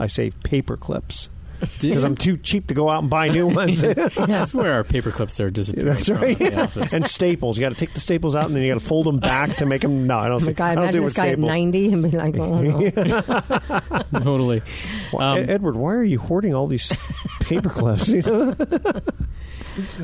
I 0.00 0.06
save 0.06 0.40
paper 0.42 0.76
clips 0.76 1.28
Do- 1.28 1.33
because 1.80 2.04
I'm 2.04 2.14
too 2.16 2.36
cheap 2.36 2.68
to 2.68 2.74
go 2.74 2.88
out 2.90 3.00
and 3.02 3.10
buy 3.10 3.28
new 3.28 3.46
ones. 3.54 3.80
That's 3.82 4.52
where 4.54 4.72
our 4.72 4.84
paper 4.84 5.10
clips 5.10 5.38
are 5.40 5.50
disappearing. 5.50 5.86
That's 5.88 6.06
from 6.08 6.16
right. 6.18 6.40
at 6.40 6.52
the 6.52 6.62
office. 6.62 6.92
and 6.92 7.06
staples. 7.06 7.58
You 7.58 7.62
got 7.64 7.70
to 7.72 7.78
take 7.78 7.92
the 7.94 8.00
staples 8.00 8.34
out 8.34 8.46
and 8.46 8.54
then 8.56 8.62
you 8.62 8.72
got 8.72 8.80
to 8.80 8.86
fold 8.86 9.06
them 9.06 9.18
back 9.18 9.56
to 9.56 9.66
make 9.66 9.82
them. 9.82 10.06
No, 10.06 10.18
I 10.18 10.28
don't 10.28 10.42
Oh 10.42 10.44
think. 10.46 10.56
God, 10.58 10.64
I 10.72 10.74
don't 10.74 10.84
imagine 10.84 11.00
do 11.00 11.04
this 11.06 11.16
guy 11.16 11.26
staples. 11.28 11.44
at 11.44 11.52
90 11.54 11.92
and 11.92 12.02
be 12.02 12.10
like, 12.10 12.36
oh, 12.36 12.60
no. 12.60 14.20
totally. 14.20 14.62
Why- 15.10 15.24
Um, 15.32 15.38
Ed- 15.38 15.50
Edward, 15.50 15.76
why 15.76 15.94
are 15.94 16.04
you 16.04 16.18
hoarding 16.18 16.54
all 16.54 16.66
these 16.66 16.96
paper 17.40 17.68
clips? 17.68 18.08
You 18.08 18.22
know? 18.22 18.54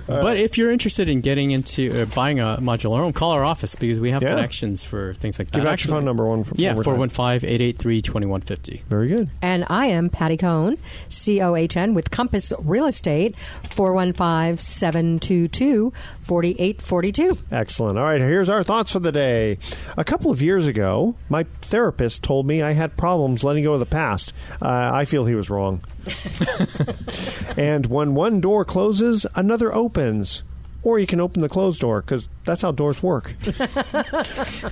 But 0.06 0.36
if 0.38 0.58
you're 0.58 0.70
interested 0.70 1.08
in 1.10 1.20
getting 1.20 1.50
into 1.52 2.02
uh, 2.02 2.04
buying 2.06 2.40
a 2.40 2.58
modular 2.60 2.98
home, 2.98 3.12
call 3.12 3.32
our 3.32 3.44
office 3.44 3.74
because 3.74 4.00
we 4.00 4.10
have 4.10 4.22
Yeah. 4.22 4.30
connections 4.30 4.82
for 4.84 5.14
things 5.14 5.38
like 5.38 5.48
that. 5.50 5.58
Give 5.58 5.60
out 5.62 5.64
your 5.64 5.72
Actually- 5.72 5.92
phone 5.94 6.04
number 6.04 6.26
one. 6.26 6.44
Yeah, 6.54 6.74
one 6.74 6.84
more 6.86 7.08
time. 7.08 7.08
415-883-2150. 7.10 8.82
Very 8.88 9.08
good. 9.08 9.28
And 9.42 9.64
I 9.68 9.86
am 9.86 10.08
Patty 10.10 10.36
Cohn, 10.36 10.76
C 11.08 11.40
O 11.40 11.54
H 11.56 11.76
N, 11.76 11.94
with 11.94 12.10
Compass 12.10 12.52
Real 12.60 12.86
Estate, 12.86 13.36
415 13.38 14.58
722 14.58 15.92
4842. 16.22 17.38
Excellent. 17.50 17.98
All 17.98 18.04
right, 18.04 18.20
here's 18.20 18.48
our 18.48 18.62
thoughts 18.62 18.92
for 18.92 19.00
the 19.00 19.12
day. 19.12 19.58
A 19.96 20.04
couple 20.04 20.30
of 20.30 20.42
years 20.42 20.66
ago, 20.66 21.14
my 21.28 21.44
therapist 21.62 22.22
told 22.22 22.46
me 22.46 22.62
I 22.62 22.72
had 22.72 22.96
problems 22.96 23.42
letting 23.44 23.64
go 23.64 23.72
of 23.74 23.80
the 23.80 23.86
past. 23.86 24.32
Uh, 24.62 24.90
I 24.92 25.04
feel 25.04 25.24
he 25.24 25.34
was 25.34 25.50
wrong. 25.50 25.80
and 27.56 27.86
when 27.86 28.14
one 28.14 28.40
door 28.40 28.64
closes, 28.64 29.26
another 29.34 29.74
opens. 29.74 30.42
or 30.82 30.98
you 30.98 31.06
can 31.06 31.20
open 31.20 31.42
the 31.42 31.48
closed 31.48 31.80
door 31.80 32.00
because 32.00 32.28
that's 32.46 32.62
how 32.62 32.72
doors 32.72 33.02
work. 33.02 33.34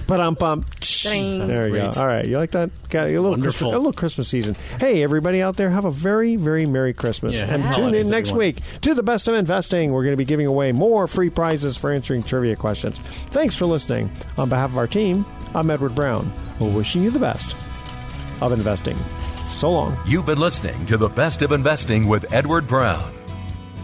but 0.06 0.20
I'm 0.20 0.36
pumped. 0.36 1.02
There 1.04 1.66
you 1.66 1.70
great. 1.72 1.94
go. 1.94 2.00
All 2.00 2.06
right, 2.06 2.26
you 2.26 2.38
like 2.38 2.50
that? 2.52 2.70
Got 2.88 3.08
a 3.08 3.12
little 3.12 3.30
wonderful. 3.30 3.42
Christmas, 3.52 3.72
a 3.74 3.76
little 3.78 3.92
Christmas 3.92 4.28
season. 4.28 4.56
Hey, 4.80 5.02
everybody 5.02 5.42
out 5.42 5.56
there, 5.56 5.70
have 5.70 5.84
a 5.84 5.90
very, 5.90 6.36
very 6.36 6.66
merry 6.66 6.92
Christmas, 6.92 7.36
Yeah, 7.36 7.52
and 7.52 7.62
happy 7.62 7.74
tune 7.76 7.84
in 7.84 7.90
holidays, 7.92 8.10
next 8.10 8.30
everyone. 8.30 8.46
week 8.46 8.80
to 8.80 8.94
the 8.94 9.02
best 9.02 9.28
of 9.28 9.34
investing. 9.34 9.92
We're 9.92 10.02
going 10.04 10.14
to 10.14 10.18
be 10.18 10.24
giving 10.24 10.46
away 10.46 10.72
more 10.72 11.06
free 11.06 11.30
prizes 11.30 11.76
for 11.76 11.90
answering 11.92 12.22
trivia 12.22 12.56
questions. 12.56 12.98
Thanks 13.30 13.54
for 13.56 13.66
listening. 13.66 14.10
On 14.38 14.48
behalf 14.48 14.70
of 14.70 14.78
our 14.78 14.86
team, 14.88 15.24
I'm 15.54 15.70
Edward 15.70 15.94
Brown. 15.94 16.32
We're 16.58 16.70
wishing 16.72 17.02
you 17.04 17.10
the 17.10 17.20
best 17.20 17.54
of 18.40 18.50
investing. 18.52 18.96
So 19.59 19.72
long. 19.72 19.98
You've 20.06 20.26
been 20.26 20.38
listening 20.38 20.86
to 20.86 20.96
The 20.96 21.09
Best 21.09 21.42
of 21.42 21.50
Investing 21.50 22.06
with 22.06 22.32
Edward 22.32 22.68
Brown. 22.68 23.12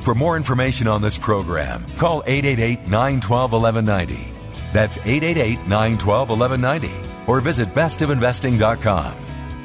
For 0.03 0.14
more 0.14 0.37
information 0.37 0.87
on 0.87 1.03
this 1.03 1.18
program, 1.18 1.85
call 1.99 2.22
888 2.29 2.87
912 2.89 3.53
1190. 3.53 4.33
That's 4.72 4.99
888 4.99 5.59
912 5.66 6.29
1190. 6.31 7.11
Or 7.27 7.41
visit 7.41 7.70
bestofinvesting.com. 7.70 9.16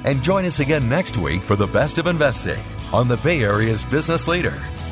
And 0.04 0.24
join 0.24 0.46
us 0.46 0.60
again 0.60 0.90
next 0.90 1.20
week 1.20 1.44
for 1.44 1.56
The 1.56 1.68
Best 1.68 2.00
of 2.00 2.08
Investing 2.08 2.64
on 2.92 3.08
the 3.08 3.18
Bay 3.18 3.44
Area's 3.44 3.86
business 3.86 4.28
leader, 4.28 4.60